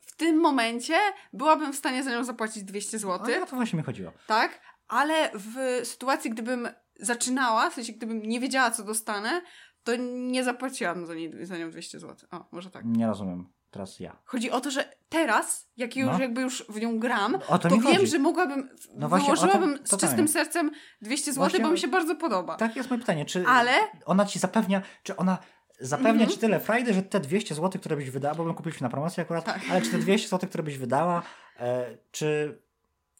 W 0.00 0.16
tym 0.16 0.40
momencie 0.40 0.94
byłabym 1.32 1.72
w 1.72 1.76
stanie 1.76 2.02
za 2.02 2.10
nią 2.10 2.24
zapłacić 2.24 2.64
200 2.64 2.98
zł, 2.98 3.42
O 3.42 3.46
to 3.46 3.56
właśnie 3.56 3.76
mi 3.78 3.84
chodziło. 3.84 4.12
tak? 4.26 4.60
Ale 4.88 5.30
w 5.34 5.80
sytuacji, 5.86 6.30
gdybym 6.30 6.68
zaczynała, 7.00 7.70
w 7.70 7.74
sensie 7.74 7.92
gdybym 7.92 8.22
nie 8.22 8.40
wiedziała, 8.40 8.70
co 8.70 8.84
dostanę, 8.84 9.42
to 9.84 9.92
nie 10.12 10.44
zapłaciłam 10.44 11.06
za, 11.06 11.14
nie, 11.14 11.46
za 11.46 11.58
nią 11.58 11.70
200 11.70 12.00
zł. 12.00 12.28
O, 12.30 12.48
może 12.52 12.70
tak. 12.70 12.82
Nie 12.84 13.06
rozumiem. 13.06 13.46
Teraz 13.70 14.00
ja. 14.00 14.16
Chodzi 14.24 14.50
o 14.50 14.60
to, 14.60 14.70
że 14.70 14.94
teraz, 15.08 15.68
jak 15.76 15.96
już 15.96 16.06
No. 16.12 16.18
jakby 16.20 16.40
już 16.40 16.64
w 16.68 16.80
nią 16.80 16.98
gram, 16.98 17.34
O 17.48 17.58
to 17.58 17.68
to 17.68 17.74
wiem, 17.74 17.82
chodzi. 17.82 18.06
że 18.06 18.18
mogłabym, 18.18 18.70
No 18.94 19.08
właśnie, 19.08 19.32
o 19.32 19.36
to- 19.36 19.42
wyłożyłabym 19.42 19.86
z 19.86 19.96
czystym 19.96 20.28
sercem 20.28 20.70
200 21.02 21.32
zł, 21.32 21.42
Właśnie- 21.48 21.64
bo 21.64 21.70
mi 21.70 21.78
się 21.78 21.88
bardzo 21.88 22.16
podoba. 22.16 22.56
Tak 22.56 22.76
jest 22.76 22.90
moje 22.90 23.00
pytanie. 23.00 23.24
Czy 23.24 23.44
Ale 23.46 23.72
ona 24.06 24.24
ci 24.26 24.38
zapewnia, 24.38 24.82
czy 25.02 25.16
ona 25.16 25.38
zapewnia 25.80 26.10
Mhm. 26.12 26.30
ci 26.30 26.38
tyle 26.38 26.60
frajdy, 26.60 26.94
że 26.94 27.02
te 27.02 27.20
200 27.20 27.54
zł, 27.54 27.80
które 27.80 27.96
byś 27.96 28.10
wydała, 28.10 28.34
bo 28.34 28.44
bym 28.44 28.54
kupiliśmy 28.54 28.84
na 28.84 28.90
promocji 28.90 29.20
akurat, 29.20 29.44
Tak. 29.44 29.60
ale 29.70 29.82
czy 29.82 29.90
te 29.90 29.98
200 29.98 30.28
zł, 30.28 30.48
które 30.48 30.62
byś 30.62 30.78
wydała, 30.78 31.22
e, 31.60 31.96
czy 32.12 32.58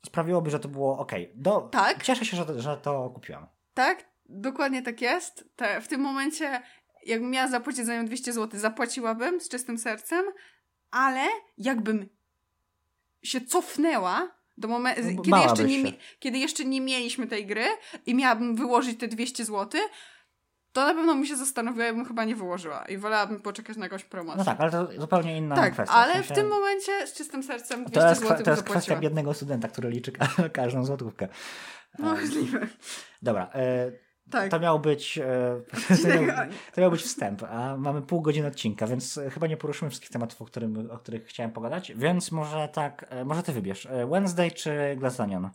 sprawiłoby, 0.07 0.51
że 0.51 0.61
to 0.61 0.69
było 0.69 0.99
ok? 0.99 1.12
Do, 1.35 1.61
Tak. 1.61 2.03
Cieszę 2.03 2.25
się, 2.25 2.37
że 2.37 2.47
to, 2.47 2.61
że 2.62 2.77
to 2.77 3.11
kupiłam. 3.15 3.46
tak, 3.75 4.05
dokładnie 4.27 4.83
tak 4.83 5.00
jest. 5.00 5.44
Te, 5.57 5.81
w 5.81 5.88
tym 5.88 6.00
momencie 6.00 6.63
jakbym 7.07 7.31
miała 7.31 7.48
zapłacić 7.48 7.87
za 7.87 7.94
nią 7.96 8.07
200 8.07 8.33
zł, 8.33 8.61
zapłaciłabym 8.61 9.40
z 9.40 9.48
czystym 9.48 9.79
sercem, 9.79 10.25
ale 10.90 11.21
jakbym 11.59 12.09
się 13.23 13.40
cofnęła 13.40 14.31
do 14.59 14.69
momentu, 14.69 15.02
No, 15.02 15.23
kiedy, 15.23 15.40
jeszcze 15.42 15.65
nie, 15.65 15.92
kiedy 16.19 16.38
jeszcze 16.38 16.65
nie 16.65 16.81
mieliśmy 16.81 17.27
tej 17.27 17.46
gry 17.46 17.65
i 18.07 18.15
miałabym 18.15 18.57
wyłożyć 18.57 19.00
te 19.00 19.09
200 19.09 19.44
zł, 19.44 19.81
to 20.75 20.87
na 20.87 20.94
pewno 20.94 21.14
mi 21.14 21.27
się 21.27 21.37
zastanowiła, 21.37 21.85
ja 21.85 21.92
bym 21.94 22.04
chyba 22.04 22.25
nie 22.25 22.37
wyłożyła 22.37 22.85
i 22.85 22.98
wolałabym 22.98 23.40
poczekać 23.40 23.77
na 23.77 23.85
jakąś 23.87 24.04
promocję. 24.04 24.38
No 24.38 24.44
tak, 24.44 24.60
ale 24.60 24.70
to 24.70 24.88
zupełnie 25.00 25.37
inna 25.38 25.56
tak, 25.56 25.72
kwestia. 25.72 25.94
ale 25.94 26.12
sensie- 26.14 26.33
w 26.35 26.37
tym 26.37 26.48
momencie 26.48 27.06
z 27.06 27.12
czystym 27.12 27.42
sercem 27.42 27.85
200 27.85 28.00
To 28.00 28.08
jest, 28.08 28.20
zł 28.22 28.44
to 28.44 28.50
jest 28.50 28.62
kwestia 28.62 28.96
biednego 28.96 29.35
studenta, 29.35 29.68
który 29.68 29.90
liczy 29.90 30.12
ka 30.12 30.27
każdą 30.52 30.85
złotówkę. 30.85 31.29
No, 31.98 32.10
możliwe. 32.10 32.66
Dobra, 33.22 33.50
e, 33.54 33.92
Tak. 34.31 34.50
to 34.50 34.60
miał 34.60 34.81
być 34.81 35.18
e, 35.18 35.60
to, 36.02 36.08
miał, 36.08 36.46
to 36.75 36.81
miał 36.81 36.90
być 36.90 37.02
wstęp, 37.02 37.42
a 37.42 37.77
mamy 37.77 38.02
pół 38.02 38.20
godziny 38.22 38.46
odcinka, 38.48 38.87
więc 38.87 39.18
e, 39.18 39.31
chyba 39.31 39.46
nie 39.46 39.56
poruszymy 39.56 39.90
wszystkich 39.90 40.10
tematów, 40.10 40.42
o, 40.42 40.44
którym, 40.44 40.90
o 40.90 40.98
których 40.98 41.27
chciałem 41.27 41.52
pogadać, 41.52 41.92
więc 41.96 42.33
może 42.33 42.68
tak, 42.72 43.14
może 43.25 43.42
ty 43.42 43.52
wybierz, 43.52 43.88
Wednesday 44.10 44.50
czy 44.50 44.96
Glass 44.96 45.20
Onion? 45.20 45.50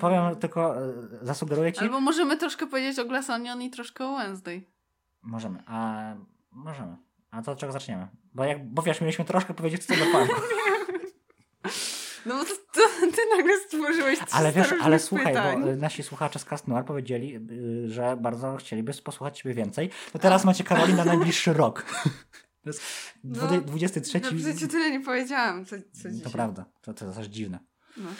Powiem 0.00 0.36
tylko, 0.36 0.76
e, 0.86 0.92
zasugeruję 1.22 1.72
ci, 1.72 1.80
Albo 1.80 2.00
możemy 2.00 2.36
troszkę 2.36 2.66
powiedzieć 2.66 2.98
o 2.98 3.04
Glass 3.04 3.30
Onion 3.30 3.62
i 3.62 3.70
troszkę 3.70 4.06
o 4.06 4.16
Wednesday. 4.16 4.62
możemy, 5.22 5.62
a 5.66 6.02
możemy, 6.52 6.96
a 7.30 7.42
to 7.42 7.52
od 7.52 7.58
czego 7.58 7.72
zaczniemy? 7.72 8.08
Bo, 8.34 8.44
jak, 8.44 8.68
bo 8.72 8.82
wiesz, 8.82 9.00
mieliśmy 9.00 9.24
troszkę 9.24 9.54
powiedzieć 9.54 9.84
co 9.84 9.94
do 9.96 10.04
punku. 10.04 10.34
No 12.26 12.34
bo 12.38 12.44
to, 12.44 12.54
to 12.72 12.80
ty 13.16 13.22
nagle 13.36 13.56
stworzyłeś 13.58 14.18
300 14.18 14.36
Ale 14.36 14.52
wiesz, 14.52 14.74
ale 14.82 14.98
słuchaj, 14.98 15.26
pytań. 15.26 15.60
bo 15.62 15.76
nasi 15.76 16.02
słuchacze 16.02 16.38
z 16.38 16.44
Cast 16.44 16.68
Noir 16.68 16.84
powiedzieli, 16.84 17.36
y, 17.36 17.88
że 17.90 18.16
bardzo 18.16 18.56
chcieliby 18.56 18.92
posłuchać 18.94 19.38
ciebie 19.38 19.54
więcej. 19.54 19.90
To 20.12 20.18
teraz 20.18 20.44
macie 20.44 20.64
Karolina 20.64 21.04
na 21.04 21.04
najbliższy 21.14 21.52
rok. 21.52 21.84
To 22.62 22.70
jest 22.70 22.82
No, 23.24 23.46
dwudy- 23.46 23.64
23. 23.64 24.20
No 24.20 24.30
w 24.30 24.34
życiu 24.38 24.68
tyle 24.68 24.90
nie 24.90 25.00
powiedziałam, 25.00 25.64
co, 25.64 25.76
co 25.92 26.08
To 26.24 26.30
prawda, 26.30 26.64
to, 26.80 26.94
to 26.94 27.12
też 27.12 27.26
dziwne. 27.26 27.58
No. 27.96 28.10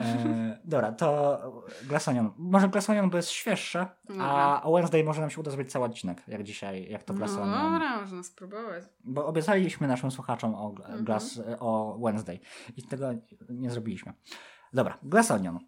E, 0.00 0.58
dobra, 0.64 0.92
to 0.92 1.38
Glassonion. 1.82 2.32
Może 2.36 2.68
Glassonion 2.68 3.10
bo 3.10 3.16
jest 3.16 3.30
świeższe, 3.30 3.86
Dobra. 4.04 4.24
a 4.24 4.62
o 4.62 4.72
Wednesday 4.72 5.04
może 5.04 5.20
nam 5.20 5.30
się 5.30 5.40
uda 5.40 5.50
zrobić 5.50 5.72
cały 5.72 5.84
odcinek, 5.84 6.22
jak 6.28 6.42
dzisiaj, 6.42 6.90
jak 6.90 7.02
to 7.02 7.12
No 7.12 7.18
Glassonion. 7.18 7.72
dobra, 7.72 8.00
można 8.00 8.22
spróbować. 8.22 8.84
Bo 9.04 9.26
obiecaliśmy 9.26 9.88
naszym 9.88 10.10
słuchaczom 10.10 10.54
o, 10.54 10.68
Mhm. 10.78 11.04
glass, 11.04 11.40
o 11.60 11.98
Wednesday 12.04 12.40
i 12.76 12.82
tego 12.82 13.06
nie 13.48 13.70
zrobiliśmy. 13.70 14.12
Dobra, 14.72 14.98
Glassonion. 15.02 15.58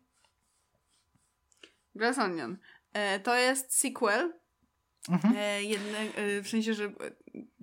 Glass 1.94 2.18
Onion. 2.18 2.56
E, 2.92 3.20
to 3.20 3.34
jest 3.34 3.74
sequel. 3.78 4.32
Mhm. 5.08 5.34
E, 5.36 5.62
jedne, 5.62 5.98
e, 5.98 6.42
w 6.42 6.48
sensie, 6.48 6.74
że 6.74 6.84
e, 6.84 6.90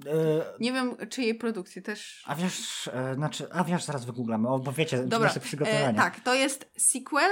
E, 0.08 0.46
nie 0.60 0.74
wiem 0.74 0.96
czyjej 1.10 1.36
produkcji 1.36 1.82
też. 1.82 2.24
A 2.28 2.36
wiesz, 2.36 2.88
e, 2.94 3.16
znaczy, 3.16 3.48
a 3.52 3.64
wiesz, 3.64 3.84
zaraz 3.84 4.06
wygooglamy, 4.06 4.50
o, 4.50 4.60
bo 4.60 4.72
wiecie, 4.72 5.04
Dobra, 5.04 5.28
nasze 5.28 5.40
przygotowanie. 5.40 5.88
e, 5.88 5.94
tak, 5.94 6.20
to 6.20 6.34
jest 6.34 6.72
sequel 6.78 7.32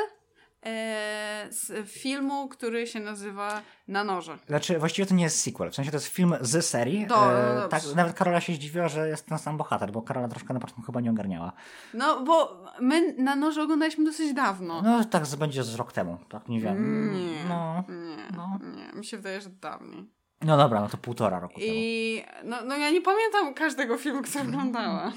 z 1.51 1.89
filmu, 1.89 2.47
który 2.47 2.87
się 2.87 2.99
nazywa 2.99 3.61
Na 3.87 4.03
noże. 4.03 4.37
Znaczy, 4.47 4.79
właściwie 4.79 5.05
to 5.05 5.15
nie 5.15 5.23
jest 5.23 5.41
sequel, 5.41 5.71
w 5.71 5.75
sensie 5.75 5.91
to 5.91 5.97
jest 5.97 6.07
film 6.07 6.35
z 6.41 6.65
serii. 6.65 7.07
Do- 7.07 7.39
e, 7.39 7.55
dobrze. 7.55 7.69
tak, 7.69 7.95
nawet 7.95 8.13
Karola 8.15 8.41
się 8.41 8.53
zdziwiła, 8.53 8.87
że 8.87 9.07
jest 9.09 9.25
ten 9.25 9.37
sam 9.39 9.57
bohater, 9.57 9.91
bo 9.91 10.01
Karola 10.01 10.27
troszkę 10.27 10.53
na 10.53 10.59
początku 10.59 10.81
chyba 10.81 11.01
nie 11.01 11.09
ogarniała. 11.11 11.51
No, 11.93 12.23
bo 12.23 12.63
my 12.81 13.13
Na 13.17 13.35
noże 13.35 13.61
oglądaliśmy 13.63 14.05
dosyć 14.05 14.33
dawno. 14.33 14.81
No, 14.81 15.03
tak 15.05 15.23
będzie 15.39 15.63
z 15.63 15.75
rok 15.75 15.91
temu, 15.93 16.17
tak 16.29 16.47
nie 16.49 16.59
wiem. 16.61 17.11
Nie, 17.13 17.43
No, 17.49 17.83
nie, 17.89 18.37
no. 18.37 18.59
nie. 18.75 18.99
Mi 18.99 19.05
się 19.05 19.17
wydaje, 19.17 19.41
że 19.41 19.49
dawniej. 19.49 20.09
no 20.41 20.57
dobra, 20.57 20.81
no 20.81 20.87
to 20.89 20.97
półtora 20.97 21.39
roku 21.39 21.53
temu. 21.59 21.67
I 21.73 22.23
no, 22.43 22.57
no 22.65 22.77
ja 22.77 22.89
nie 22.91 23.01
pamiętam 23.01 23.53
każdego 23.53 23.97
filmu, 23.97 24.21
który 24.21 24.43
oglądała. 24.43 25.11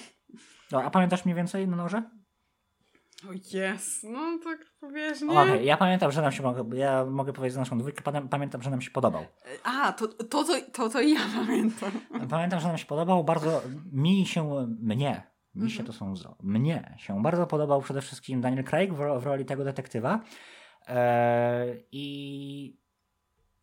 No, 0.72 0.82
a 0.82 0.90
pamiętasz 0.90 1.24
mniej 1.24 1.36
więcej 1.36 1.68
na 1.68 1.76
noże? 1.76 2.03
O 3.29 3.33
jest, 3.59 4.05
no 4.05 4.39
tak 4.45 4.66
powiesz, 4.81 5.20
nie? 5.20 5.41
Okej, 5.41 5.66
ja 5.66 5.77
pamiętam, 5.77 6.12
że 6.12 6.23
nam 6.23 6.33
się, 6.33 6.43
mogę, 6.43 6.77
ja 6.77 7.05
mogę 7.05 7.33
powiedzieć 7.33 7.59
naszą 7.59 7.79
dwójkę, 7.79 8.03
pamię- 8.03 8.29
pamiętam, 8.29 8.62
że 8.62 8.70
nam 8.70 8.81
się 8.81 8.91
podobał. 8.91 9.25
A, 9.64 9.93
to, 9.93 10.09
to, 10.09 10.25
to, 10.45 10.45
to, 10.73 10.89
to 10.89 11.01
ja 11.01 11.20
pamiętam. 11.35 11.91
Pamiętam, 12.31 12.61
że 12.61 12.68
nam 12.68 12.79
się 12.79 12.87
podobał 12.87 13.25
bardzo, 13.25 13.62
mi 13.93 14.27
się, 14.27 14.66
mnie, 14.81 15.23
mi 15.55 15.70
się 15.70 15.81
Mhm. 15.81 15.87
to 15.87 15.93
są 15.93 16.16
zro, 16.16 16.37
mnie 16.43 16.95
się 16.99 17.23
bardzo 17.23 17.47
podobał 17.47 17.83
przede 17.83 18.03
wszystkim 18.03 18.41
Daniel 18.41 18.64
Craig 18.64 18.93
w, 18.95 18.97
w 19.20 19.27
roli 19.27 19.45
tego 19.45 19.64
detektywa 19.64 20.20
eee, 20.89 21.85
i 21.93 22.77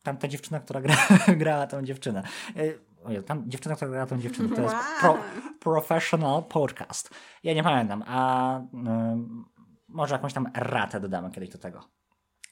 tamta 0.03 0.27
dziewczyna, 0.27 0.59
która 0.59 0.81
gra, 0.81 0.95
grała 1.37 1.67
tą 1.67 1.83
dziewczynę. 1.83 2.23
Eee, 2.55 2.73
ojej, 3.03 3.23
tam 3.23 3.49
dziewczyna, 3.49 3.75
która 3.75 3.91
grała 3.91 4.05
tą 4.05 4.17
dziewczynę, 4.17 4.55
to 4.55 4.61
jest 4.61 4.75
pro, 5.01 5.17
professional 5.59 6.43
podcast. 6.43 7.09
Ja 7.43 7.53
nie 7.53 7.63
pamiętam, 7.63 8.03
a 8.07 8.57
ym, 8.73 9.45
może 9.87 10.15
jakąś 10.15 10.33
tam 10.33 10.47
ratę 10.53 10.99
dodamy 10.99 11.31
kiedyś 11.31 11.49
do 11.49 11.57
tego. 11.57 11.83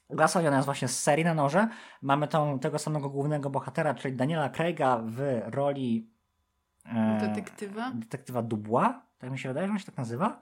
Glass 0.09 0.35
Onion 0.35 0.53
jest 0.53 0.65
właśnie 0.65 0.87
z 0.87 1.03
serii 1.03 1.25
na 1.25 1.33
noże. 1.33 1.67
Mamy 2.01 2.27
tą, 2.27 2.59
tego 2.59 2.79
samego 2.79 3.09
głównego 3.09 3.49
bohatera, 3.49 3.93
czyli 3.93 4.15
Daniela 4.15 4.49
Craiga 4.49 5.01
w 5.05 5.41
roli 5.45 6.09
e, 6.85 7.17
Detektywa? 7.21 7.91
detektywa 7.91 8.41
Dubois. 8.41 8.89
Tak 9.17 9.31
mi 9.31 9.39
się 9.39 9.49
wydaje, 9.49 9.67
że 9.67 9.73
on 9.73 9.79
się 9.79 9.85
tak 9.85 9.97
nazywa. 9.97 10.39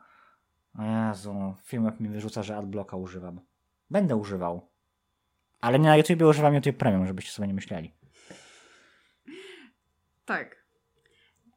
O 0.80 0.84
Jezu, 0.84 1.54
filmek 1.64 2.00
mi 2.00 2.10
wyrzuca, 2.10 2.44
że 2.44 2.58
adblocka 2.58 2.98
używam. 2.98 3.40
Będę 3.90 4.16
używał. 4.16 4.70
Ale 5.62 5.80
nie 5.80 5.90
na 5.90 5.98
YouTubie 5.98 6.28
używam 6.28 6.54
YouTube 6.54 6.78
Premium, 6.78 7.08
żebyście 7.08 7.32
sobie 7.32 7.48
nie 7.48 7.54
myśleli. 7.54 7.94
Tak. 10.26 10.66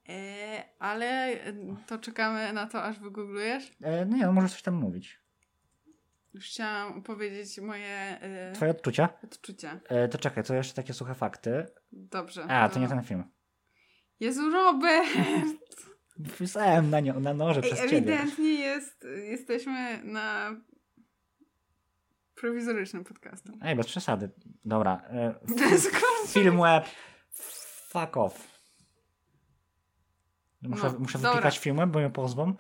E, 0.09 0.65
ale 0.79 1.07
e, 1.07 1.53
to 1.87 1.99
czekamy 1.99 2.53
na 2.53 2.67
to, 2.67 2.83
aż 2.83 2.99
wygooglujesz. 2.99 3.73
E, 3.83 4.05
no 4.07 4.17
nie, 4.17 4.27
no 4.27 4.33
możesz 4.33 4.53
coś 4.53 4.63
tam 4.63 4.75
mówić. 4.75 5.21
Już 6.35 6.47
chciałam 6.47 7.03
powiedzieć 7.03 7.59
moje 7.59 8.21
e, 8.21 8.53
Twoje 8.53 8.71
odczucia? 8.71 9.09
odczucia. 9.25 9.81
E, 9.89 10.09
to 10.09 10.19
czekaj, 10.19 10.45
to 10.45 10.55
jeszcze 10.55 10.75
takie 10.75 10.93
suche 10.95 11.15
fakty. 11.15 11.67
Dobrze. 11.93 12.45
A, 12.45 12.69
to 12.69 12.81
nie 12.81 12.89
ten 12.89 13.03
film. 13.03 13.25
Jezu, 14.21 14.51
Robert! 14.51 15.09
Pisałem 16.39 16.91
na, 16.91 17.01
nią, 17.01 17.21
na 17.21 17.35
noże 17.35 17.61
Ej, 17.65 17.67
przez 17.73 17.81
ciebie. 17.81 17.97
ewidentnie 17.97 18.55
jest, 18.55 19.07
jesteśmy 19.31 20.05
na 20.05 20.57
prowizorycznym 22.35 23.05
podcastem. 23.05 23.59
Ej, 23.63 23.77
bez 23.77 23.87
przesady. 23.87 24.31
Dobra. 24.65 25.03
E, 25.11 25.35
film 26.29 26.61
web. 26.61 26.85
Fuck 27.89 28.17
off. 28.17 28.58
Muszę, 30.63 30.91
No, 30.93 30.99
muszę 30.99 31.19
wypikać 31.19 31.59
filmem, 31.59 31.91
bo 31.91 31.99
mnie 31.99 32.11
pozwą. 32.11 32.55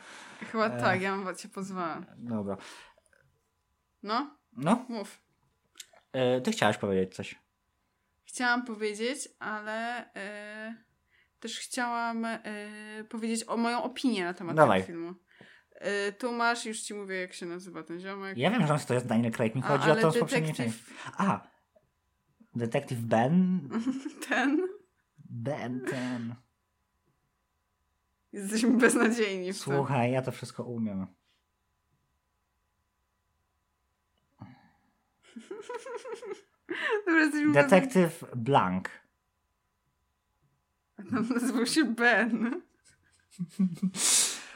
Chyba 0.52 0.66
E. 0.66 0.80
tak, 0.80 1.00
ja 1.02 1.16
bym 1.16 1.36
cię 1.36 1.48
pozwała. 1.48 2.02
Dobra. 2.16 2.56
No, 4.02 4.36
No, 4.52 4.84
mów. 4.88 5.20
e, 6.12 6.40
ty 6.40 6.52
chciałaś 6.52 6.78
powiedzieć 6.78 7.14
coś. 7.14 7.34
Chciałam 8.24 8.64
powiedzieć, 8.64 9.28
ale 9.38 10.06
e, 10.14 10.74
też 11.40 11.58
chciałam 11.58 12.24
e, 12.24 12.40
powiedzieć 13.08 13.44
o 13.48 13.56
moją 13.56 13.82
opinię 13.82 14.24
na 14.24 14.34
temat 14.34 14.56
Dawaj. 14.56 14.80
tego 14.80 14.86
filmu. 14.92 15.14
E, 15.74 16.12
tu 16.12 16.32
masz, 16.32 16.66
już 16.66 16.80
ci 16.80 16.94
mówię, 16.94 17.16
jak 17.20 17.32
się 17.34 17.46
nazywa 17.46 17.82
ten 17.82 18.00
ziomek. 18.00 18.38
Ja 18.38 18.50
wiem, 18.50 18.66
że 18.66 18.78
to 18.86 18.94
jest 18.94 19.06
Daniel 19.06 19.32
Craig. 19.32 19.54
Mi 19.54 19.62
A, 19.64 19.68
chodzi 19.68 19.88
o 19.88 19.92
ale 19.92 20.02
to 20.02 20.10
z 20.10 20.18
poprzedniej 20.18 20.52
detektyw-. 20.54 21.12
A. 21.16 21.48
Detektyw 22.54 22.98
Ben. 22.98 23.68
Ten. 24.28 24.68
Ben 25.18 25.80
ten. 25.90 26.34
Jesteśmy 28.32 28.70
beznadziejni 28.70 29.52
w 29.52 29.64
tym. 29.64 29.74
Słuchaj, 29.74 30.12
ja 30.12 30.22
to 30.22 30.32
wszystko 30.32 30.64
umiem. 30.64 31.06
Dobra, 37.06 37.20
jesteśmy 37.20 37.52
Detektyw 37.52 38.24
Blank. 38.36 38.90
beznadziejni. 40.98 41.34
Nazywał 41.34 41.66
się 41.66 41.84
Ben. 41.84 42.62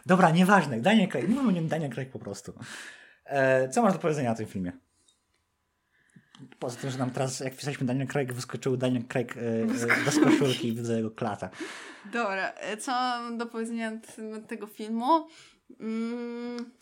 Dobra, 0.07 0.31
nieważne. 0.31 0.81
Daniel 0.81 1.09
Craig. 1.09 1.29
Mówimy 1.29 1.49
o 1.49 1.53
nim 1.53 1.69
Daniel 1.69 1.91
Craig 1.91 2.11
po 2.11 2.19
prostu. 2.19 2.53
E, 3.25 3.69
co 3.69 3.83
masz 3.83 3.93
do 3.93 3.99
powiedzenia 3.99 4.33
o 4.33 4.35
tym 4.35 4.47
filmie? 4.47 4.73
Poza 6.59 6.81
tym, 6.81 6.91
że 6.91 6.99
nam 6.99 7.11
teraz, 7.11 7.41
jak 7.41 7.57
pisaliśmy 7.57 7.87
Daniel 7.87 8.07
Craig, 8.07 8.33
wyskoczył 8.33 8.77
Daniel 8.77 9.05
Craig 9.05 9.37
e, 9.37 9.41
e, 9.41 10.05
bez 10.05 10.21
koszulki 10.21 10.69
i 10.69 10.73
widzę 10.75 10.97
jego 10.97 11.11
klata. 11.11 11.51
Dobra, 12.05 12.53
e, 12.53 12.77
co 12.77 12.93
mam 12.93 13.39
do 13.39 13.47
powiedzenia 13.47 13.91
na 13.91 14.01
temat 14.01 14.47
tego 14.47 14.67
filmu? 14.67 15.29
Mm, 15.81 16.73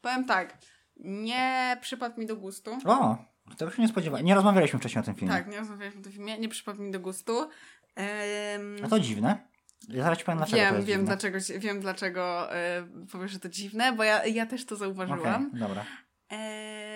powiem 0.00 0.24
tak. 0.24 0.58
Nie 0.96 1.76
przypadł 1.80 2.20
mi 2.20 2.26
do 2.26 2.36
gustu. 2.36 2.78
O, 2.84 3.16
tego 3.58 3.70
się 3.70 3.82
nie 3.82 3.88
spodziewałem. 3.88 4.26
Nie 4.26 4.34
rozmawialiśmy 4.34 4.78
wcześniej 4.78 5.02
o 5.02 5.04
tym 5.04 5.14
filmie. 5.14 5.34
Tak, 5.34 5.48
nie 5.48 5.58
rozmawialiśmy 5.58 6.00
o 6.00 6.04
tym 6.04 6.12
filmie. 6.12 6.38
Nie 6.38 6.48
przypadł 6.48 6.82
mi 6.82 6.90
do 6.90 7.00
gustu. 7.00 7.48
Ehm, 7.96 8.84
A 8.84 8.88
to 8.88 9.00
dziwne. 9.00 9.48
Ja 9.88 10.02
zaraz 10.02 10.18
ci 10.18 10.24
powiem 10.24 10.38
dlaczego 10.38 10.62
to 10.62 10.64
wiem, 10.66 10.74
jest 10.74 10.86
wiem 10.86 10.96
dziwne. 11.00 11.06
dlaczego, 11.06 11.38
wiem 11.58 11.80
dlaczego 11.80 12.54
e, 12.54 12.86
powiesz, 13.12 13.30
że 13.30 13.40
to 13.40 13.48
dziwne, 13.48 13.92
bo 13.92 14.04
ja, 14.04 14.26
ja 14.26 14.46
też 14.46 14.66
to 14.66 14.76
zauważyłam. 14.76 15.46
Okej, 15.48 15.60
dobra. 15.60 15.84
E, 16.32 16.87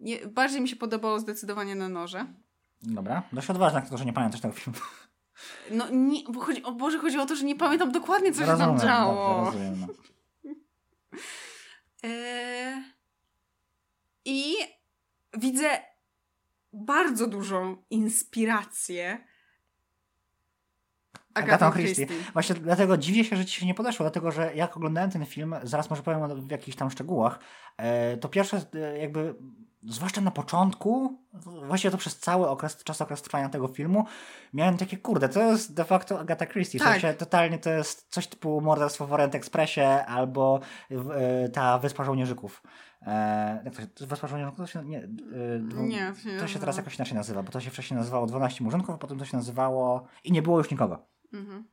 nie, 0.00 0.26
bardziej 0.26 0.60
mi 0.60 0.68
się 0.68 0.76
podobało 0.76 1.20
zdecydowanie 1.20 1.74
na 1.74 1.88
noże. 1.88 2.26
Dobra. 2.82 3.22
Dość 3.32 3.50
odważna, 3.50 3.80
to, 3.80 3.98
że 3.98 4.04
nie 4.04 4.12
pamiętasz 4.12 4.40
tego 4.40 4.54
filmu. 4.54 4.78
No 5.70 5.84
nie, 5.90 6.20
bo 6.32 6.40
chodzi, 6.40 6.62
o 6.62 6.72
Boże, 6.72 6.98
chodzi 6.98 7.18
o 7.18 7.26
to, 7.26 7.36
że 7.36 7.44
nie 7.44 7.56
pamiętam 7.56 7.92
dokładnie, 7.92 8.32
co 8.32 8.40
się 8.40 8.46
Rozumiem, 8.46 8.76
tam 8.78 8.88
działo. 8.88 9.44
dobrze, 9.44 9.58
rozumiem, 9.70 9.80
no. 9.80 9.94
E, 12.04 12.82
I 14.24 14.54
widzę 15.38 15.68
bardzo 16.72 17.26
dużą 17.26 17.76
inspirację 17.90 19.24
Agatą 21.34 21.66
Agatą 21.66 21.70
Christie. 21.78 22.06
Christie. 22.06 22.32
Właśnie 22.32 22.54
dlatego 22.54 22.96
dziwię 22.96 23.24
się, 23.24 23.36
że 23.36 23.44
ci 23.46 23.60
się 23.60 23.66
nie 23.66 23.74
podeszło, 23.74 24.04
dlatego 24.04 24.30
że 24.30 24.54
jak 24.54 24.76
oglądałem 24.76 25.10
ten 25.10 25.26
film, 25.26 25.54
zaraz 25.62 25.90
może 25.90 26.02
powiem 26.02 26.22
o- 26.22 26.36
w 26.36 26.50
jakichś 26.50 26.76
tam 26.76 26.90
szczegółach, 26.90 27.38
e, 27.76 28.16
to 28.16 28.28
pierwsze 28.28 28.60
e, 28.74 28.98
jakby, 28.98 29.34
zwłaszcza 29.82 30.20
na 30.20 30.30
początku, 30.30 31.18
właśnie 31.66 31.90
to 31.90 31.98
przez 31.98 32.18
cały 32.18 32.48
okres, 32.48 32.84
czas 32.84 33.00
okres 33.00 33.22
trwania 33.22 33.48
tego 33.48 33.68
filmu, 33.68 34.04
miałem 34.54 34.76
takie, 34.76 34.96
kurde, 34.96 35.28
to 35.28 35.40
jest 35.42 35.74
de 35.74 35.84
facto 35.84 36.20
Agatha 36.20 36.46
Christie. 36.46 36.78
W 36.78 36.82
Tak. 36.82 36.92
sensie 36.92 37.14
totalnie 37.14 37.58
to 37.58 37.70
jest 37.70 38.06
coś 38.10 38.26
typu 38.26 38.60
Morderstwo 38.60 39.06
w 39.06 39.12
Orient 39.12 39.34
Expressie 39.34 39.80
albo 40.06 40.60
e, 40.90 41.48
ta 41.48 41.78
Wyspa 41.78 42.04
Żołnierzyków. 42.04 42.62
E, 43.02 43.62
jak 43.64 43.74
to 43.74 43.80
się, 43.82 44.06
Wyspa 44.06 44.26
Żołnierzyków 44.28 44.58
to 44.58 44.66
się, 44.66 44.84
nie, 44.84 45.08
dwu- 45.60 45.82
Nie, 45.82 46.12
to 46.12 46.22
się 46.22 46.32
nazywa. 46.40 46.60
teraz 46.60 46.76
jakoś 46.76 46.96
inaczej 46.96 47.14
nazywa, 47.14 47.42
bo 47.42 47.52
to 47.52 47.60
się 47.60 47.70
wcześniej 47.70 47.98
nazywało 47.98 48.26
12 48.26 48.64
murzynków, 48.64 48.94
a 48.94 48.98
potem 48.98 49.18
to 49.18 49.24
się 49.24 49.36
nazywało 49.36 50.04
i 50.24 50.32
nie 50.32 50.42
było 50.42 50.58
już 50.58 50.70
nikogo. 50.70 51.06
Mhm. 51.32 51.64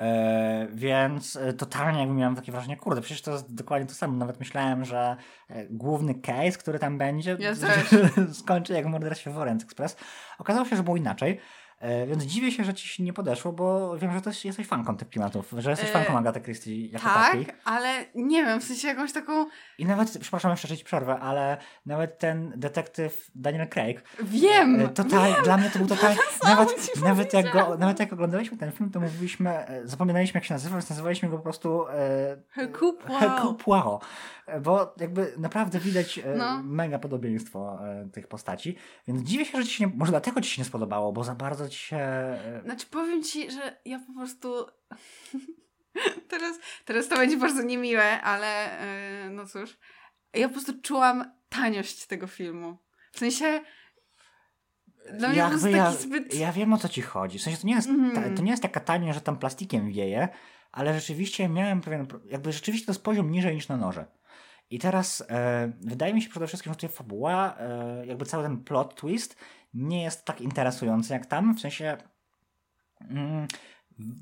E, 0.00 0.66
więc 0.72 1.36
e, 1.36 1.52
totalnie 1.52 2.00
jakby 2.00 2.14
miałem 2.14 2.36
takie 2.36 2.52
wrażenie, 2.52 2.76
kurde, 2.76 3.00
przecież 3.00 3.22
to 3.22 3.32
jest 3.32 3.54
dokładnie 3.54 3.88
to 3.88 3.94
samo. 3.94 4.16
Nawet 4.16 4.40
myślałem, 4.40 4.84
że 4.84 5.16
e, 5.48 5.66
główny 5.66 6.14
case, 6.14 6.58
który 6.58 6.78
tam 6.78 6.98
będzie, 6.98 7.36
Ja 7.40 7.52
skończy 8.42 8.72
jak 8.72 8.86
morderstwo 8.86 9.32
w 9.32 9.38
Orient 9.38 9.62
Express. 9.62 9.96
Okazało 10.38 10.66
się, 10.66 10.76
że 10.76 10.82
było 10.82 10.96
inaczej. 10.96 11.40
E, 11.80 12.06
więc 12.06 12.22
dziwię 12.24 12.52
się, 12.52 12.64
że 12.64 12.74
ci 12.74 12.88
się 12.88 13.02
nie 13.02 13.12
podeszło, 13.12 13.52
bo 13.52 13.98
wiem, 13.98 14.12
że 14.12 14.20
to 14.20 14.30
jest, 14.30 14.44
jesteś 14.44 14.66
fanką 14.66 14.96
tych 14.96 15.08
klimatów, 15.08 15.54
że 15.58 15.70
jesteś 15.70 15.88
E, 15.88 15.92
fanką 15.92 16.18
Agaty 16.18 16.40
Christie 16.40 16.86
jako 16.86 17.04
Tak, 17.06 17.26
takiej. 17.30 17.46
ale 17.64 18.04
nie 18.14 18.44
wiem, 18.44 18.60
w 18.60 18.64
sensie 18.64 18.88
jakąś 18.88 19.12
taką. 19.12 19.46
I 19.78 19.84
nawet, 19.86 20.18
przepraszam 20.18 20.50
jeszcze, 20.50 20.68
że 20.68 20.76
ci 20.76 20.84
przerwę, 20.84 21.18
ale 21.18 21.56
nawet 21.86 22.18
ten 22.18 22.52
detektyw 22.56 23.30
Daniel 23.34 23.68
Craig, 23.68 24.02
Wiem! 24.22 24.80
E, 24.80 24.88
Total, 24.88 25.34
dla 25.44 25.56
mnie 25.56 25.70
to 25.70 25.78
był 25.78 25.96
samo 25.96 26.14
Nawet, 26.44 27.02
nawet, 27.04 27.32
jak 27.32 27.52
go, 27.52 27.76
nawet 27.78 28.00
jak 28.00 28.12
oglądaliśmy 28.12 28.56
ten 28.58 28.72
film, 28.72 28.90
to 28.90 29.00
mówiliśmy, 29.00 29.66
zapominaliśmy 29.84 30.38
jak 30.38 30.44
się 30.44 30.54
nazywa, 30.54 30.76
więc 30.76 30.90
nazywaliśmy 30.90 31.28
go 31.28 31.36
po 31.36 31.42
prostu 31.42 31.88
e, 31.88 32.36
Hercule 32.48 33.54
Poirot. 33.64 34.04
E, 34.50 34.60
Bo 34.60 34.94
jakby 35.00 35.34
naprawdę 35.38 35.78
widać 35.78 36.18
e, 36.18 36.34
No. 36.36 36.62
mega 36.62 36.98
podobieństwo 36.98 37.78
e, 37.88 38.08
tych 38.12 38.28
postaci. 38.28 38.76
Więc 39.08 39.22
dziwię 39.22 39.44
się, 39.44 39.58
że 39.58 39.64
ci 39.64 39.70
się 39.74 39.86
nie, 39.86 39.92
może 39.96 40.12
dlatego 40.12 40.40
ci 40.40 40.50
się 40.50 40.62
nie 40.62 40.66
spodobało, 40.66 41.12
bo 41.12 41.24
za 41.24 41.34
bardzo 41.34 41.68
ci 41.68 41.78
się. 41.78 41.98
Znaczy 42.64 42.86
powiem 42.86 43.22
ci, 43.22 43.50
że 43.50 43.76
ja 43.84 43.98
po 44.06 44.12
prostu. 44.12 44.66
teraz, 46.30 46.58
teraz 46.84 47.08
to 47.08 47.16
będzie 47.16 47.36
bardzo 47.36 47.62
niemiłe, 47.62 48.20
ale 48.22 48.70
no 49.30 49.46
cóż. 49.46 49.78
Ja 50.34 50.48
po 50.48 50.52
prostu 50.54 50.72
czułam 50.82 51.32
taniość 51.48 52.06
tego 52.06 52.26
filmu. 52.26 52.78
W 53.12 53.18
sensie. 53.18 53.60
Dla 55.18 55.28
mnie 55.28 55.38
jakby 55.38 55.58
taki 55.60 55.74
ja, 55.76 55.92
zbyt. 55.92 56.34
ja 56.34 56.52
wiem 56.52 56.72
o 56.72 56.78
co 56.78 56.88
ci 56.88 57.02
chodzi. 57.02 57.38
W 57.38 57.42
sensie 57.42 57.58
to 57.60 57.66
nie 57.66 57.74
jest, 57.74 57.88
Mhm. 57.88 58.14
ta, 58.30 58.36
to 58.36 58.42
nie 58.42 58.50
jest 58.50 58.62
taka 58.62 58.80
tania, 58.80 59.12
że 59.12 59.20
tam 59.20 59.38
plastikiem 59.38 59.88
wieje, 59.92 60.28
ale 60.72 60.94
rzeczywiście 60.94 61.48
miałem 61.48 61.80
pewien. 61.80 62.06
Jakby 62.24 62.52
rzeczywiście 62.52 62.86
to 62.86 62.92
jest 62.92 63.02
poziom 63.04 63.30
niżej 63.30 63.54
niż 63.54 63.68
na 63.68 63.76
noże. 63.76 64.06
I 64.70 64.78
teraz 64.78 65.24
e, 65.28 65.72
wydaje 65.80 66.14
mi 66.14 66.22
się 66.22 66.30
przede 66.30 66.46
wszystkim, 66.46 66.72
że 66.72 66.76
tutaj 66.76 66.90
fabuła, 66.90 67.56
e, 67.58 68.06
jakby 68.06 68.26
cały 68.26 68.42
ten 68.42 68.64
plot 68.64 68.94
twist 68.94 69.36
nie 69.74 70.02
jest 70.02 70.24
tak 70.24 70.40
interesujący 70.40 71.12
jak 71.12 71.26
tam. 71.26 71.54
W 71.54 71.60
sensie 71.60 71.96
mm, 73.00 73.48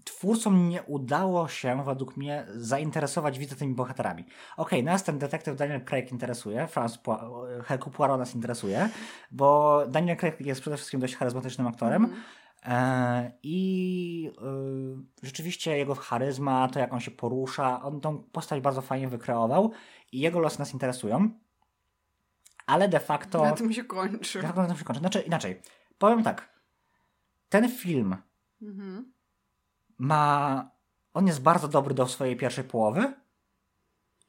twórcom 0.05 0.69
nie 0.69 0.83
udało 0.83 1.49
się 1.49 1.85
według 1.85 2.17
mnie 2.17 2.47
zainteresować 2.55 3.39
widza 3.39 3.57
tymi 3.57 3.75
bohaterami. 3.75 4.25
Okej, 4.57 4.85
nas 4.85 5.05
ten 5.05 5.19
detektyw 5.19 5.57
Daniel 5.57 5.85
Craig 5.85 6.13
interesuje, 6.13 6.67
Franz 6.67 6.99
Poi- 6.99 7.63
Hercule 7.65 7.97
Poirot 7.97 8.19
nas 8.19 8.35
interesuje, 8.35 8.89
bo 9.31 9.83
Daniel 9.89 10.17
Craig 10.17 10.41
jest 10.41 10.61
przede 10.61 10.77
wszystkim 10.77 11.01
dość 11.01 11.17
charyzmatycznym 11.17 11.67
aktorem. 11.67 12.15
E, 12.65 13.33
I 13.43 14.31
y, 15.23 15.27
rzeczywiście 15.27 15.79
jego 15.79 15.95
charyzma, 15.95 16.69
to 16.69 16.79
jak 16.79 16.93
on 16.93 17.01
się 17.01 17.11
porusza, 17.11 17.83
on 17.83 18.01
tą 18.01 18.19
postać 18.19 18.61
bardzo 18.61 18.83
fajnie 18.83 19.09
wykreował 19.09 19.73
i 20.13 20.19
jego 20.21 20.39
losy 20.39 20.59
nas 20.59 20.73
interesują. 20.73 21.31
Ale 22.67 22.89
de 22.89 23.01
facto. 23.01 23.45
Na 23.45 23.53
tym 23.53 23.73
się 23.73 23.85
kończy. 23.85 24.43
Na 24.43 24.53
tym 24.67 24.77
się 24.77 24.85
kończy? 24.85 25.01
Znaczy, 25.01 25.21
inaczej. 25.21 25.63
Powiem 25.99 26.23
tak. 26.23 26.49
Ten 27.49 27.69
film 27.71 28.17
Mhm. 28.63 29.13
ma. 29.99 30.71
On 31.15 31.27
jest 31.27 31.43
bardzo 31.43 31.69
dobry 31.69 31.95
do 31.95 32.07
swojej 32.07 32.37
pierwszej 32.37 32.65
połowy. 32.65 33.13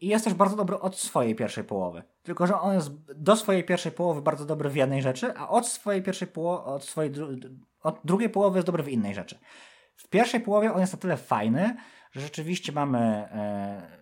I 0.02 0.08
jest 0.08 0.26
też 0.26 0.34
bardzo 0.34 0.56
dobry 0.56 0.80
od 0.80 0.98
swojej 1.00 1.36
pierwszej 1.36 1.64
połowy. 1.64 2.04
Tylko, 2.24 2.48
że 2.48 2.60
on 2.60 2.74
jest 2.74 2.92
do 3.14 3.36
swojej 3.36 3.64
pierwszej 3.64 3.92
połowy 3.92 4.22
bardzo 4.22 4.46
dobry 4.46 4.70
w 4.70 4.76
jednej 4.76 5.02
rzeczy, 5.02 5.34
a 5.38 5.50
od 5.50 5.68
swojej 5.68 6.04
pierwszej 6.04 6.28
połowy, 6.28 6.64
od 6.64 6.84
swojej 6.84 7.12
dru- 7.12 7.56
od 7.84 8.00
drugiej 8.04 8.30
połowy 8.30 8.58
jest 8.58 8.66
dobry 8.66 8.84
w 8.84 8.90
innej 8.90 9.14
rzeczy. 9.16 9.40
W 9.96 10.08
pierwszej 10.08 10.40
połowie 10.42 10.74
on 10.74 10.82
jest 10.82 10.94
na 10.94 11.00
tyle 11.00 11.18
fajny, 11.18 11.76
że 12.12 12.22
rzeczywiście 12.22 12.72
mamy 12.72 13.00
e, 13.00 14.00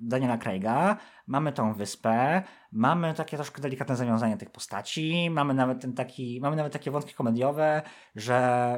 Daniela 0.00 0.38
Craiga, 0.38 0.96
mamy 1.26 1.52
tą 1.52 1.74
wyspę, 1.74 2.42
mamy 2.72 3.14
takie 3.14 3.36
troszkę 3.36 3.62
delikatne 3.62 3.96
zawiązanie 3.96 4.36
tych 4.36 4.50
postaci, 4.50 5.30
mamy 5.30 5.54
nawet 5.54 5.80
ten 5.80 5.92
taki, 5.92 6.40
mamy 6.42 6.56
nawet 6.56 6.72
takie 6.72 6.90
wątki 6.90 7.14
komediowe, 7.14 7.82
że 8.16 8.36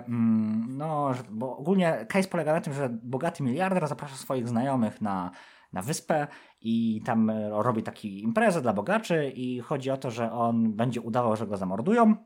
mm, 0.09 0.77
no, 0.77 1.15
że, 1.15 1.23
bo 1.31 1.57
ogólnie 1.57 2.07
case 2.09 2.29
polega 2.29 2.53
na 2.53 2.61
tym, 2.61 2.73
że 2.73 2.89
bogaty 3.03 3.43
miliarder 3.43 3.89
zaprasza 3.89 4.17
swoich 4.17 4.49
znajomych 4.49 5.01
na, 5.01 5.31
na 5.73 5.83
wyspę 5.83 6.27
i 6.61 7.03
tam 7.05 7.31
robi 7.51 7.83
taką 7.83 7.99
imprezę 8.03 8.63
dla 8.63 8.73
bogaczy 8.73 9.33
i 9.35 9.61
chodzi 9.61 9.91
o 9.91 9.97
to, 9.97 10.11
że 10.11 10.33
on 10.33 10.73
będzie 10.73 11.01
udawał, 11.01 11.37
że 11.37 11.47
go 11.47 11.57
zamordują 11.57 12.17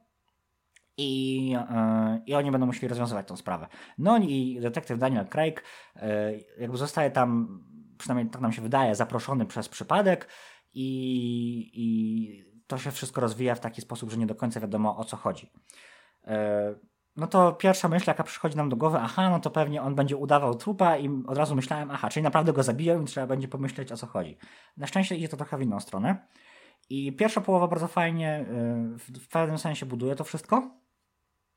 i, 1.01 1.55
e, 1.71 2.21
i 2.27 2.35
oni 2.35 2.51
będą 2.51 2.67
musieli 2.67 2.89
rozwiązywać 2.89 3.27
tą 3.27 3.37
sprawę. 3.37 3.67
No 3.99 4.19
i 4.19 4.59
detektyw 4.61 4.99
Daniel 4.99 5.27
Craig 5.27 5.65
e, 5.97 6.33
jakby 6.59 6.77
zostaje 6.77 7.11
tam, 7.11 7.61
przynajmniej 8.01 8.33
tak 8.33 8.43
nam 8.43 8.53
się 8.53 8.63
wydaje, 8.63 8.95
zaproszony 8.95 9.47
przez 9.47 9.69
przypadek 9.69 10.29
i, 10.73 11.71
i 11.75 12.45
to 12.67 12.79
się 12.79 12.91
wszystko 12.91 13.21
rozwija 13.21 13.55
w 13.55 13.61
taki 13.61 13.81
sposób, 13.81 14.11
że 14.11 14.17
nie 14.17 14.27
do 14.27 14.35
końca 14.35 14.61
wiadomo 14.61 14.97
o 14.97 15.05
co 15.05 15.17
chodzi. 15.17 15.53
E, 16.25 16.75
No 17.17 17.27
to 17.27 17.53
pierwsza 17.53 17.89
myśl, 17.89 18.05
jaka 18.11 18.23
przychodzi 18.25 18.57
nam 18.57 18.69
do 18.69 18.77
głowy, 18.77 18.99
aha, 19.01 19.31
no 19.31 19.41
to 19.41 19.51
pewnie 19.51 19.83
on 19.83 19.95
będzie 19.95 20.17
udawał 20.17 20.55
trupa 20.55 20.97
i 20.97 21.23
od 21.27 21.39
razu 21.39 21.55
myślałem, 21.55 21.91
aha, 21.91 22.09
czyli 22.09 22.23
naprawdę 22.23 22.53
go 22.53 22.63
zabiją 22.63 23.03
i 23.03 23.05
trzeba 23.05 23.27
będzie 23.27 23.49
pomyśleć 23.49 23.93
o 23.93 23.97
co 23.97 24.07
chodzi. 24.07 24.39
Na 24.77 24.87
szczęście 24.87 25.17
idzie 25.17 25.29
to 25.29 25.37
trochę 25.37 25.59
w 25.59 25.63
inną 25.63 25.81
stronę. 25.81 26.27
I 26.91 27.13
pierwsza 27.13 27.41
połowa 27.41 27.69
bardzo 27.69 27.89
fajnie, 27.89 28.29
e, 28.29 28.45
w, 28.99 29.29
pewnym 29.29 29.59
sensie 29.59 29.87
buduje 29.87 30.17
to 30.17 30.25
wszystko, 30.25 30.81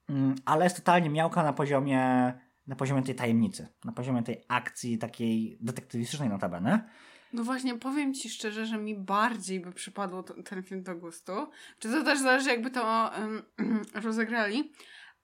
Mm, 0.09 0.35
ale 0.45 0.63
jest 0.63 0.75
totalnie 0.75 1.09
miałka 1.09 1.43
na 1.43 1.53
poziomie, 1.53 2.33
na 2.67 2.75
poziomie 2.75 3.03
tej 3.03 3.15
tajemnicy, 3.15 3.67
na 3.85 3.91
poziomie 3.91 4.23
tej 4.23 4.43
akcji 4.47 4.97
takiej 4.97 5.57
detektywistycznej 5.61 6.29
notabene. 6.29 6.89
No 7.33 7.43
właśnie, 7.43 7.75
powiem 7.75 8.13
ci 8.13 8.29
szczerze, 8.29 8.65
że 8.65 8.77
mi 8.77 8.95
bardziej 8.95 9.59
by 9.59 9.71
przypadło 9.71 10.23
to, 10.23 10.43
ten 10.43 10.63
film 10.63 10.83
do 10.83 10.95
gustu. 10.95 11.31
Czy 11.79 11.91
to 11.91 12.03
też 12.03 12.19
zależy, 12.19 12.49
jakby 12.49 12.71
to 12.71 13.11
um, 13.19 13.43
rozegrali. 14.05 14.71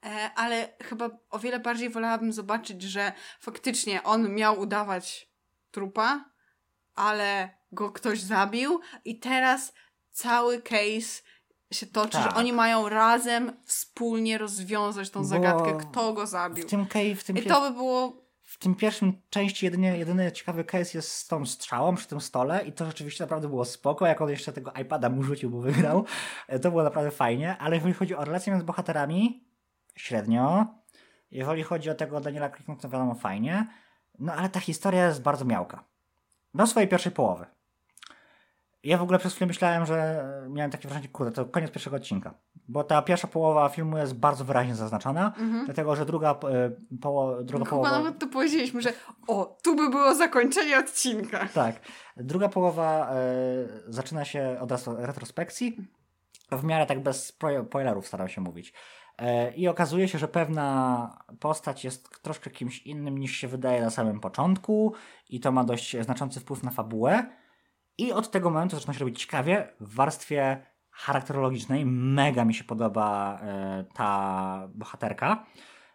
E, 0.06 0.32
ale 0.36 0.74
chyba 0.84 1.10
o 1.30 1.40
wiele 1.40 1.60
bardziej 1.60 1.90
wolałabym 1.90 2.34
zobaczyć, 2.34 2.82
że 2.82 3.12
faktycznie 3.40 4.04
on 4.04 4.36
miał 4.36 4.60
udawać 4.60 5.30
trupa, 5.72 6.26
ale 6.96 7.50
go 7.72 7.92
ktoś 7.92 8.22
zabił 8.22 8.80
i 9.06 9.20
teraz 9.20 9.74
cały 10.12 10.62
case 10.62 11.24
się 11.74 11.86
toczy, 11.88 12.12
Tak. 12.12 12.24
że 12.24 12.34
oni 12.38 12.54
mają 12.54 12.90
razem 12.90 13.52
wspólnie 13.66 14.38
rozwiązać 14.38 15.10
tą 15.10 15.20
Bo 15.20 15.26
zagadkę, 15.26 15.78
kto 15.78 16.14
go 16.14 16.28
zabił. 16.28 16.68
W 16.68 16.70
tym, 16.70 16.86
kej- 16.86 17.16
w 17.16 17.24
tym, 17.24 17.38
I 17.38 17.42
to 17.42 17.62
by 17.62 17.72
było 17.72 18.30
w 18.44 18.58
tym 18.58 18.76
pierwszym 18.76 19.22
części 19.30 19.66
jedynie, 19.66 19.98
jedyny 19.98 20.32
ciekawy 20.32 20.64
case 20.64 20.98
jest 20.98 21.12
z 21.12 21.28
tą 21.28 21.46
strzałą 21.46 21.96
przy 21.96 22.08
tym 22.08 22.22
stole 22.22 22.66
i 22.66 22.72
to 22.72 22.86
rzeczywiście 22.86 23.24
naprawdę 23.24 23.48
było 23.48 23.66
spoko, 23.66 24.06
jak 24.06 24.22
on 24.22 24.30
jeszcze 24.30 24.54
tego 24.54 24.72
iPada 24.82 25.10
mu 25.10 25.24
rzucił, 25.24 25.50
bo 25.50 25.60
wygrał. 25.62 26.06
E, 26.48 26.60
To 26.60 26.70
było 26.72 26.84
naprawdę 26.84 27.12
fajnie, 27.12 27.58
ale 27.58 27.76
jeżeli 27.76 27.94
chodzi 27.94 28.16
o 28.16 28.26
relacje 28.26 28.52
między 28.54 28.66
bohaterami, 28.66 29.44
średnio. 29.96 30.66
Jeżeli 31.32 31.64
chodzi 31.64 31.90
o 31.90 31.96
tego 31.96 32.20
Daniela 32.22 32.50
no 32.68 32.76
to 32.76 32.90
wiadomo 32.90 33.16
fajnie. 33.16 33.68
No 34.20 34.34
ale 34.34 34.50
ta 34.50 34.60
historia 34.60 35.06
jest 35.08 35.22
bardzo 35.22 35.46
miałka. 35.46 35.84
Do 36.54 36.68
swojej 36.68 36.90
pierwszej 36.90 37.12
połowy. 37.12 37.46
Ja 38.84 38.98
w 38.98 39.02
ogóle 39.02 39.20
przez 39.20 39.34
chwilę 39.34 39.48
myślałem, 39.48 39.86
że 39.86 40.26
miałem 40.50 40.72
takie 40.72 40.88
wrażenie, 40.88 41.08
kurde, 41.08 41.32
to 41.32 41.46
koniec 41.46 41.72
pierwszego 41.72 41.96
odcinka. 41.96 42.34
Bo 42.68 42.84
ta 42.84 43.02
pierwsza 43.02 43.28
połowa 43.28 43.70
filmu 43.70 43.98
jest 43.98 44.16
bardzo 44.16 44.46
wyraźnie 44.46 44.76
zaznaczona, 44.76 45.34
dlatego 45.66 45.96
że 45.96 46.06
druga, 46.06 46.32
e, 46.32 46.72
poło, 47.02 47.44
druga. 47.44 47.60
No 47.60 47.66
Chyba 47.66 47.70
połowa... 47.70 47.92
nawet 47.92 48.20
to 48.20 48.28
powiedzieliśmy, 48.28 48.82
że 48.82 48.94
o, 49.28 49.58
tu 49.64 49.76
by 49.76 49.90
było 49.90 50.16
zakończenie 50.16 50.80
odcinka. 50.80 51.48
Tak. 51.54 51.80
Druga 52.18 52.50
połowa 52.50 53.12
e, 53.12 53.16
zaczyna 53.88 54.26
się 54.26 54.58
od 54.60 54.72
retrospekcji. 54.98 55.78
W 56.52 56.64
miarę 56.64 56.86
tak 56.86 57.04
bez 57.04 57.34
spo- 57.34 57.66
spoilerów 57.66 58.08
staram 58.08 58.28
się 58.30 58.42
mówić. 58.42 58.74
E, 59.18 59.52
I 59.54 59.68
okazuje 59.68 60.08
się, 60.08 60.18
że 60.18 60.28
pewna 60.28 61.24
postać 61.40 61.84
jest 61.84 62.22
troszkę 62.22 62.50
kimś 62.50 62.80
innym 62.82 63.18
niż 63.18 63.36
się 63.36 63.48
wydaje 63.48 63.82
na 63.82 63.90
samym 63.90 64.20
początku, 64.20 64.94
i 65.30 65.40
to 65.40 65.52
ma 65.52 65.64
dość 65.64 65.98
znaczący 66.02 66.40
wpływ 66.40 66.64
na 66.64 66.72
fabułę. 66.72 67.26
I 68.00 68.12
od 68.12 68.32
tego 68.32 68.50
momentu 68.50 68.76
zaczyna 68.76 68.94
się 68.94 69.00
robić 69.00 69.22
ciekawie 69.22 69.68
w 69.80 69.96
warstwie 69.96 70.66
charakterologicznej. 70.92 71.86
Mega 71.86 72.46
mi 72.46 72.54
się 72.54 72.64
podoba 72.64 73.40
e, 73.42 73.86
ta 73.94 74.70
bohaterka. 74.74 75.46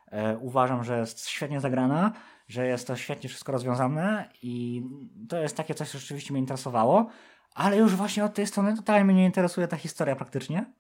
E, 0.07 0.38
uważam, 0.38 0.84
że 0.84 0.98
jest 0.98 1.28
świetnie 1.28 1.61
zagrana, 1.61 2.12
że 2.48 2.66
jest 2.66 2.86
to 2.86 2.96
świetnie 2.96 3.28
wszystko 3.28 3.52
rozwiązane 3.52 4.30
i 4.42 4.82
to 5.28 5.38
jest 5.38 5.57
takie 5.57 5.74
coś, 5.74 5.90
co 5.90 5.98
rzeczywiście 5.98 6.32
mnie 6.32 6.40
interesowało. 6.40 7.07
Ale 7.55 7.76
już 7.76 7.94
właśnie 7.94 8.24
od 8.24 8.34
tej 8.34 8.46
strony 8.46 8.76
totalnie 8.76 9.05
mnie 9.05 9.14
nie 9.14 9.26
interesuje 9.26 9.68
ta 9.68 9.76
historia 9.76 10.16
praktycznie 10.16 10.72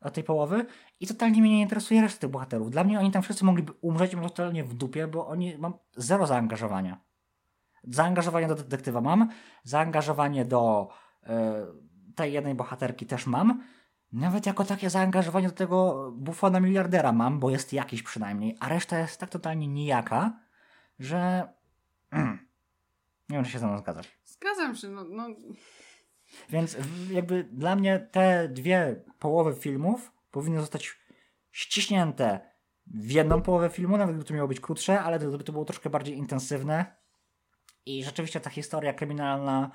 od 0.00 0.14
tej 0.14 0.24
połowy 0.24 0.66
i 1.00 1.06
totalnie 1.06 1.40
mnie 1.40 1.50
nie 1.50 1.62
interesuje 1.62 2.00
reszta 2.00 2.20
tych 2.20 2.30
bohaterów. 2.30 2.70
Dla 2.70 2.84
mnie 2.84 3.00
oni 3.00 3.10
tam 3.10 3.22
wszyscy 3.22 3.44
mogliby 3.44 3.72
umrzeć 3.80 4.12
totalnie 4.12 4.64
w 4.64 4.74
dupie, 4.74 5.06
bo 5.06 5.26
oni 5.26 5.58
mam 5.58 5.74
zero 5.96 6.26
zaangażowania. 6.26 7.05
Zaangażowanie 7.86 8.48
do 8.48 8.54
detektywa 8.54 9.00
mam, 9.00 9.28
zaangażowanie 9.64 10.44
do 10.44 10.88
e, 11.22 11.66
tej 12.14 12.32
jednej 12.32 12.54
bohaterki 12.54 13.06
też 13.06 13.26
mam. 13.26 13.62
Nawet 14.12 14.46
jako 14.46 14.64
takie 14.64 14.90
zaangażowanie 14.90 15.48
do 15.48 15.54
tego 15.54 16.10
bufona 16.12 16.60
miliardera 16.60 17.12
mam, 17.12 17.40
bo 17.40 17.50
jest 17.50 17.72
jakiś 17.72 18.02
przynajmniej, 18.02 18.56
a 18.60 18.68
reszta 18.68 18.98
jest 18.98 19.20
tak 19.20 19.30
totalnie 19.30 19.68
nijaka, 19.68 20.40
że 20.98 21.48
nie 23.28 23.36
wiem, 23.36 23.44
czy 23.44 23.50
się 23.50 23.58
ze 23.58 23.66
mną 23.66 23.78
zgadzasz. 23.78 24.18
Zgadzam 24.24 24.76
się, 24.76 24.88
no, 24.88 25.04
no 25.04 25.28
więc 26.50 26.76
jakby 27.10 27.44
dla 27.44 27.76
mnie 27.76 27.98
te 27.98 28.48
dwie 28.48 29.04
połowy 29.18 29.54
filmów 29.54 30.12
powinny 30.30 30.60
zostać 30.60 30.96
ściśnięte 31.50 32.40
w 32.86 33.10
jedną 33.10 33.42
połowę 33.42 33.68
filmu, 33.68 33.96
nawet 33.96 34.14
gdyby 34.14 34.28
to 34.28 34.34
miało 34.34 34.48
być 34.48 34.60
krótsze, 34.60 35.00
ale 35.00 35.18
gdyby 35.18 35.44
to 35.44 35.52
było 35.52 35.64
troszkę 35.64 35.90
bardziej 35.90 36.16
intensywne. 36.16 36.96
I 37.86 38.04
rzeczywiście 38.04 38.40
ta 38.40 38.50
historia 38.50 38.92
kryminalna 38.92 39.70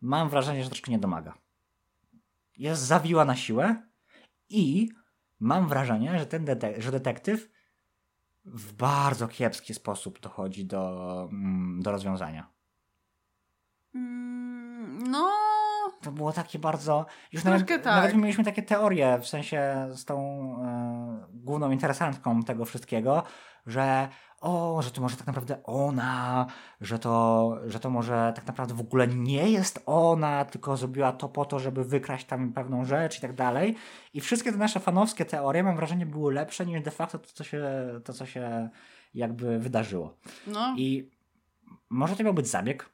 mam 0.00 0.28
wrażenie, 0.28 0.64
że 0.64 0.70
troszkę 0.70 0.90
nie 0.90 0.98
domaga. 0.98 1.34
Jest 2.56 2.82
zawiła 2.82 3.24
na 3.24 3.36
siłę 3.36 3.82
i 4.48 4.88
mam 5.40 5.68
wrażenie, 5.68 6.18
że 6.18 6.26
ten 6.26 6.44
dete 6.44 6.82
że 6.82 6.90
detektyw 6.90 7.50
w 8.44 8.72
bardzo 8.72 9.28
kiepski 9.28 9.74
sposób 9.74 10.20
dochodzi 10.20 10.64
do, 10.64 11.28
mm, 11.32 11.82
do 11.82 11.90
rozwiązania. 11.90 12.50
Mm, 13.94 15.10
no, 15.10 15.30
to 16.02 16.12
było 16.12 16.32
takie 16.32 16.58
bardzo. 16.58 17.06
Już 17.32 17.44
nawet, 17.44 17.66
tak. 17.66 17.84
nawet 17.84 18.14
mieliśmy 18.14 18.44
takie 18.44 18.62
teorie, 18.62 19.18
w 19.18 19.28
sensie 19.28 19.88
z 19.92 20.04
tą 20.04 20.18
e, 20.64 21.26
główną 21.32 21.70
interesantką 21.70 22.42
tego 22.42 22.64
wszystkiego, 22.64 23.22
że 23.66 24.08
o, 24.40 24.82
że 24.82 24.90
to 24.90 25.00
może 25.00 25.16
tak 25.16 25.26
naprawdę 25.26 25.62
ona, 25.64 26.46
że 26.80 26.98
to, 26.98 27.56
że 27.66 27.80
to 27.80 27.90
może 27.90 28.32
tak 28.36 28.46
naprawdę 28.46 28.74
w 28.74 28.80
ogóle 28.80 29.08
nie 29.08 29.50
jest 29.50 29.82
ona, 29.86 30.44
tylko 30.44 30.76
zrobiła 30.76 31.12
to 31.12 31.28
po 31.28 31.44
to, 31.44 31.58
żeby 31.58 31.84
wykraść 31.84 32.26
tam 32.26 32.52
pewną 32.52 32.84
rzecz 32.84 33.18
i 33.18 33.20
tak 33.20 33.34
dalej. 33.34 33.76
I 34.14 34.20
wszystkie 34.20 34.52
te 34.52 34.58
nasze 34.58 34.80
fanowskie 34.80 35.24
teorie, 35.24 35.62
mam 35.62 35.76
wrażenie, 35.76 36.06
były 36.06 36.34
lepsze 36.34 36.66
niż 36.66 36.82
de 36.82 36.90
facto 36.90 37.18
to, 37.18 37.28
co 37.32 37.44
się, 37.44 37.62
to, 38.04 38.12
co 38.12 38.26
się 38.26 38.68
jakby 39.14 39.58
wydarzyło. 39.58 40.16
No. 40.46 40.74
I 40.76 41.10
może 41.88 42.16
to 42.16 42.24
miał 42.24 42.34
być 42.34 42.46
zabieg, 42.46 42.90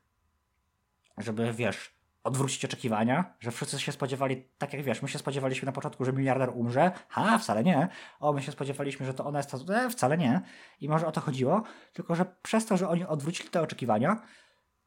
żeby, 1.18 1.52
wiesz, 1.52 1.93
odwrócić 2.24 2.64
oczekiwania, 2.64 3.34
że 3.40 3.50
wszyscy 3.50 3.80
się 3.80 3.92
spodziewali, 3.92 4.48
tak 4.58 4.72
jak 4.72 4.82
wiesz, 4.82 5.02
my 5.02 5.08
się 5.08 5.18
spodziewaliśmy 5.18 5.66
na 5.66 5.72
początku, 5.72 6.04
że 6.04 6.12
miliarder 6.12 6.50
umrze, 6.54 6.92
ha, 7.08 7.38
wcale 7.38 7.64
nie. 7.64 7.88
O, 8.20 8.32
my 8.32 8.42
się 8.42 8.52
spodziewaliśmy, 8.52 9.06
że 9.06 9.14
to 9.14 9.24
ona 9.24 9.38
jest 9.38 9.50
ta, 9.50 9.74
e, 9.74 9.90
wcale 9.90 10.18
nie. 10.18 10.40
I 10.80 10.88
może 10.88 11.06
o 11.06 11.12
to 11.12 11.20
chodziło, 11.20 11.62
tylko 11.92 12.14
że 12.14 12.24
przez 12.42 12.66
to, 12.66 12.76
że 12.76 12.88
oni 12.88 13.04
odwrócili 13.04 13.48
te 13.48 13.62
oczekiwania, 13.62 14.22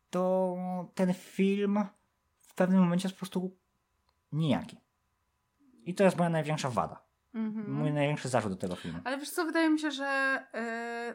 to 0.09 0.55
ten 0.95 1.13
film 1.13 1.85
w 2.37 2.55
pewnym 2.55 2.79
momencie 2.79 3.07
jest 3.07 3.15
po 3.15 3.19
prostu 3.19 3.57
nijaki. 4.31 4.77
I 5.83 5.95
to 5.95 6.03
jest 6.03 6.17
moja 6.17 6.29
największa 6.29 6.69
wada. 6.69 7.07
Mhm. 7.33 7.73
Mój 7.73 7.93
największy 7.93 8.29
zarzut 8.29 8.51
do 8.51 8.57
tego 8.57 8.75
filmu. 8.75 8.99
Ale 9.03 9.17
wiesz 9.17 9.29
co, 9.29 9.45
wydaje 9.45 9.69
mi 9.69 9.79
się, 9.79 9.91
że 9.91 10.39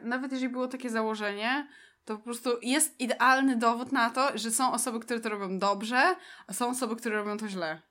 yy, 0.01 0.09
nawet 0.09 0.31
jeżeli 0.31 0.49
było 0.49 0.67
takie 0.67 0.89
założenie, 0.89 1.67
to 2.05 2.17
po 2.17 2.23
prostu 2.23 2.49
jest 2.61 2.99
idealny 2.99 3.57
dowód 3.57 3.91
na 3.91 4.09
to, 4.09 4.37
że 4.37 4.51
są 4.51 4.73
osoby, 4.73 4.99
które 4.99 5.19
to 5.19 5.29
robią 5.29 5.59
dobrze, 5.59 6.15
a 6.47 6.53
są 6.53 6.69
osoby, 6.69 6.95
które 6.95 7.15
robią 7.15 7.37
to 7.37 7.47
źle. 7.47 7.81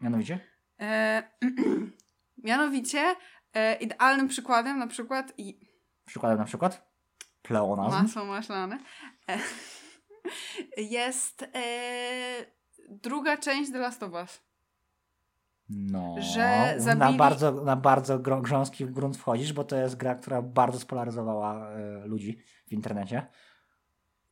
Mianowicie? 0.00 0.40
E, 0.80 1.22
mianowicie, 2.44 3.16
e, 3.54 3.74
idealnym 3.74 4.28
przykładem 4.28 4.78
na 4.78 4.86
przykład... 4.86 5.32
I... 5.38 5.58
Przykładem 6.04 6.38
na 6.38 6.44
przykład? 6.44 6.88
Pleonazm? 7.42 8.02
Masło 8.02 8.24
maślane. 8.24 8.78
E, 9.28 9.38
jest 10.98 11.42
e, 11.42 12.46
druga 12.88 13.36
część 13.36 13.72
The 13.72 13.78
Last 13.78 14.02
of 14.02 14.12
Us. 14.12 14.47
No, 15.68 16.16
że 16.18 16.74
zabili... 16.76 17.12
na 17.12 17.12
bardzo, 17.12 17.52
na 17.52 17.76
bardzo 17.76 18.18
grząski 18.18 18.86
grunt 18.86 19.16
wchodzisz, 19.16 19.52
bo 19.52 19.64
to 19.64 19.76
jest 19.76 19.96
gra, 19.96 20.14
która 20.14 20.42
bardzo 20.42 20.78
spolaryzowała 20.78 21.70
y, 22.04 22.08
ludzi 22.08 22.38
w 22.68 22.72
internecie. 22.72 23.26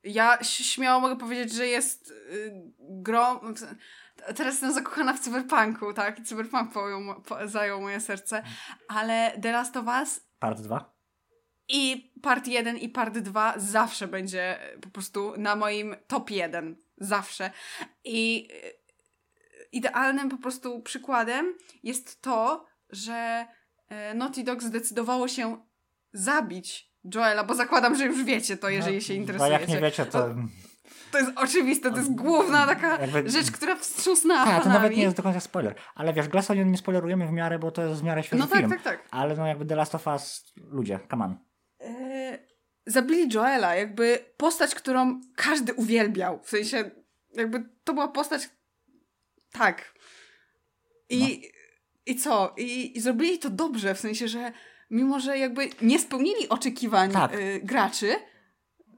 Ja 0.04 0.38
śmiało 0.42 1.00
mogę 1.00 1.16
powiedzieć, 1.16 1.52
że 1.52 1.66
jest 1.66 2.10
y, 2.10 2.72
grą... 2.78 3.40
Teraz 4.16 4.54
jestem 4.54 4.72
zakochana 4.72 5.12
w 5.12 5.20
cyberpunku, 5.20 5.92
tak? 5.92 6.20
Cyberpunk 6.20 6.72
pojął, 6.72 7.22
po, 7.22 7.48
zajął 7.48 7.80
moje 7.80 8.00
serce, 8.00 8.42
ale 8.88 9.38
The 9.42 9.52
Last 9.52 9.76
of 9.76 9.86
Us... 9.86 10.26
Part 10.38 10.60
2? 10.60 10.96
I 11.68 12.12
part 12.22 12.46
1 12.46 12.76
i 12.76 12.88
part 12.88 13.18
2 13.18 13.54
zawsze 13.56 14.08
będzie 14.08 14.58
po 14.82 14.88
prostu 14.88 15.32
na 15.36 15.56
moim 15.56 15.96
top 16.06 16.30
1. 16.30 16.76
Zawsze. 16.98 17.50
I 18.04 18.48
idealnym 19.72 20.28
po 20.28 20.36
prostu 20.36 20.82
przykładem 20.82 21.54
jest 21.82 22.22
to, 22.22 22.66
że 22.90 23.46
e, 23.88 24.14
Naughty 24.14 24.44
Dog 24.44 24.62
zdecydowało 24.62 25.28
się 25.28 25.56
zabić 26.12 26.92
Joela, 27.14 27.44
bo 27.44 27.54
zakładam, 27.54 27.96
że 27.96 28.06
już 28.06 28.24
wiecie 28.24 28.56
to, 28.56 28.68
jeżeli 28.68 28.94
no, 28.94 29.00
się 29.00 29.14
interesujecie. 29.14 29.54
No 29.54 29.60
jak 29.60 29.68
nie 29.68 29.80
wiecie, 29.80 30.06
to... 30.06 30.34
To 31.12 31.18
jest 31.18 31.30
oczywiste, 31.36 31.90
to 31.90 31.96
jest 31.96 32.14
główna 32.14 32.66
taka 32.66 33.00
jakby... 33.00 33.30
rzecz, 33.30 33.50
która 33.50 33.76
wstrząsnęła 33.76 34.44
Tak, 34.44 34.62
to 34.62 34.68
nawet 34.68 34.96
nie 34.96 35.02
jest 35.02 35.16
do 35.16 35.22
końca 35.22 35.40
spoiler. 35.40 35.74
Ale 35.94 36.12
wiesz, 36.12 36.28
Glass 36.28 36.48
nie 36.66 36.78
spoilerujemy 36.78 37.26
w 37.26 37.32
miarę, 37.32 37.58
bo 37.58 37.70
to 37.70 37.82
jest 37.82 38.00
w 38.00 38.04
miarę 38.04 38.22
świeży 38.22 38.42
no, 38.42 38.48
tak, 38.48 38.58
film. 38.58 38.70
tak, 38.70 38.82
tak. 38.82 39.08
Ale 39.10 39.36
no 39.36 39.46
jakby 39.46 39.66
The 39.66 39.76
Last 39.76 39.94
of 39.94 40.06
Us, 40.06 40.52
ludzie, 40.56 40.98
come 41.10 41.24
on. 41.24 41.36
Yy, 41.80 42.38
zabili 42.86 43.34
Joela, 43.34 43.74
jakby 43.74 44.18
postać, 44.36 44.74
którą 44.74 45.20
każdy 45.36 45.74
uwielbiał. 45.74 46.40
W 46.42 46.48
sensie, 46.48 46.90
jakby 47.34 47.68
to 47.84 47.94
była 47.94 48.08
postać, 48.08 48.50
tak. 49.58 49.94
I, 51.08 51.20
no. 51.20 51.26
i 52.06 52.16
co? 52.16 52.54
I, 52.56 52.96
I 52.96 53.00
zrobili 53.00 53.38
to 53.38 53.50
dobrze, 53.50 53.94
w 53.94 54.00
sensie, 54.00 54.28
że 54.28 54.52
mimo, 54.90 55.20
że 55.20 55.38
jakby 55.38 55.70
nie 55.82 55.98
spełnili 55.98 56.48
oczekiwań 56.48 57.10
tak. 57.12 57.34
y, 57.34 57.60
graczy, 57.64 58.16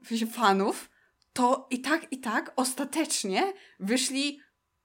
w 0.03 0.07
sensie 0.07 0.27
fanów, 0.27 0.89
to 1.33 1.67
i 1.69 1.81
tak, 1.81 2.11
i 2.11 2.19
tak 2.19 2.53
ostatecznie 2.55 3.53
wyszli 3.79 4.39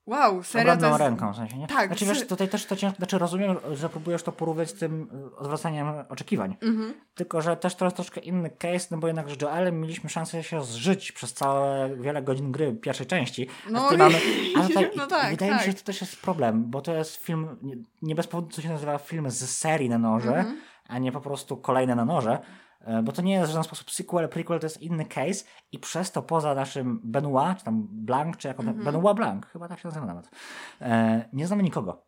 Wow, 0.06 0.42
serio 0.42 0.72
Obrotną 0.72 0.88
jest... 0.88 1.00
ręką, 1.00 1.32
w 1.32 1.36
sensie, 1.36 1.58
nie? 1.58 1.66
Tak. 1.66 1.86
Znaczy, 1.86 2.06
wiesz, 2.06 2.26
tutaj 2.26 2.48
też 2.48 2.66
to 2.66 2.76
ciężko, 2.76 2.96
znaczy 2.96 3.18
rozumiem, 3.18 3.56
że 3.72 3.88
próbujesz 3.88 4.22
to 4.22 4.32
porównać 4.32 4.70
z 4.70 4.74
tym 4.74 5.08
y, 5.32 5.36
odwracaniem 5.36 5.88
oczekiwań. 6.08 6.56
Mhm. 6.62 6.94
Tylko, 7.14 7.42
że 7.42 7.56
też 7.56 7.74
to 7.74 7.84
jest 7.84 7.96
troszkę 7.96 8.20
inny 8.20 8.50
case, 8.50 8.88
no 8.90 8.98
bo 8.98 9.06
jednak 9.06 9.30
z 9.30 9.42
Joelem 9.42 9.80
mieliśmy 9.80 10.10
szansę 10.10 10.42
się 10.42 10.64
zżyć 10.64 11.12
przez 11.12 11.32
całe 11.32 11.96
wiele 11.96 12.22
godzin 12.22 12.52
gry 12.52 12.72
pierwszej 12.72 13.06
części. 13.06 13.48
No, 13.70 13.92
i... 13.92 13.96
mamy... 13.96 14.18
Ale 14.56 14.68
tutaj, 14.68 14.90
no 14.96 15.06
tak, 15.06 15.30
wydaje 15.30 15.52
tak. 15.52 15.60
mi 15.60 15.66
się, 15.66 15.70
że 15.72 15.78
to 15.78 15.84
też 15.84 16.00
jest 16.00 16.22
problem, 16.22 16.64
bo 16.70 16.80
to 16.80 16.94
jest 16.94 17.16
film, 17.16 17.56
nie, 17.62 17.76
nie 18.02 18.14
bez 18.14 18.26
powodu 18.26 18.48
co 18.48 18.62
się 18.62 18.68
nazywa 18.68 18.98
film 18.98 19.30
z 19.30 19.50
serii 19.50 19.88
na 19.88 19.98
noże, 19.98 20.36
mhm. 20.36 20.60
a 20.88 20.98
nie 20.98 21.12
po 21.12 21.20
prostu 21.20 21.56
kolejne 21.56 21.94
na 21.94 22.04
noże. 22.04 22.38
E, 22.84 23.02
bo 23.02 23.12
to 23.12 23.22
nie 23.22 23.32
jest 23.32 23.46
w 23.46 23.50
żaden 23.50 23.64
sposób 23.64 23.90
sequel, 23.90 24.28
prequel, 24.28 24.60
to 24.60 24.66
jest 24.66 24.82
inny 24.82 25.04
case 25.04 25.44
i 25.72 25.78
przez 25.78 26.12
to 26.12 26.22
poza 26.22 26.54
naszym 26.54 27.00
Benoit, 27.04 27.58
czy 27.58 27.64
tam 27.64 27.86
Blanc, 27.90 28.36
czy 28.36 28.48
jak 28.48 28.60
on, 28.60 28.66
mm-hmm. 28.66 28.84
Benoit 28.84 29.16
Blanc, 29.16 29.46
chyba 29.46 29.68
tak 29.68 29.80
się 29.80 29.88
nazywa 29.88 30.06
nawet, 30.06 30.30
e, 30.80 31.28
nie 31.32 31.46
znamy 31.46 31.62
nikogo 31.62 32.06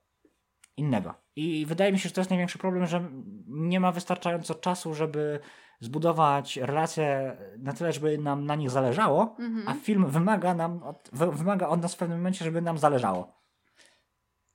innego. 0.77 1.15
I 1.37 1.67
wydaje 1.67 1.93
mi 1.93 1.99
się, 1.99 2.09
że 2.09 2.15
to 2.15 2.21
jest 2.21 2.31
największy 2.31 2.59
problem, 2.59 2.87
że 2.87 3.11
nie 3.47 3.81
ma 3.81 3.93
wystarczająco 3.93 4.55
czasu, 4.55 4.95
żeby 4.95 5.41
zbudować 5.81 6.57
relacje 6.57 7.37
na 7.59 7.73
tyle, 7.73 7.93
żeby 7.93 8.19
nam 8.19 8.47
na 8.47 8.55
nich 8.55 8.71
zależało, 8.71 9.37
mm-hmm. 9.39 9.63
a 9.67 9.75
film 9.75 10.07
wymaga, 10.11 10.55
nam 10.55 10.83
od, 10.83 11.11
wymaga 11.13 11.69
od 11.69 11.83
nas 11.83 11.95
w 11.95 11.99
pewnym 11.99 12.19
momencie, 12.19 12.45
żeby 12.45 12.63
nam 12.63 12.79
zależało. 12.79 13.37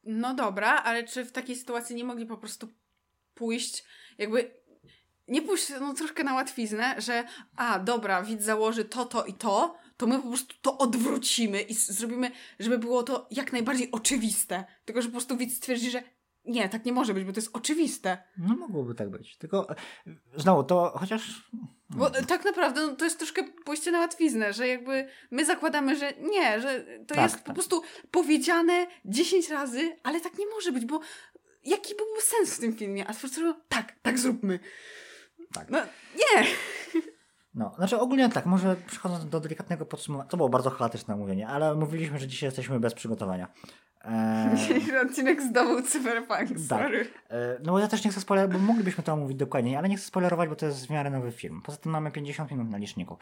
No 0.04 0.34
dobra, 0.34 0.84
ale 0.84 1.04
czy 1.04 1.26
w 1.26 1.32
takiej 1.32 1.56
sytuacji 1.56 1.96
nie 1.96 2.04
mogli 2.04 2.26
po 2.26 2.38
prostu 2.38 2.68
pójść, 3.34 3.86
jakby 4.18 4.61
nie 5.32 5.42
pójść 5.42 5.72
no, 5.82 5.94
troszkę 5.94 6.24
na 6.24 6.34
łatwiznę, 6.34 6.96
że 6.98 7.24
a, 7.56 7.80
dobra, 7.80 8.24
widz 8.24 8.44
założy 8.44 8.86
to, 8.86 9.06
to 9.06 9.26
i 9.26 9.34
to, 9.34 9.78
to 9.98 10.08
my 10.08 10.22
po 10.22 10.28
prostu 10.28 10.56
to 10.62 10.78
odwrócimy 10.78 11.62
i 11.62 11.74
zrobimy, 11.74 12.32
żeby 12.60 12.78
było 12.78 13.04
to 13.04 13.28
jak 13.32 13.54
najbardziej 13.54 13.92
oczywiste. 13.92 14.64
Tylko, 14.86 15.02
że 15.02 15.08
po 15.08 15.12
prostu 15.12 15.38
widz 15.38 15.58
stwierdzi, 15.58 15.92
że 15.92 16.04
nie, 16.46 16.70
tak 16.70 16.86
nie 16.86 16.94
może 16.94 17.14
być, 17.14 17.24
bo 17.24 17.34
to 17.34 17.40
jest 17.40 17.50
oczywiste. 17.54 18.18
No 18.38 18.56
mogłoby 18.56 18.96
tak 18.96 19.10
być. 19.10 19.38
Tylko 19.38 19.70
e, 19.70 19.76
znowu 20.38 20.64
to 20.64 20.94
chociaż. 20.96 21.50
Bo 21.90 22.16
e, 22.16 22.26
tak 22.26 22.46
naprawdę 22.46 22.88
no, 22.88 22.96
to 22.96 23.06
jest 23.06 23.18
troszkę 23.18 23.44
pójście 23.44 23.92
na 23.92 24.00
łatwiznę, 24.00 24.54
że 24.54 24.68
jakby 24.68 25.08
my 25.32 25.46
zakładamy, 25.46 25.96
że 25.96 26.14
nie, 26.20 26.62
że 26.62 26.86
to 27.08 27.16
Tak, 27.16 27.24
jest 27.24 27.36
tak. 27.36 27.44
po 27.44 27.54
prostu 27.54 27.82
powiedziane 28.12 28.88
10 29.06 29.50
razy, 29.50 29.98
ale 30.04 30.22
tak 30.22 30.38
nie 30.38 30.46
może 30.48 30.72
być, 30.72 30.86
bo 30.86 31.00
jaki 31.64 31.96
byłby 31.96 32.22
sens 32.22 32.58
w 32.58 32.60
tym 32.60 32.74
filmie? 32.74 33.08
A 33.08 33.14
twórcy 33.14 33.54
tak, 33.70 33.96
tak 34.02 34.20
zróbmy. 34.20 34.60
Tak. 35.54 35.70
No 35.70 35.80
nie! 36.16 36.44
No, 37.54 37.74
znaczy 37.78 38.00
ogólnie 38.00 38.30
tak, 38.30 38.46
może 38.46 38.76
przechodząc 38.88 39.30
do 39.30 39.40
delikatnego 39.40 39.86
podsumowania. 39.86 40.30
To 40.30 40.38
było 40.38 40.50
bardzo 40.50 40.70
chaotyczne 40.70 41.16
mówienie, 41.16 41.48
ale 41.48 41.76
mówiliśmy, 41.76 42.20
że 42.20 42.28
dzisiaj 42.28 42.48
jesteśmy 42.48 42.80
bez 42.80 42.94
przygotowania. 42.94 43.48
Eee, 44.06 44.98
Odcinek 45.08 45.42
z 45.42 45.52
domu 45.52 45.82
Cyberpunk, 45.82 46.50
Tak. 46.70 46.80
sorry. 46.82 47.08
e, 47.30 47.58
no 47.64 47.72
bo 47.72 47.80
ja 47.80 47.88
też 47.88 48.04
nie 48.06 48.12
chcę 48.12 48.22
spoilerować, 48.22 48.58
bo 48.58 48.64
moglibyśmy 48.68 49.04
to 49.04 49.14
omówić 49.14 49.38
dokładniej, 49.38 49.76
ale 49.76 49.90
nie 49.90 49.98
chcę 49.98 50.06
spoilerować, 50.06 50.50
bo 50.50 50.56
to 50.56 50.66
jest 50.66 50.88
w 50.88 50.90
miarę 50.90 51.10
nowy 51.10 51.32
film. 51.32 51.62
Poza 51.66 51.78
tym 51.78 51.92
mamy 51.92 52.12
50 52.12 52.52
minut 52.52 52.70
na 52.70 52.78
liczniku. 52.78 53.18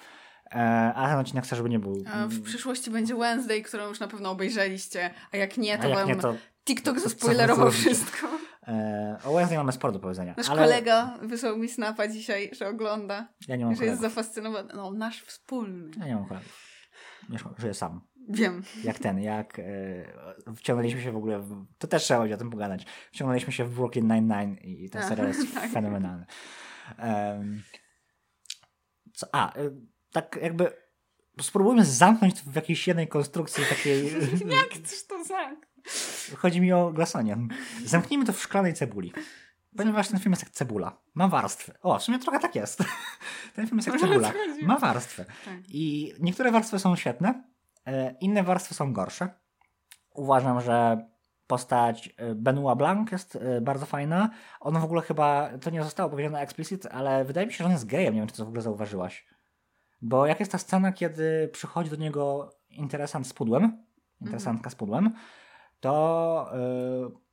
E, 0.51 0.93
a 0.95 1.07
ten 1.09 1.19
odcinek 1.19 1.45
chcę, 1.45 1.55
żeby 1.55 1.69
nie 1.69 1.79
był. 1.79 2.03
A 2.13 2.27
w 2.27 2.41
przyszłości 2.41 2.91
będzie 2.91 3.15
Wednesday, 3.15 3.61
którą 3.61 3.87
już 3.87 3.99
na 3.99 4.07
pewno 4.07 4.31
obejrzeliście, 4.31 5.13
a 5.31 5.37
jak 5.37 5.57
nie, 5.57 5.73
A 5.73 5.81
to 5.81 5.87
jak 5.87 5.97
wam 5.97 6.07
nie, 6.07 6.15
to 6.15 6.35
TikTok 6.65 6.99
zaspoilerował 6.99 7.71
wszystko. 7.71 8.27
e, 8.69 9.17
o 9.23 9.33
Wednesday 9.33 9.57
mamy 9.57 9.71
sporo 9.71 9.93
do 9.93 9.99
powiedzenia. 9.99 10.33
Nasz 10.37 10.49
ale 10.49 10.61
kolega 10.61 11.17
wysłał 11.21 11.57
mi 11.57 11.69
snapa 11.69 12.07
dzisiaj, 12.07 12.49
że 12.53 12.67
ogląda, 12.67 13.33
Ja 13.47 13.55
nie 13.55 13.65
mam 13.65 13.75
że 13.75 13.85
jest 13.85 13.97
kolegów. 13.99 14.15
zafascynowany. 14.15 14.73
No, 14.75 14.91
nasz 14.91 15.23
wspólny. 15.23 15.91
Ja 15.99 16.05
nie 16.05 16.15
mam 16.15 16.25
kolegów. 16.27 16.69
Żyję 17.57 17.73
sam. 17.73 18.01
Wiem. 18.29 18.63
Jak 18.83 18.99
ten, 18.99 19.19
jak 19.19 19.59
e, 19.59 19.63
wciągnęliśmy 20.55 21.01
się 21.01 21.11
w 21.11 21.17
ogóle, 21.17 21.39
w, 21.39 21.65
to 21.77 21.87
też 21.87 22.03
trzeba 22.03 22.19
będzie 22.19 22.35
o 22.35 22.37
tym 22.37 22.49
pogadać, 22.49 22.85
wciągnęliśmy 23.11 23.53
się 23.53 23.65
w 23.65 23.75
Brooklyn 23.75 24.07
Nine-Nine 24.07 24.57
i, 24.61 24.85
i 24.85 24.89
ten 24.89 25.03
serial 25.03 25.27
jest 25.27 25.53
tak. 25.53 25.71
fenomenalny. 25.71 26.25
Em, 26.97 27.63
co, 29.13 29.27
a, 29.31 29.53
e, 29.53 29.69
tak 30.11 30.39
jakby 30.41 30.71
spróbujmy 31.41 31.85
zamknąć 31.85 32.41
w 32.41 32.55
jakiejś 32.55 32.87
jednej 32.87 33.07
konstrukcji 33.07 33.63
takiej, 33.69 34.05
Jak 34.59 34.69
chcesz 34.69 35.07
to 35.07 35.23
zamknąć? 35.23 35.68
Chodzi 36.37 36.61
mi 36.61 36.73
o 36.73 36.91
Glassonian. 36.91 37.47
Zamknijmy 37.85 38.25
to 38.25 38.33
w 38.33 38.41
szklanej 38.41 38.73
cebuli. 38.73 39.13
Ponieważ 39.77 40.07
ten 40.07 40.19
film 40.19 40.31
jest 40.31 40.43
jak 40.43 40.51
cebula. 40.51 40.97
Ma 41.13 41.27
warstwy. 41.27 41.73
O, 41.81 41.99
w 41.99 42.03
sumie 42.03 42.19
trochę 42.19 42.39
tak 42.39 42.55
jest. 42.55 42.83
Ten 43.55 43.67
film 43.67 43.77
jest 43.77 43.87
jak 43.87 43.99
cebula. 43.99 44.27
chodzi? 44.27 44.65
Ma 44.65 44.79
warstwy. 44.79 45.25
Tak. 45.45 45.55
I 45.67 46.13
niektóre 46.19 46.51
warstwy 46.51 46.79
są 46.79 46.95
świetne, 46.95 47.43
e, 47.85 48.15
inne 48.21 48.43
warstwy 48.43 48.73
są 48.73 48.93
gorsze. 48.93 49.29
Uważam, 50.13 50.61
że 50.61 51.05
postać 51.47 52.09
e, 52.17 52.35
Benoit 52.35 52.77
Blanc 52.77 53.11
jest 53.11 53.35
e, 53.35 53.61
bardzo 53.61 53.85
fajna. 53.85 54.29
On 54.59 54.79
w 54.79 54.83
ogóle 54.83 55.01
chyba, 55.01 55.49
to 55.61 55.69
nie 55.69 55.83
zostało 55.83 56.09
powiedziane 56.09 56.39
explicit, 56.39 56.85
ale 56.85 57.25
wydaje 57.25 57.47
mi 57.47 57.53
się, 57.53 57.57
że 57.57 57.65
on 57.65 57.71
jest 57.71 57.85
gejem. 57.85 58.13
Nie 58.13 58.19
wiem, 58.19 58.29
czy 58.29 58.37
to 58.37 58.45
w 58.45 58.47
ogóle 58.47 58.61
zauważyłaś. 58.61 59.25
Bo 60.01 60.25
jak 60.25 60.39
jest 60.39 60.51
ta 60.51 60.57
scena, 60.57 60.91
kiedy 60.91 61.49
przychodzi 61.53 61.89
do 61.89 61.95
niego 61.95 62.55
interesant 62.69 63.27
z 63.27 63.33
pudłem, 63.33 63.85
interesantka 64.21 64.69
z 64.69 64.75
pudłem, 64.75 65.13
to 65.79 66.51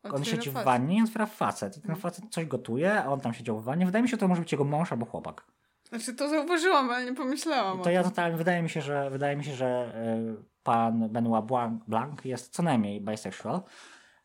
e, 0.05 0.11
on 0.13 0.25
siedzi 0.25 0.51
w 0.51 0.53
wannie 0.53 0.99
i 0.99 1.03
otwiera 1.03 1.27
facet. 1.27 1.77
I 1.77 1.81
ten 1.81 1.97
facet 1.97 2.25
coś 2.31 2.47
gotuje, 2.47 3.03
a 3.03 3.07
on 3.07 3.21
tam 3.21 3.35
siedział 3.35 3.61
w 3.61 3.65
wannie. 3.65 3.87
Wydaje 3.87 4.03
mi 4.03 4.09
się, 4.09 4.11
że 4.11 4.19
to 4.19 4.29
może 4.29 4.41
być 4.41 4.53
jego 4.53 4.65
mąż 4.65 4.93
albo 4.93 5.07
chłopak. 5.07 5.45
Znaczy 5.89 6.15
to 6.15 6.29
zauważyłam, 6.29 6.91
ale 6.91 7.05
nie 7.05 7.15
pomyślałam. 7.15 7.83
To 7.83 7.89
o 7.89 7.93
ja 7.93 8.03
totalnie, 8.05 8.37
wydaje 8.37 8.63
mi 8.63 8.71
się, 8.71 8.81
że 8.81 9.11
wydaje 9.11 9.37
mi 9.37 9.45
się, 9.45 9.55
że 9.55 9.93
y, 10.41 10.45
pan 10.63 11.09
Benoit 11.09 11.47
Blanc, 11.47 11.83
Blanc 11.89 12.25
jest 12.25 12.53
co 12.53 12.63
najmniej 12.63 13.01
bisexual, 13.01 13.61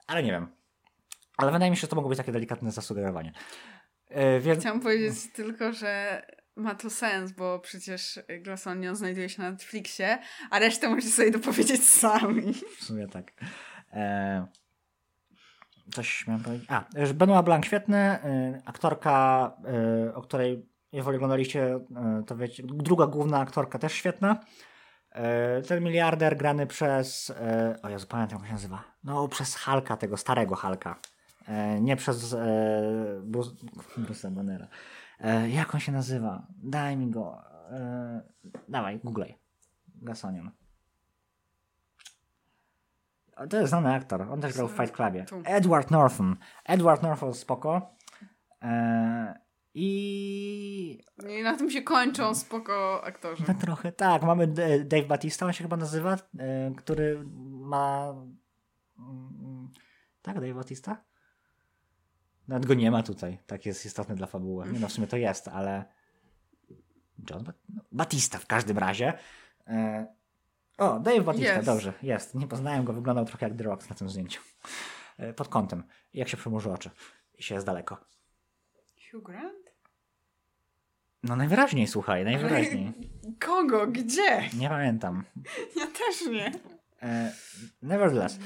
ale 0.07 0.23
nie 0.23 0.31
wiem. 0.31 0.47
Ale 1.37 1.51
wydaje 1.51 1.71
mi 1.71 1.77
się, 1.77 1.81
że 1.81 1.87
to 1.87 1.95
mogło 1.95 2.09
być 2.09 2.17
takie 2.17 2.31
delikatne 2.31 2.71
zasugerowanie. 2.71 3.33
Y, 4.11 4.39
więc 4.39 4.59
Chciałam 4.59 4.79
powiedzieć 4.79 5.33
tylko, 5.33 5.73
że 5.73 6.21
ma 6.55 6.75
to 6.75 6.89
sens, 6.89 7.31
bo 7.31 7.59
przecież 7.59 8.19
Glass 8.39 8.67
Onion 8.67 8.95
znajduje 8.95 9.29
się 9.29 9.41
na 9.41 9.51
Netflixie, 9.51 10.19
a 10.49 10.59
resztę 10.59 10.89
musicie 10.89 11.13
sobie 11.13 11.31
dopowiedzieć 11.31 11.89
sami. 11.89 12.53
w 12.77 12.83
sumie 12.83 13.07
tak. 13.07 13.33
E, 13.93 14.45
coś 15.93 16.27
miałem 16.27 16.43
powiedzieć. 16.43 16.67
A, 16.71 16.83
że 17.05 17.13
Benoit 17.13 17.45
Blanc 17.45 17.65
świetny, 17.65 18.19
y, 18.25 18.61
aktorka, 18.65 19.51
o 20.13 20.21
której 20.21 20.71
jeżeli 20.91 21.15
oglądaliście, 21.15 21.79
to 22.27 22.35
wiecie, 22.35 22.63
druga 22.65 23.07
główna 23.07 23.39
aktorka 23.39 23.79
też 23.79 23.93
świetna. 23.93 24.39
E, 25.11 25.61
Ten 25.61 25.83
miliarder 25.83 26.37
grany 26.37 26.67
przez. 26.67 27.29
e, 27.29 27.75
O 27.83 27.89
Jezu, 27.89 28.07
pamiętam 28.07 28.37
jak 28.39 28.47
się 28.47 28.53
nazywa. 28.53 28.83
No, 29.03 29.27
przez 29.27 29.55
Halka, 29.55 29.97
tego 29.97 30.17
starego 30.17 30.55
Halka. 30.55 30.99
E, 31.47 31.81
Nie 31.81 31.95
przez 31.95 32.33
e, 32.33 32.39
Bruce, 33.23 33.51
Bruce'a 33.97 34.31
Bannera. 34.31 34.67
E, 35.19 35.49
Jak 35.49 35.73
on 35.75 35.79
się 35.81 35.91
nazywa? 35.91 36.47
Daj 36.63 36.97
mi 36.97 37.09
go. 37.11 37.41
E, 37.71 38.21
Dawaj, 38.69 38.99
googlej. 39.03 39.37
Gasonian. 40.01 40.51
To 43.49 43.57
jest 43.57 43.69
znany 43.69 43.93
aktor. 43.93 44.21
On 44.21 44.41
też 44.41 44.53
grał 44.53 44.67
w 44.67 44.71
Fight 44.71 44.91
Clubie. 44.95 45.25
Edward 45.45 45.91
Norton. 45.91 46.35
Edward 46.65 47.03
Norton 47.03 47.33
spoko. 47.33 47.95
E, 48.61 49.41
I 49.73 51.03
I 51.39 51.43
na 51.43 51.57
tym 51.57 51.69
się 51.71 51.81
kończą 51.81 52.35
spoko 52.35 53.03
aktorzy. 53.03 53.43
no 53.47 53.53
trochę 53.53 53.91
tak. 53.91 54.23
Mamy 54.23 54.47
Dave 54.85 55.07
Batista, 55.07 55.45
on 55.45 55.53
się 55.53 55.63
chyba 55.63 55.77
nazywa, 55.77 56.17
e, 56.39 56.71
który 56.77 57.23
ma. 57.49 58.13
mm, 58.99 59.69
Tak, 60.21 60.35
Dave 60.39 60.53
Batista? 60.55 61.03
Nawet 62.47 62.65
go 62.65 62.73
nie 62.73 62.91
ma 62.91 63.03
tutaj. 63.03 63.37
Tak 63.47 63.65
jest 63.65 63.85
istotny 63.85 64.15
dla 64.15 64.27
fabuły. 64.27 64.71
Nie 64.71 64.79
no, 64.79 64.87
w 64.87 64.91
sumie 64.91 65.07
to 65.07 65.17
jest, 65.17 65.47
ale. 65.47 65.85
John 67.29 67.43
Bat- 67.43 67.59
no, 67.69 67.81
Batista 67.91 68.37
w 68.37 68.45
każdym 68.47 68.77
razie. 68.77 69.13
E, 69.67 70.07
O, 70.81 70.99
Dave 70.99 71.21
Batista, 71.23 71.53
Jest. 71.53 71.65
dobrze, 71.65 71.93
jest. 72.03 72.35
Nie 72.35 72.47
poznałem 72.47 72.83
go, 72.85 72.93
wyglądał 72.93 73.25
trochę 73.25 73.45
jak 73.47 73.57
The 73.57 73.63
Rock 73.63 73.89
na 73.89 73.95
tym 73.95 74.09
zdjęciu. 74.09 74.41
E, 75.17 75.33
Pod 75.33 75.47
kątem. 75.47 75.83
Jak 76.13 76.27
się 76.27 76.37
przymruży 76.37 76.71
oczy. 76.71 76.89
I 77.37 77.43
się 77.43 77.55
jest 77.55 77.67
daleko. 77.67 77.97
Hugh 79.11 79.23
Grant? 79.23 79.73
No 81.23 81.35
najwyraźniej, 81.35 81.87
słuchaj, 81.87 82.25
najwyraźniej. 82.25 82.93
Kogo? 83.45 83.87
Gdzie? 83.87 84.49
Nie 84.57 84.69
pamiętam. 84.69 85.23
Ja 85.75 85.87
też 85.87 86.21
nie. 86.31 86.51
E, 87.01 87.31
nevertheless. 87.81 88.39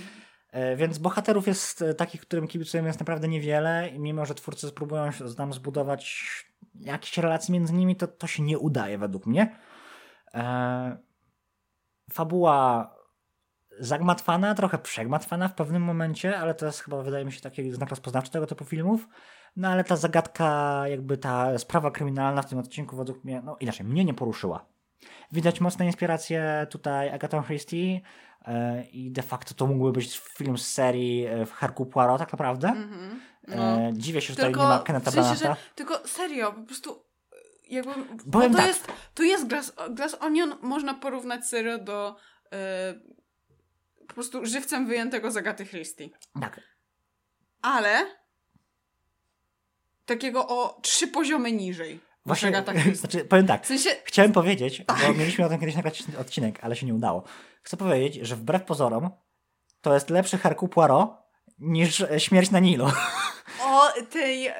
E, 0.51 0.75
więc 0.75 0.97
bohaterów 0.97 1.47
jest 1.47 1.83
takich, 1.97 2.21
którym 2.21 2.47
kibicujemy 2.47 2.89
jest 2.89 2.99
naprawdę 2.99 3.27
niewiele 3.27 3.89
i 3.89 3.99
mimo, 3.99 4.25
że 4.25 4.36
twórcy 4.36 4.67
spróbują 4.67 5.09
nam 5.38 5.53
zbudować 5.53 6.25
jakieś 6.79 7.17
relacje 7.17 7.53
między 7.53 7.73
nimi, 7.73 7.95
to 7.95 8.07
to 8.07 8.27
się 8.27 8.43
nie 8.43 8.59
udaje 8.59 8.97
według 8.97 9.25
mnie. 9.25 9.55
Fabuła 12.12 12.91
zagmatwana, 13.80 14.56
trochę 14.56 14.78
przegmatwana 14.78 15.47
w 15.47 15.56
pewnym 15.56 15.82
momencie, 15.82 16.39
ale 16.39 16.53
to 16.53 16.66
jest 16.66 16.80
chyba, 16.80 17.03
wydaje 17.03 17.26
mi 17.26 17.32
się, 17.32 17.41
taki 17.41 17.72
znak 17.72 17.89
rozpoznawczy 17.89 18.32
tego 18.32 18.47
typu 18.47 18.66
filmów. 18.66 19.08
No 19.56 19.68
ale 19.68 19.84
ta 19.84 19.95
zagadka, 19.95 20.84
jakby 20.88 21.18
ta 21.18 21.58
sprawa 21.58 21.91
kryminalna 21.91 22.41
w 22.41 22.49
tym 22.49 22.60
odcinku 22.60 22.95
według 22.95 23.24
mnie, 23.24 23.41
no 23.45 23.58
inaczej, 23.60 23.86
mnie 23.86 24.06
nie 24.06 24.14
poruszyła. 24.14 24.66
Widać 25.32 25.62
mocne 25.62 25.86
inspiracje 25.86 26.68
tutaj 26.70 27.10
Agatha 27.10 27.43
Christie 27.43 28.01
e, 28.45 28.84
i 28.84 29.12
de 29.12 29.22
facto 29.22 29.53
to 29.53 29.68
mógłby 29.68 29.91
być 29.91 30.20
film 30.20 30.58
z 30.58 30.68
serii 30.68 31.26
e, 31.26 31.45
w 31.45 31.53
Hercule 31.53 31.89
Poirot 31.89 32.20
tak 32.20 32.32
naprawdę. 32.32 32.68
Mhm. 32.68 33.22
No. 33.47 33.56
E, 33.56 33.93
dziwię 33.93 34.22
się, 34.22 34.28
że 34.28 34.36
tutaj 34.36 34.51
Tylko, 34.51 34.64
nie 34.64 34.70
ma 34.70 34.80
Kenneta 34.80 35.12
w 35.12 35.14
sensie, 35.14 35.36
że, 35.36 35.56
tylko 35.76 36.08
serio, 36.08 36.51
po 36.53 36.62
prostu 36.62 37.05
jakby, 37.70 37.93
Powiem 38.32 38.51
to 38.51 38.57
tak. 38.57 38.68
jest, 38.68 38.88
to 39.13 39.24
jest 39.24 39.47
Glass, 39.47 39.74
Glass 39.89 40.13
Onion, 40.20 40.55
można 40.61 40.93
porównać 40.93 41.45
serio 41.47 41.78
do 41.78 42.16
e, 42.51 42.93
po 44.07 44.13
prostu 44.13 44.45
żywcem 44.45 44.88
wyjętego 44.88 45.32
z 45.32 45.38
Agaty 45.38 45.66
Christie. 45.66 46.09
Tak, 46.41 46.61
Ale 47.61 48.05
takiego 50.05 50.47
o 50.47 50.80
trzy 50.82 51.07
poziomy 51.07 51.51
niżej. 51.51 51.99
właśnie, 52.26 52.47
Agata 52.49 52.72
Christie. 52.82 52.95
znaczy, 52.95 53.26
powiem 53.26 53.47
tak, 53.47 53.63
W 53.63 53.68
sensie, 53.68 53.89
chciałem 54.03 54.32
powiedzieć, 54.32 54.80
bo 54.88 54.93
Tak. 54.93 55.18
mieliśmy 55.18 55.45
o 55.45 55.49
tym 55.49 55.59
kiedyś 55.59 55.76
nagrać 55.76 56.03
odcinek, 56.20 56.59
ale 56.61 56.76
się 56.76 56.86
nie 56.86 56.93
udało. 56.93 57.24
Chcę 57.63 57.78
powiedzieć, 57.78 58.28
że 58.28 58.36
wbrew 58.36 58.63
pozorom 58.63 59.09
to 59.82 59.93
jest 59.93 60.09
lepszy 60.09 60.38
Hercule 60.38 60.70
Poirot 60.70 61.09
niż 61.59 62.01
e, 62.01 62.20
Śmierć 62.20 62.51
na 62.51 62.59
Nilu. 62.59 62.86
o 63.63 63.91
tej... 64.11 64.47
E, 64.47 64.53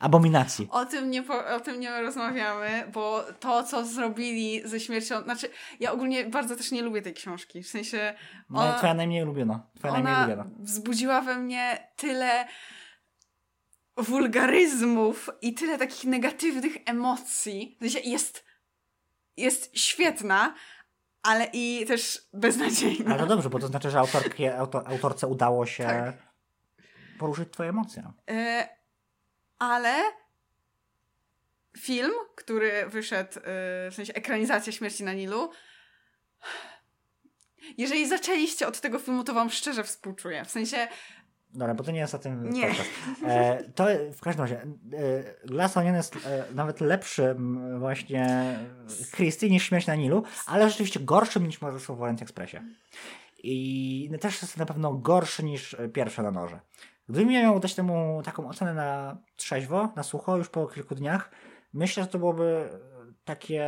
Abominacji. 0.00 0.68
O 0.70 0.86
tym, 0.86 1.10
nie 1.10 1.24
o 1.56 1.60
tym 1.60 1.80
nie 1.80 2.00
rozmawiamy, 2.00 2.84
bo 2.92 3.24
to, 3.40 3.62
co 3.62 3.84
zrobili 3.84 4.68
ze 4.68 4.80
śmiercią. 4.80 5.22
Znaczy, 5.22 5.50
ja 5.80 5.92
ogólnie 5.92 6.24
bardzo 6.24 6.56
też 6.56 6.70
nie 6.72 6.82
lubię 6.82 7.02
tej 7.02 7.14
książki. 7.14 7.62
W 7.62 7.68
sensie. 7.68 8.14
No, 8.50 8.60
Ona, 8.60 8.72
twoja 8.74 8.94
najmniej 8.94 9.22
ulubiona. 9.22 9.66
Twoja 9.78 9.92
najmniej 9.92 10.14
ona 10.14 10.24
ulubiona. 10.24 10.50
wzbudziła 10.58 11.20
we 11.20 11.36
mnie 11.38 11.88
tyle 11.96 12.46
wulgaryzmów 13.96 15.30
i 15.42 15.54
tyle 15.54 15.78
takich 15.78 16.04
negatywnych 16.04 16.72
emocji. 16.86 17.76
W 17.80 17.82
sensie 17.90 17.98
jest, 18.10 18.44
jest 19.36 19.78
świetna, 19.78 20.54
ale 21.22 21.48
i 21.52 21.84
też 21.88 22.28
beznadziejna. 22.32 23.10
Ale 23.10 23.18
to 23.22 23.26
dobrze, 23.26 23.50
bo 23.50 23.58
to 23.58 23.66
znaczy, 23.66 23.90
że 23.90 23.98
autorki, 23.98 24.46
auto, 24.48 24.86
autorce 24.86 25.26
udało 25.26 25.66
się 25.66 25.84
Tak. 25.84 26.14
poruszyć 27.18 27.48
twoje 27.52 27.68
emocje. 27.68 28.12
E, 28.30 28.68
ale 29.58 29.94
film, 31.78 32.12
który 32.36 32.86
wyszedł, 32.86 33.38
e, 33.38 33.42
w 33.90 33.94
sensie 33.94 34.14
ekranizacja 34.14 34.72
Śmierci 34.72 35.04
na 35.04 35.12
Nilu, 35.12 35.50
jeżeli 37.78 38.08
zaczęliście 38.08 38.66
od 38.66 38.80
tego 38.80 38.98
filmu, 38.98 39.24
to 39.24 39.34
wam 39.34 39.50
szczerze 39.50 39.84
współczuję. 39.84 40.44
W 40.44 40.50
sensie 40.50 40.88
Dobra, 41.54 41.74
bo 41.74 41.84
to 41.84 41.90
nie 41.90 42.00
jest 42.00 42.14
o 42.14 42.18
tym 42.18 42.50
Nie. 42.50 42.66
podcast. 42.66 42.90
E, 43.24 43.62
to 43.74 43.86
w 44.14 44.20
każdym 44.20 44.42
razie, 44.42 44.62
e, 44.62 44.66
Glass 45.46 45.76
Onion 45.76 45.94
jest 45.94 46.16
e, 46.16 46.44
nawet 46.54 46.80
lepszym 46.80 47.78
właśnie 47.78 48.58
Christie 49.16 49.50
niż 49.50 49.64
Śmierć 49.64 49.86
na 49.86 49.94
Nilu, 49.94 50.22
ale 50.46 50.70
rzeczywiście 50.70 51.00
gorszym 51.00 51.46
niż 51.46 51.60
Morderstwo 51.60 51.96
w 51.96 52.02
Orient 52.02 52.22
Expressie. 52.22 52.56
I 53.42 54.10
też 54.20 54.42
jest 54.42 54.56
na 54.56 54.66
pewno 54.66 54.94
gorszy 54.94 55.44
niż 55.44 55.76
pierwsze 55.94 56.22
na 56.22 56.30
noże. 56.30 56.60
Gdybym 57.08 57.28
miał 57.28 57.60
dać 57.60 57.74
temu 57.74 58.22
taką 58.24 58.48
ocenę 58.48 58.74
na 58.74 59.18
trzeźwo, 59.36 59.92
na 59.96 60.02
sucho, 60.02 60.36
już 60.36 60.48
po 60.48 60.66
kilku 60.66 60.94
dniach, 60.94 61.30
myślę, 61.72 62.02
że 62.02 62.08
to 62.08 62.18
byłoby 62.18 62.68
takie... 63.24 63.64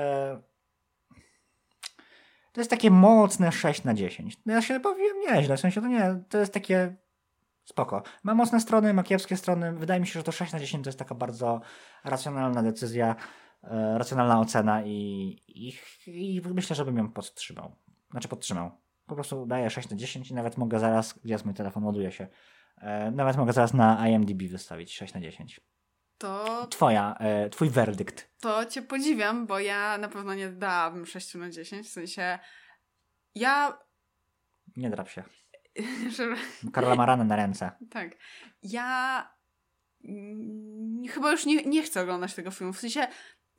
To 2.52 2.60
jest 2.60 2.70
takie 2.70 2.90
mocne 2.90 3.52
6 3.52 3.84
na 3.84 3.94
10. 3.94 4.38
No 4.46 4.52
ja 4.52 4.62
się 4.62 4.80
powiem 4.80 5.20
nieźle, 5.20 5.56
w 5.56 5.60
sensie 5.60 5.80
to 5.80 5.86
nie, 5.86 6.22
to 6.28 6.38
jest 6.38 6.54
takie 6.54 6.96
spoko. 7.64 8.02
Ma 8.22 8.34
mocne 8.34 8.60
strony, 8.60 8.94
ma 8.94 9.02
kiepskie 9.02 9.36
strony. 9.36 9.72
Wydaje 9.72 10.00
mi 10.00 10.06
się, 10.06 10.12
że 10.12 10.22
to 10.22 10.32
6 10.32 10.52
na 10.52 10.58
10 10.58 10.84
to 10.84 10.88
jest 10.88 10.98
taka 10.98 11.14
bardzo 11.14 11.60
racjonalna 12.04 12.62
decyzja, 12.62 13.16
e, 13.62 13.98
racjonalna 13.98 14.40
ocena 14.40 14.82
i, 14.84 14.92
i, 15.48 15.74
i 16.06 16.42
myślę, 16.54 16.76
że 16.76 16.84
bym 16.84 16.96
ją 16.96 17.12
podtrzymał. 17.12 17.72
Znaczy 18.10 18.28
podtrzymał. 18.28 18.70
Po 19.06 19.14
prostu 19.14 19.46
daję 19.46 19.70
6 19.70 19.90
na 19.90 19.96
10 19.96 20.30
i 20.30 20.34
nawet 20.34 20.56
mogę 20.56 20.78
zaraz, 20.78 21.18
gdzie 21.24 21.34
jest 21.34 21.44
mój 21.44 21.54
telefon, 21.54 21.84
ładuje 21.84 22.12
się, 22.12 22.24
e, 22.24 22.28
nawet 23.12 23.36
mogę 23.36 23.52
zaraz 23.52 23.74
na 23.74 24.08
IMDb 24.08 24.42
wystawić 24.50 24.94
6 24.96 25.14
na 25.14 25.20
10. 25.20 25.60
to, 26.18 26.66
Twoja, 26.70 27.14
e, 27.20 27.50
twój 27.50 27.70
werdykt. 27.70 28.30
to 28.40 28.66
cię 28.66 28.82
podziwiam, 28.82 29.46
bo 29.46 29.58
ja 29.58 29.98
na 29.98 30.08
pewno 30.08 30.34
nie 30.34 30.48
dałabym 30.48 31.06
6 31.06 31.34
na 31.34 31.50
10. 31.50 31.86
W 31.86 31.90
sensie 31.90 32.38
ja, 33.34 33.78
Nie 34.76 34.90
drap 34.90 35.08
się. 35.08 35.22
że, 36.16 36.26
Karola 36.72 36.94
ma 36.94 37.06
ranę 37.06 37.24
na 37.24 37.36
ręce. 37.36 37.70
tak, 37.90 38.10
ja 38.62 39.30
mm, 40.04 41.02
chyba 41.08 41.30
już 41.30 41.46
nie, 41.46 41.62
nie 41.64 41.82
chcę 41.82 42.00
oglądać 42.02 42.34
tego 42.34 42.50
filmu. 42.50 42.72
W 42.72 42.80
sensie 42.80 43.06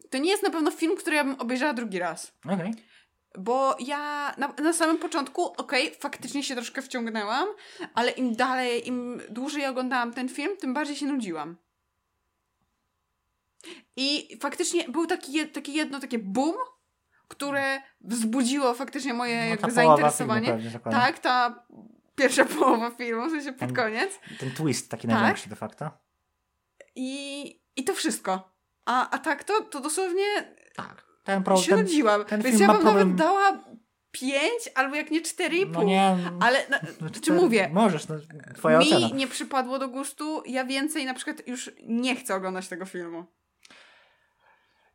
to 0.09 0.17
nie 0.17 0.29
jest 0.29 0.43
na 0.43 0.49
pewno 0.49 0.71
film, 0.71 0.97
który 0.97 1.15
ja 1.15 1.23
bym 1.23 1.35
obejrzała 1.35 1.73
drugi 1.73 1.99
raz. 1.99 2.37
Okej. 2.45 2.73
Bo 3.39 3.75
ja 3.79 4.33
na, 4.37 4.47
na 4.63 4.73
samym 4.73 4.97
początku, 4.97 5.45
okej, 5.45 5.95
faktycznie 5.99 6.43
się 6.43 6.55
troszkę 6.55 6.81
wciągnęłam, 6.81 7.47
ale 7.93 8.11
im 8.11 8.35
dalej, 8.35 8.87
im 8.87 9.21
dłużej 9.29 9.65
oglądałam 9.65 10.13
ten 10.13 10.29
film, 10.29 10.57
tym 10.57 10.73
bardziej 10.73 10.95
się 10.95 11.05
nudziłam. 11.05 11.57
I 13.95 14.37
faktycznie 14.41 14.89
był 14.89 15.05
taki, 15.07 15.47
takie 15.49 15.71
jedno 15.71 15.99
takie 15.99 16.19
boom, 16.19 16.55
które 17.27 17.81
wzbudziło 18.01 18.73
faktycznie 18.73 19.13
moje 19.13 19.57
No, 19.61 19.69
zainteresowanie. 19.69 20.47
pewnie 20.47 20.79
tak, 20.91 21.19
ta 21.19 21.65
pierwsza 22.15 22.45
połowa 22.45 22.91
filmu, 22.91 23.27
w 23.27 23.31
sensie 23.31 23.51
pod 23.51 23.59
Ten- 23.59 23.73
koniec. 23.75 24.19
Ten 24.39 24.51
twist 24.51 24.91
taki 24.91 25.07
Tak. 25.07 25.15
największy 25.17 25.49
de 25.49 25.55
facto. 25.55 25.91
I, 26.95 27.41
I 27.75 27.83
to 27.83 27.93
wszystko. 27.93 28.51
A, 28.85 29.09
a 29.09 29.17
tak 29.19 29.43
to, 29.43 29.61
to 29.63 29.79
dosłownie 29.79 30.55
Tak. 30.75 31.05
Ten 31.23 31.43
problem. 31.43 31.87
się 31.87 32.03
ten 32.27 32.41
Więc 32.41 32.57
film 32.57 32.69
ja 32.69 32.73
bym 32.73 32.81
problem- 32.81 32.95
nawet 33.09 33.15
dała 33.15 33.63
pięć, 34.11 34.69
albo 34.75 34.95
jak 34.95 35.11
nie 35.11 35.21
cztery 35.21 35.57
i 35.57 35.65
pół. 35.65 35.73
No 35.73 35.83
nie. 35.83 36.17
Ale 36.39 36.59
no 37.01 37.09
czy 37.09 37.21
cztery- 37.21 37.41
mówię, 37.41 37.69
Możesz, 37.73 38.07
no, 38.07 38.15
twoja 38.55 38.79
mi 38.79 38.93
ocena. 38.93 39.15
nie 39.15 39.27
przypadło 39.27 39.79
do 39.79 39.89
gustu, 39.89 40.43
ja 40.45 40.65
więcej 40.65 41.05
na 41.05 41.13
przykład 41.13 41.47
już 41.47 41.71
nie 41.87 42.15
chcę 42.15 42.35
oglądać 42.35 42.67
tego 42.67 42.85
filmu. 42.85 43.25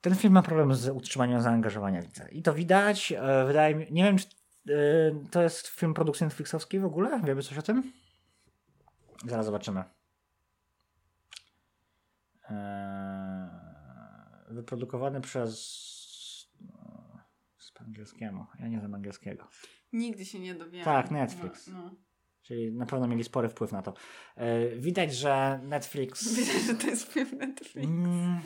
Ten 0.00 0.14
film 0.14 0.32
ma 0.34 0.42
problem 0.42 0.74
z 0.74 0.88
utrzymaniem 0.88 1.40
zaangażowania 1.42 2.02
widza. 2.02 2.28
I 2.28 2.42
to 2.42 2.54
widać. 2.54 3.12
E, 3.12 3.44
wydaje 3.46 3.74
mi 3.74 3.86
Nie 3.90 4.04
wiem, 4.04 4.18
czy 4.18 4.26
e, 4.68 4.74
to 5.30 5.42
jest 5.42 5.66
film 5.68 5.94
produkcji 5.94 6.24
Netflixowskiej 6.24 6.80
w 6.80 6.84
ogóle? 6.84 7.20
Wiemy 7.24 7.42
coś 7.42 7.58
o 7.58 7.62
tym? 7.62 7.92
Zaraz 9.26 9.46
zobaczymy. 9.46 9.84
E, 12.50 13.48
wyprodukowany 14.48 15.20
przez. 15.20 15.95
No, 17.76 17.84
po 17.84 17.84
angielskiemu. 17.84 18.46
Ja 18.60 18.68
nie 18.68 18.78
znam 18.78 18.94
angielskiego. 18.94 19.48
Nigdy 19.92 20.24
się 20.24 20.38
nie 20.40 20.54
dowiemy. 20.54 20.84
Tak, 20.84 21.10
Netflix. 21.10 21.66
No, 21.66 21.82
no. 21.82 21.90
Czyli 22.42 22.72
na 22.72 22.86
pewno 22.86 23.06
mieli 23.06 23.24
spory 23.24 23.48
wpływ 23.48 23.72
na 23.72 23.82
to. 23.82 23.94
E, 24.36 24.68
widać, 24.76 25.14
że 25.14 25.60
Netflix. 25.62 26.28
Widać, 26.36 26.62
że 26.62 26.74
to 26.74 26.86
jest 26.86 27.12
film 27.12 27.38
Netflix. 27.38 27.76
Mm. 27.88 28.40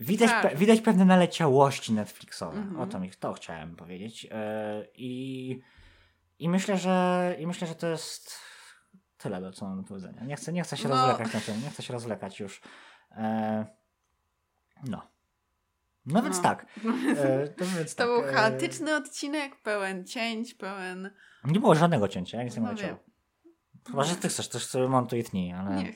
Widać, 0.00 0.30
Tak. 0.30 0.44
pe- 0.44 0.56
widać 0.56 0.80
pewne 0.80 1.04
naleciałości 1.04 1.92
Netflixowe. 1.92 2.58
Mhm. 2.58 2.80
O 2.80 2.86
to 2.86 3.00
mi 3.00 3.10
to 3.10 3.32
chciałem 3.32 3.76
powiedzieć. 3.76 4.26
E, 4.30 4.86
I, 4.94 5.60
i 6.38 6.48
myślę, 6.48 6.78
że 6.78 7.36
i 7.38 7.46
myślę, 7.46 7.66
że 7.68 7.74
to 7.74 7.86
jest 7.86 8.32
tyle, 9.18 9.40
do 9.40 9.52
co 9.52 9.64
mam 9.68 9.82
do 9.82 9.88
powiedzenia. 9.88 10.24
Nie 10.24 10.36
chcę, 10.36 10.52
nie 10.52 10.62
chcę 10.62 10.76
się 10.76 10.88
No. 10.88 10.94
rozwlekać 10.94 11.34
na 11.34 11.40
tym, 11.40 11.62
nie 11.62 11.70
chcę 11.70 11.82
się 11.82 11.92
rozwlekać 11.92 12.40
już. 12.40 12.60
E, 13.10 13.66
no. 14.88 15.13
No 16.06 16.22
więc 16.22 16.36
No. 16.36 16.42
tak. 16.42 16.66
E, 17.18 17.48
to 17.48 17.64
więc 17.64 17.94
To 17.94 17.98
tak. 17.98 18.06
był 18.06 18.30
e, 18.30 18.32
chaotyczny 18.32 18.96
odcinek, 18.96 19.62
pełen 19.62 20.06
cięć, 20.06 20.54
pełen... 20.54 21.10
Nie 21.44 21.60
było 21.60 21.74
żadnego 21.74 22.08
cięcia, 22.08 22.38
ja 22.38 22.44
nic 22.44 22.56
nie 22.56 22.62
No. 22.62 22.70
Chyba, 23.86 24.04
że 24.04 24.16
ty 24.16 24.28
chcesz, 24.28 24.48
też 24.48 24.66
sobie 24.66 24.88
montuj 24.88 25.18
i 25.18 25.24
tnij, 25.24 25.52
ale... 25.52 25.76
Nie. 25.76 25.94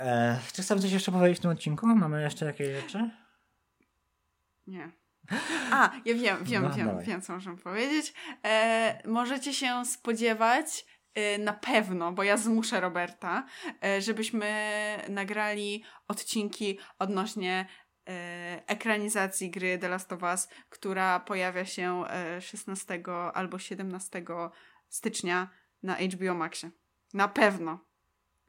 E, 0.00 0.38
czy 0.52 0.62
chcemy 0.62 0.80
coś 0.80 0.92
jeszcze 0.92 1.12
powiedzieć 1.12 1.38
w 1.38 1.42
tym 1.42 1.50
odcinku? 1.50 1.86
Mamy 1.86 2.22
jeszcze 2.22 2.46
jakieś 2.46 2.68
rzeczy? 2.68 3.10
Nie. 4.66 4.90
A, 5.72 5.90
ja 6.04 6.14
wiem, 6.14 6.44
wiem, 6.44 6.62
No, 6.62 6.70
wiem, 6.70 6.86
dawaj. 6.86 7.04
wiem, 7.04 7.22
co 7.22 7.32
możemy 7.32 7.56
powiedzieć. 7.58 8.14
E, 8.44 9.02
możecie 9.08 9.54
się 9.54 9.84
spodziewać 9.84 10.86
e, 11.14 11.38
na 11.38 11.52
pewno, 11.52 12.12
bo 12.12 12.22
ja 12.22 12.36
zmuszę 12.36 12.80
Roberta, 12.80 13.46
e, 13.84 14.02
żebyśmy 14.02 14.50
nagrali 15.08 15.84
odcinki 16.08 16.78
odnośnie 16.98 17.66
ekranizacji 18.66 19.50
gry 19.50 19.78
The 19.78 19.88
Last 19.88 20.12
of 20.12 20.22
Us, 20.22 20.48
która 20.70 21.20
pojawia 21.20 21.64
się 21.64 22.04
e, 22.06 22.40
16 22.40 23.02
albo 23.34 23.58
17 23.58 24.24
stycznia 24.88 25.48
na 25.82 25.96
HBO 25.96 26.34
Maxie. 26.34 26.70
Na 27.14 27.28
pewno 27.28 27.88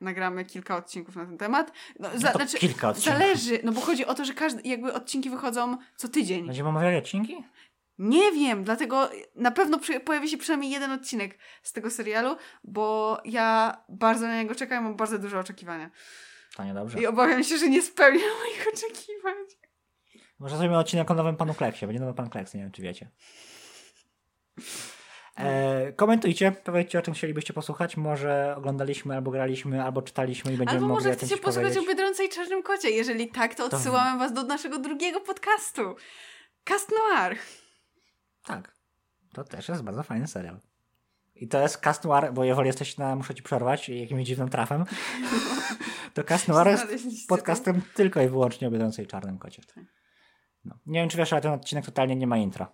nagramy 0.01 0.45
kilka 0.45 0.78
odcinków 0.78 1.16
na 1.16 1.26
ten 1.26 1.38
temat. 1.38 1.72
No, 1.99 2.10
za, 2.16 2.32
to 2.32 2.38
znaczy, 2.38 2.57
kilka 2.57 2.89
odcinków. 2.89 3.20
Zależy, 3.20 3.60
no 3.64 3.72
bo 3.72 3.82
chodzi 3.82 4.05
o 4.05 4.14
to, 4.14 4.26
że 4.26 4.34
każdy, 4.34 4.62
jakby 4.66 4.93
odcinki 4.93 5.30
wychodzą 5.30 5.78
co 5.95 6.07
tydzień. 6.07 6.45
Będziemy 6.45 6.70
omawiali 6.70 6.97
odcinki? 6.97 7.43
Nie 7.97 8.32
wiem, 8.32 8.64
dlatego 8.64 9.10
na 9.36 9.51
pewno 9.51 9.80
pojawi 10.05 10.30
się 10.30 10.38
przynajmniej 10.38 10.72
jeden 10.72 10.91
odcinek 10.91 11.38
z 11.64 11.74
tego 11.74 11.89
serialu, 11.89 12.36
bo 12.64 13.18
ja 13.26 13.78
bardzo 13.89 14.28
na 14.28 14.36
niego 14.36 14.55
czekam, 14.55 14.84
mam 14.84 14.95
bardzo 14.95 15.20
duże 15.20 15.39
oczekiwania. 15.39 15.89
To 16.56 16.64
niedobrze. 16.64 17.00
I 17.02 17.06
obawiam 17.08 17.43
się, 17.43 17.58
że 17.58 17.68
nie 17.70 17.82
spełnię 17.82 18.24
moich 18.43 18.68
oczekiwań. 18.74 19.36
Może 20.39 20.58
zrobimy 20.58 20.78
odcinek 20.78 21.12
o 21.12 21.14
nowym 21.14 21.36
panu 21.38 21.54
Kleksie. 21.54 21.86
Będzie 21.86 22.00
nowy 22.00 22.14
pan 22.14 22.30
Kleks, 22.30 22.54
nie 22.54 22.62
wiem 22.62 22.72
czy 22.72 22.82
wiecie. 22.82 23.10
E, 25.38 25.93
komentujcie, 25.93 26.52
powiedzcie 26.52 27.00
o 27.00 27.02
czym 27.02 27.14
chcielibyście 27.14 27.54
posłuchać. 27.54 27.97
Może 27.97 28.54
oglądaliśmy, 28.58 29.16
albo 29.16 29.32
graliśmy, 29.32 29.84
albo 29.84 30.02
czytaliśmy 30.02 30.54
i 30.54 30.58
będziemy 30.58 30.78
Albo 30.78 30.88
mogli 30.88 31.04
może 31.06 31.10
o 31.16 31.18
chcecie 31.18 31.38
posłuchać 31.38 31.64
powiedzieć. 31.74 31.84
o 31.84 31.88
Biedronce 31.89 32.26
i 32.26 32.30
Czarnym 32.30 32.64
Kocie. 32.64 32.89
Jeżeli 32.89 33.28
tak, 33.32 33.56
to 33.56 33.70
To- 33.70 33.76
odsyłamy 33.78 34.20
was 34.20 34.34
do 34.34 34.43
naszego 34.43 34.80
drugiego 34.80 35.22
podcastu. 35.22 35.82
Cast 36.64 36.91
Noir. 36.91 37.38
Tak. 38.45 38.76
To 39.34 39.43
też 39.43 39.70
jest 39.70 39.84
bardzo 39.84 40.04
fajny 40.04 40.28
serial. 40.28 40.60
I 41.39 41.47
to 41.47 41.61
jest 41.61 41.77
Cast 41.77 42.03
Noir, 42.03 42.33
bo 42.33 42.43
jeżeli 42.43 42.67
jesteś 42.67 42.97
na, 42.97 43.15
muszę 43.15 43.35
ci 43.35 43.43
przerwać 43.43 43.89
jakimś 43.89 44.27
dziwnym 44.27 44.49
trafem, 44.49 44.85
to 46.13 46.23
Cast 46.23 46.47
Noir 46.47 46.67
jest 46.67 47.27
podcastem 47.27 47.81
tylko 47.93 48.21
i 48.21 48.29
wyłącznie 48.29 48.67
o 48.67 48.71
Biedronce 48.71 49.03
i 49.03 49.07
Czarnym 49.07 49.37
Kocie. 49.37 49.61
No. 50.65 50.79
Nie 50.85 50.99
wiem, 50.99 51.09
czy 51.09 51.17
wiesz, 51.17 51.33
ale 51.33 51.41
ten 51.41 51.51
odcinek 51.51 51.85
totalnie 51.85 52.15
nie 52.15 52.27
ma 52.27 52.37
intra. 52.37 52.71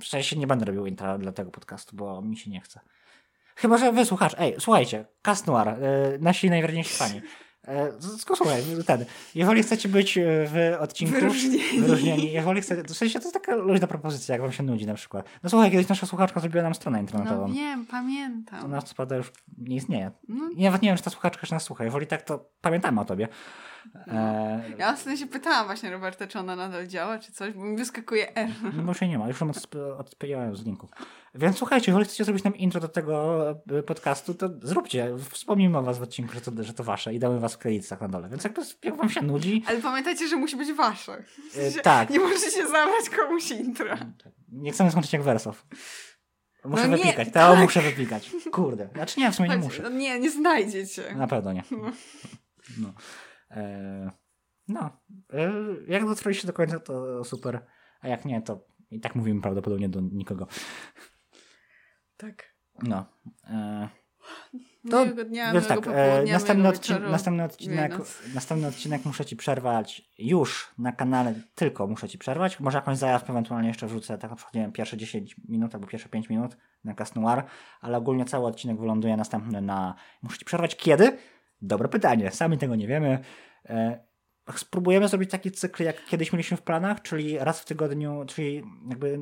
W 0.00 0.06
sensie 0.06 0.36
nie 0.36 0.46
będę 0.46 0.64
robił 0.64 0.86
intra 0.86 1.18
dla 1.18 1.32
tego 1.32 1.50
podcastu, 1.50 1.96
bo 1.96 2.22
mi 2.22 2.36
się 2.36 2.50
nie 2.50 2.60
chce. 2.60 2.80
Chyba, 3.56 3.78
że 3.78 3.92
wysłuchasz. 3.92 4.32
Ej, 4.38 4.54
słuchajcie, 4.58 5.04
Cast 5.22 5.46
Noir, 5.46 5.68
e, 5.68 5.78
nasi 6.20 6.50
najwierniejsi 6.50 6.96
fani. 6.96 7.22
E, 7.68 7.92
słuchaj, 8.36 8.62
ten. 8.86 9.04
Jeżeli 9.34 9.62
chcecie 9.62 9.88
być 9.88 10.18
e, 10.18 10.22
w 10.26 10.76
odcinku 10.80 11.14
Wyróżnieni. 11.14 11.80
wyróżnieni, 11.80 12.32
jeżeli 12.32 12.60
chcecie, 12.60 12.82
w 12.82 12.96
sensie 12.96 13.18
to 13.18 13.24
jest 13.24 13.34
taka 13.34 13.54
luźna 13.54 13.86
propozycja, 13.86 14.32
jak 14.32 14.42
wam 14.42 14.52
się 14.52 14.62
nudzi 14.62 14.86
na 14.86 14.94
przykład. 14.94 15.26
No 15.42 15.50
słuchaj, 15.50 15.70
kiedyś 15.70 15.88
nasza 15.88 16.06
słuchaczka 16.06 16.40
zrobiła 16.40 16.62
nam 16.62 16.74
stronę 16.74 16.98
No 16.98 17.02
internetową. 17.02 17.52
wiem, 17.52 17.86
pamiętam. 17.86 18.64
Ona 18.64 18.82
co 18.82 18.94
prawda 18.94 19.16
już 19.16 19.32
nie 19.58 19.76
istnieje. 19.76 20.10
No, 20.28 20.50
nawet 20.58 20.82
nie 20.82 20.88
wiem, 20.88 20.96
czy 20.96 21.04
ta 21.04 21.10
słuchaczka 21.10 21.40
jeszcze 21.42 21.56
nas 21.56 21.62
słucha. 21.62 21.84
Jeżeli 21.84 22.06
tak, 22.06 22.22
to 22.22 22.50
pamiętamy 22.60 23.00
o 23.00 23.04
tobie. 23.04 23.28
E, 24.06 24.62
Ja 24.78 24.92
ostatnio 24.92 25.16
się 25.16 25.26
pytałam 25.26 25.66
właśnie 25.66 25.90
Roberta, 25.90 26.26
czy 26.26 26.38
ona 26.38 26.56
nadal 26.56 26.86
działa, 26.86 27.18
czy 27.18 27.32
coś, 27.32 27.52
bo 27.54 27.64
mi 27.64 27.76
wyskakuje 27.76 28.34
R. 28.36 28.50
no 28.76 28.82
już 28.92 29.00
jej 29.00 29.10
nie 29.10 29.18
ma, 29.18 29.28
już 29.28 29.40
ją 29.40 29.50
odpięłam 29.98 30.56
z 30.56 30.64
linku. 30.64 30.88
Więc 31.34 31.56
słuchajcie, 31.58 31.90
jeżeli 31.92 32.04
chcecie 32.04 32.24
zrobić 32.24 32.44
nam 32.44 32.56
intro 32.56 32.80
do 32.80 32.88
tego 32.88 33.50
e, 33.70 33.82
podcastu, 33.82 34.34
to 34.34 34.48
zróbcie. 34.62 35.14
Wspomnijmy 35.30 35.78
o 35.78 35.82
was 35.82 35.98
w 35.98 36.02
odcinku, 36.02 36.34
że 36.34 36.40
to, 36.40 36.50
że 36.64 36.74
to 36.74 36.84
wasze 36.84 37.14
i 37.14 37.18
damy 37.18 37.40
was 37.40 37.54
w 37.54 37.58
kredytach 37.58 38.00
na 38.00 38.08
dole. 38.08 38.28
Więc 38.28 38.44
jakby, 38.44 38.62
jak 38.82 38.96
wam 38.96 39.10
się 39.10 39.22
nudzi, 39.22 39.62
Ale 39.66 39.80
pamiętajcie, 39.80 40.28
że 40.28 40.36
musi 40.36 40.56
być 40.56 40.72
wasze. 40.72 41.22
W 41.52 41.56
e, 41.56 41.60
sensie 41.62 41.80
tak. 41.80 42.10
Nie 42.10 42.18
możecie 42.20 42.66
zabrać 42.66 43.10
komuś 43.16 43.50
intra. 43.50 43.98
Nie 44.52 44.72
chcemy 44.72 44.90
skończyć 44.90 45.12
jak 45.12 45.22
Wersow. 45.22 45.66
Muszę 46.64 46.88
No 46.88 46.96
nie, 46.96 47.02
wypikać. 47.02 47.28
Teo 47.32 47.52
tak. 47.52 47.62
muszę 47.62 47.80
wypikać. 47.82 48.30
Kurde. 48.52 48.88
Znaczy 48.94 49.20
nie, 49.20 49.30
w 49.30 49.34
sumie 49.34 49.48
nie 49.48 49.56
muszę. 49.56 49.82
no 49.82 49.88
nie, 49.88 50.20
nie 50.20 50.30
znajdziecie. 50.30 51.14
Na 51.16 51.26
pewno 51.26 51.52
nie. 51.52 51.62
No. 52.78 52.92
E, 53.54 54.10
no. 54.68 54.90
E, 55.32 55.52
jak 55.86 56.06
dotrwaliście 56.06 56.46
do 56.46 56.52
końca, 56.52 56.80
to 56.80 57.24
super. 57.24 57.66
A 58.00 58.08
jak 58.08 58.24
nie, 58.24 58.42
to 58.42 58.66
i 58.90 59.00
tak 59.00 59.14
mówimy 59.14 59.40
prawdopodobnie 59.40 59.88
do 59.88 60.00
nikogo. 60.00 60.46
Tak. 62.16 62.54
No. 62.82 63.04
E, 63.44 63.88
To- 64.90 65.04
Miłego 65.04 65.24
dnia, 65.24 65.60
tak, 65.60 65.86
e, 65.86 66.24
następny, 66.32 66.68
odcin 66.68 66.94
wieczoru. 66.94 67.12
następny, 67.12 67.44
odcinek, 67.44 67.92
następny 68.34 68.68
odcinek 68.68 69.04
muszę 69.04 69.24
ci 69.24 69.36
przerwać 69.36 70.10
już 70.18 70.74
na 70.78 70.92
kanale, 70.92 71.34
tylko 71.54 71.86
muszę 71.86 72.08
ci 72.08 72.18
przerwać. 72.18 72.60
Może 72.60 72.78
jakąś 72.78 72.98
zajawkę 72.98 73.30
ewentualnie 73.30 73.68
jeszcze 73.68 73.86
wrzucę, 73.86 74.18
tak 74.18 74.30
na 74.30 74.36
przykład, 74.36 74.54
nie 74.54 74.60
wiem, 74.60 74.72
pierwsze 74.72 74.96
10 74.96 75.36
minut 75.48 75.74
albo 75.74 75.86
pierwsze 75.86 76.08
5 76.08 76.28
minut 76.28 76.56
na 76.84 76.94
Cast 76.94 77.16
Noir, 77.16 77.42
ale 77.80 77.98
ogólnie 77.98 78.24
cały 78.24 78.46
odcinek 78.46 78.78
wyląduje 78.78 79.16
następny 79.16 79.60
na... 79.62 79.94
Muszę 80.22 80.38
ci 80.38 80.44
przerwać 80.44 80.76
kiedy? 80.76 81.18
Dobre 81.66 81.88
pytanie, 81.88 82.30
sami 82.30 82.58
tego 82.58 82.76
nie 82.76 82.86
wiemy. 82.86 83.18
E, 83.66 84.04
Spróbujemy 84.56 85.08
zrobić 85.08 85.30
taki 85.30 85.50
cykl, 85.50 85.82
jak 85.82 86.04
kiedyś 86.04 86.32
mieliśmy 86.32 86.56
w 86.56 86.62
planach, 86.62 87.02
czyli 87.02 87.38
raz 87.38 87.60
w 87.60 87.64
tygodniu, 87.64 88.24
czyli 88.26 88.62
jakby 88.88 89.18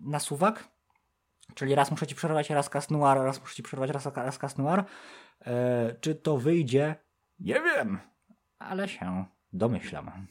na 0.00 0.20
suwak, 0.20 0.68
Czyli 1.54 1.74
raz 1.74 1.90
muszę 1.90 2.06
ci 2.06 2.14
przerwać, 2.14 2.50
raz 2.50 2.70
Cast 2.70 2.90
Noir, 2.90 3.18
raz 3.18 3.40
muszę 3.40 3.54
ci 3.54 3.62
przerwać, 3.62 3.90
raz, 3.90 4.06
raz 4.06 4.38
Cast 4.38 4.58
Noir. 4.58 4.84
E, 5.46 5.94
czy 6.00 6.14
to 6.14 6.38
wyjdzie? 6.38 6.94
Nie 7.38 7.54
wiem, 7.54 7.98
ale 8.58 8.88
się 8.88 9.24
domyślam. 9.52 10.26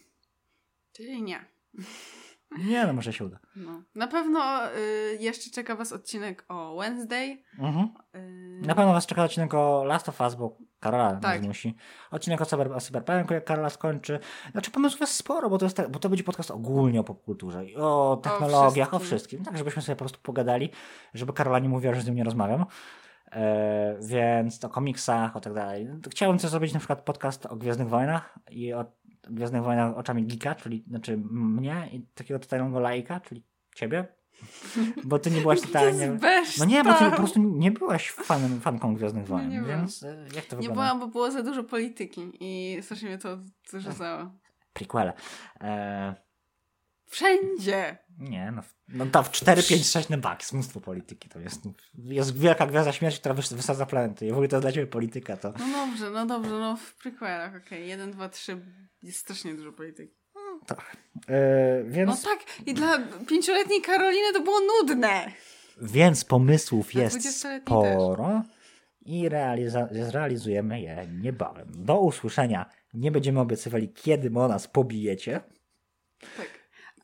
Czyli 0.92 1.24
nie. 1.24 1.46
Nie 2.58 2.86
no, 2.86 2.94
może 2.94 3.14
się 3.14 3.26
uda. 3.26 3.40
No. 3.56 3.82
Na 3.96 4.08
pewno 4.08 4.68
y, 4.68 5.18
jeszcze 5.20 5.50
czeka 5.52 5.76
was 5.76 5.92
odcinek 5.94 6.46
o 6.50 6.78
Wednesday. 6.80 7.44
Mhm. 7.60 7.90
Y, 8.16 8.68
Na 8.68 8.76
pewno 8.76 8.94
was 8.94 9.06
czeka 9.06 9.24
odcinek 9.24 9.54
o 9.54 9.84
Last 9.84 10.10
of 10.10 10.22
Us, 10.22 10.36
bo 10.36 10.58
Karola 10.80 11.16
Tak. 11.16 11.42
musi. 11.42 11.76
Odcinek 12.12 12.42
o, 12.42 12.46
cyber, 12.46 12.72
o 12.74 12.80
Cyberpunku, 12.80 13.34
jak 13.34 13.46
Karola 13.46 13.70
skończy. 13.70 14.20
Znaczy 14.52 14.72
pomysłów 14.72 15.02
jest 15.02 15.14
sporo, 15.14 15.50
bo 15.50 15.58
to, 15.58 15.66
jest 15.66 15.78
tak, 15.78 15.90
bo 15.92 16.00
to 16.00 16.10
będzie 16.10 16.24
podcast 16.24 16.52
ogólnie 16.52 17.00
o 17.00 17.04
popkulturze, 17.04 17.66
i 17.66 17.76
o 17.76 18.20
technologiach, 18.24 18.94
o 18.94 19.00
wszystkim. 19.00 19.18
wszystkim. 19.18 19.46
Tak, 19.46 19.58
żebyśmy 19.58 19.82
sobie 19.82 19.96
po 19.96 20.00
prostu 20.00 20.20
pogadali, 20.24 20.70
żeby 21.14 21.34
Karola 21.34 21.60
nie 21.60 21.70
mówiła, 21.70 21.94
że 21.94 22.02
z 22.02 22.08
nią 22.08 22.14
nie 22.14 22.24
rozmawiam. 22.24 22.66
E, 23.32 23.98
więc 24.02 24.66
o 24.66 24.70
komiksach, 24.70 25.36
o 25.36 25.40
tak 25.40 25.54
dalej. 25.54 25.88
Chciałbym 26.10 26.40
też 26.40 26.50
zrobić 26.52 26.74
na 26.74 26.80
przykład 26.80 27.02
podcast 27.02 27.46
o 27.46 27.56
Gwiezdnych 27.56 27.90
Wojnach 27.90 28.40
i 28.50 28.74
o 28.74 28.86
Gwiezdnych 29.32 29.64
Wojnach 29.64 29.98
oczami 29.98 30.24
Gika, 30.26 30.56
czyli 30.56 30.84
znaczy 30.88 31.18
mnie 31.32 31.90
i 31.92 32.02
takiego 32.16 32.40
totalnego 32.40 32.80
laika, 32.80 33.20
czyli 33.20 33.44
ciebie. 33.76 34.08
Bo 35.04 35.20
ty 35.20 35.32
nie 35.32 35.42
byłaś 35.42 35.62
To 35.62 35.68
totalnie... 35.68 36.18
No 36.60 36.66
nie, 36.66 36.84
bo 36.84 36.94
ty 36.94 37.06
po 37.06 37.16
prostu 37.16 37.40
nie 37.44 37.72
byłaś 37.72 38.12
fanem, 38.12 38.62
fanką 38.62 38.96
Gwiezdnych 38.96 39.28
Wojen, 39.28 39.50
nie 39.50 39.62
więc 39.62 40.04
e, 40.04 40.26
jak 40.36 40.46
to 40.46 40.56
Nie 40.56 40.62
wygląda? 40.62 40.74
byłam, 40.74 41.00
bo 41.00 41.08
było 41.08 41.32
za 41.32 41.44
dużo 41.44 41.64
polityki 41.64 42.32
i 42.40 42.78
strasznie 42.84 43.10
mnie 43.10 43.18
to 43.18 43.38
zrzucało. 43.70 44.32
Prequele. 44.74 45.14
E, 45.62 46.16
Wszędzie! 47.06 47.98
nie, 48.20 48.52
no, 48.56 48.62
no 48.88 49.06
to 49.06 49.24
w 49.24 49.32
4, 49.32 49.64
5, 49.64 49.88
6 49.88 50.10
na 50.10 50.18
bak, 50.18 50.40
jest 50.40 50.54
mnóstwo 50.54 50.82
polityki. 50.82 51.30
To 51.30 51.40
jest, 51.40 51.62
jest 51.98 52.38
wielka 52.40 52.68
gwiazda 52.68 52.92
śmierci, 52.92 53.20
która 53.20 53.36
wys- 53.36 53.56
wysadza 53.56 53.86
planety. 53.86 54.26
I 54.28 54.30
w 54.30 54.34
ogóle 54.34 54.48
to 54.48 54.56
jest 54.56 54.64
dla 54.64 54.72
ciebie 54.72 54.88
polityka. 54.88 55.38
To 55.38 55.54
No 55.60 55.86
dobrze, 55.88 56.10
no 56.12 56.26
dobrze, 56.26 56.52
no 56.52 56.78
w 56.78 56.96
prequelach, 56.96 57.56
okej. 57.56 57.88
Jeden, 57.90 58.12
dwa, 58.12 58.30
trzy, 58.30 58.66
jest 59.04 59.20
strasznie 59.20 59.54
dużo 59.54 59.72
polityki. 59.74 60.14
e, 61.28 61.84
więc, 61.84 62.24
No 62.24 62.30
tak, 62.32 62.40
i 62.68 62.74
dla 62.74 63.00
pięcioletniej 63.28 63.82
Karoliny 63.82 64.34
to 64.34 64.42
było 64.42 64.58
nudne! 64.60 65.32
więc 65.82 66.26
pomysłów 66.26 66.94
jest 66.94 67.18
20-letniej 67.18 67.62
sporo 67.96 68.44
i 69.06 69.30
realiza- 69.30 70.06
zrealizujemy 70.10 70.82
je 70.82 71.08
niebawem. 71.22 71.68
Do 71.76 72.00
usłyszenia. 72.00 72.70
Nie 72.94 73.12
będziemy 73.12 73.40
obiecywali, 73.40 73.90
kiedy 73.94 74.40
o 74.40 74.48
nas 74.48 74.68
pobijecie. 74.68 75.42
Tak. 76.38 76.48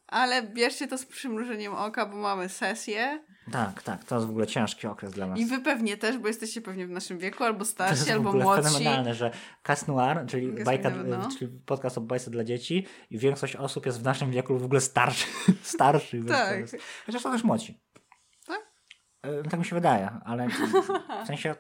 Ale 0.08 0.44
bierzcie 0.44 0.88
to 0.88 0.98
z 0.98 1.06
przymrużeniem 1.06 1.74
oka, 1.74 2.06
bo 2.06 2.16
mamy 2.18 2.50
sesję. 2.50 3.24
Tak, 3.52 3.84
tak, 3.84 4.04
to 4.04 4.16
jest 4.16 4.28
w 4.28 4.30
ogóle 4.30 4.48
ciężki 4.48 4.88
okres 4.88 5.12
dla 5.12 5.28
nas. 5.28 5.40
I 5.40 5.46
wy 5.46 5.60
pewnie 5.60 5.98
też, 5.98 6.18
bo 6.18 6.28
jesteście 6.28 6.62
pewnie 6.62 6.88
w 6.88 6.90
naszym 6.90 7.18
wieku, 7.18 7.44
albo 7.44 7.58
To 7.60 7.64
jest 7.64 7.72
starsi, 7.72 8.06
w 8.06 8.12
albo 8.12 8.30
ogóle 8.30 8.44
młodsi. 8.44 8.64
fenomenalne, 8.64 9.14
że 9.16 9.32
Cas 9.64 9.88
Noir, 9.88 10.26
czyli, 10.28 10.54
Cas 10.56 10.66
bajka, 10.66 10.90
no. 10.90 11.30
czyli 11.40 11.52
podcast 11.66 11.98
o 11.98 12.02
bajce 12.02 12.32
dla 12.32 12.44
dzieci 12.44 12.86
i 13.10 13.18
większość 13.18 13.56
osób 13.56 13.86
jest 13.86 14.00
w 14.02 14.04
naszym 14.04 14.32
wieku 14.32 14.58
w 14.58 14.66
ogóle 14.66 14.82
starszy, 14.82 15.28
starszych. 15.64 16.26
więc 16.26 16.72
Tak. 16.72 16.82
Chociaż 17.06 17.22
są 17.22 17.32
też 17.32 17.44
młodzi. 17.44 17.80
Tak? 18.48 18.62
E, 19.22 19.44
Tak 19.44 19.60
mi 19.60 19.66
się 19.66 19.76
wydaje, 19.76 20.10
ale 20.26 20.48
w 21.24 21.28
sensie 21.28 21.56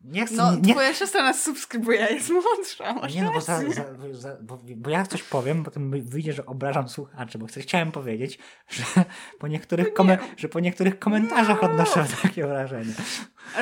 nie 0.00 0.26
chcę... 0.26 0.36
No, 0.36 0.56
nie, 0.56 0.72
twoja 0.72 0.94
siostra 0.94 1.22
nas 1.22 1.42
subskrybuje, 1.42 1.98
jest 2.10 2.30
młodsza. 2.30 2.94
masz 2.94 3.14
nie 3.14 3.22
no, 3.22 3.32
bo, 3.32 3.40
za, 3.40 3.60
za, 3.70 3.84
za, 4.12 4.36
bo, 4.42 4.58
bo 4.76 4.90
ja 4.90 5.06
coś 5.06 5.22
powiem, 5.22 5.64
potem 5.64 5.90
wyjdzie, 5.90 6.32
że 6.32 6.46
obrażam 6.46 6.88
słuchaczy, 6.88 7.38
bo 7.38 7.46
chciałem 7.46 7.92
powiedzieć, 7.92 8.38
że 8.68 8.84
po 9.38 9.48
niektórych, 9.48 9.92
kome, 9.92 10.18
że 10.36 10.48
po 10.48 10.60
niektórych 10.60 10.98
komentarzach 10.98 11.62
odnoszę 11.64 12.04
takie 12.22 12.46
wrażenie. 12.46 12.92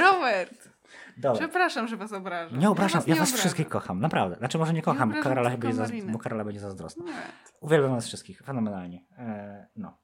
Robert, 0.01 0.69
Dobra. 1.17 1.39
przepraszam, 1.39 1.89
że 1.89 1.97
was 1.97 2.13
obrażam. 2.13 2.59
Nie 2.59 2.71
obrażam, 2.71 3.03
ja 3.07 3.15
was, 3.15 3.19
obrażam. 3.19 3.39
wszystkich 3.39 3.69
kocham, 3.69 4.01
naprawdę. 4.01 4.37
Znaczy 4.37 4.59
może 4.59 4.73
nie 4.73 4.83
kocham, 4.83 5.09
obrażam 5.09 5.35
Karola 5.35 5.73
za, 5.73 5.83
Marinę. 5.83 6.13
bo 6.13 6.19
Karola 6.19 6.45
będzie 6.45 6.61
zazdrosna. 6.61 7.05
Nie. 7.05 7.13
Uwielbiam 7.61 7.91
was 7.91 8.07
wszystkich, 8.07 8.43
fenomenalnie. 8.43 9.07
E, 9.19 9.67
no. 9.77 9.99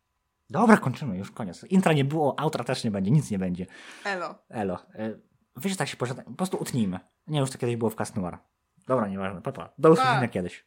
Dobra, 0.51 0.77
kończymy, 0.77 1.19
już 1.19 1.31
koniec. 1.31 1.65
Intra 1.65 1.93
nie 1.93 2.05
było, 2.05 2.39
outra 2.39 2.65
też 2.65 2.85
nie 2.85 2.91
będzie, 2.91 3.11
nic 3.11 3.31
nie 3.31 3.39
będzie. 3.39 3.67
Elo. 4.05 4.35
Elo. 4.49 4.79
E, 4.95 5.15
wiesz, 5.57 5.77
tak 5.77 5.89
się 5.89 5.97
po 5.97 6.07
prostu 6.37 6.57
utnijmy. 6.57 7.01
Nie, 7.27 7.41
już 7.41 7.51
to 7.51 7.59
kiedyś 7.59 7.77
było 7.77 7.91
w 7.91 7.95
Cast 7.95 8.17
Noir. 8.17 8.39
Dobra, 8.87 9.09
nieważne, 9.09 9.43
papa. 9.43 9.73
Do 9.79 9.91
usłyszenia 9.91 10.29
kiedyś. 10.29 10.67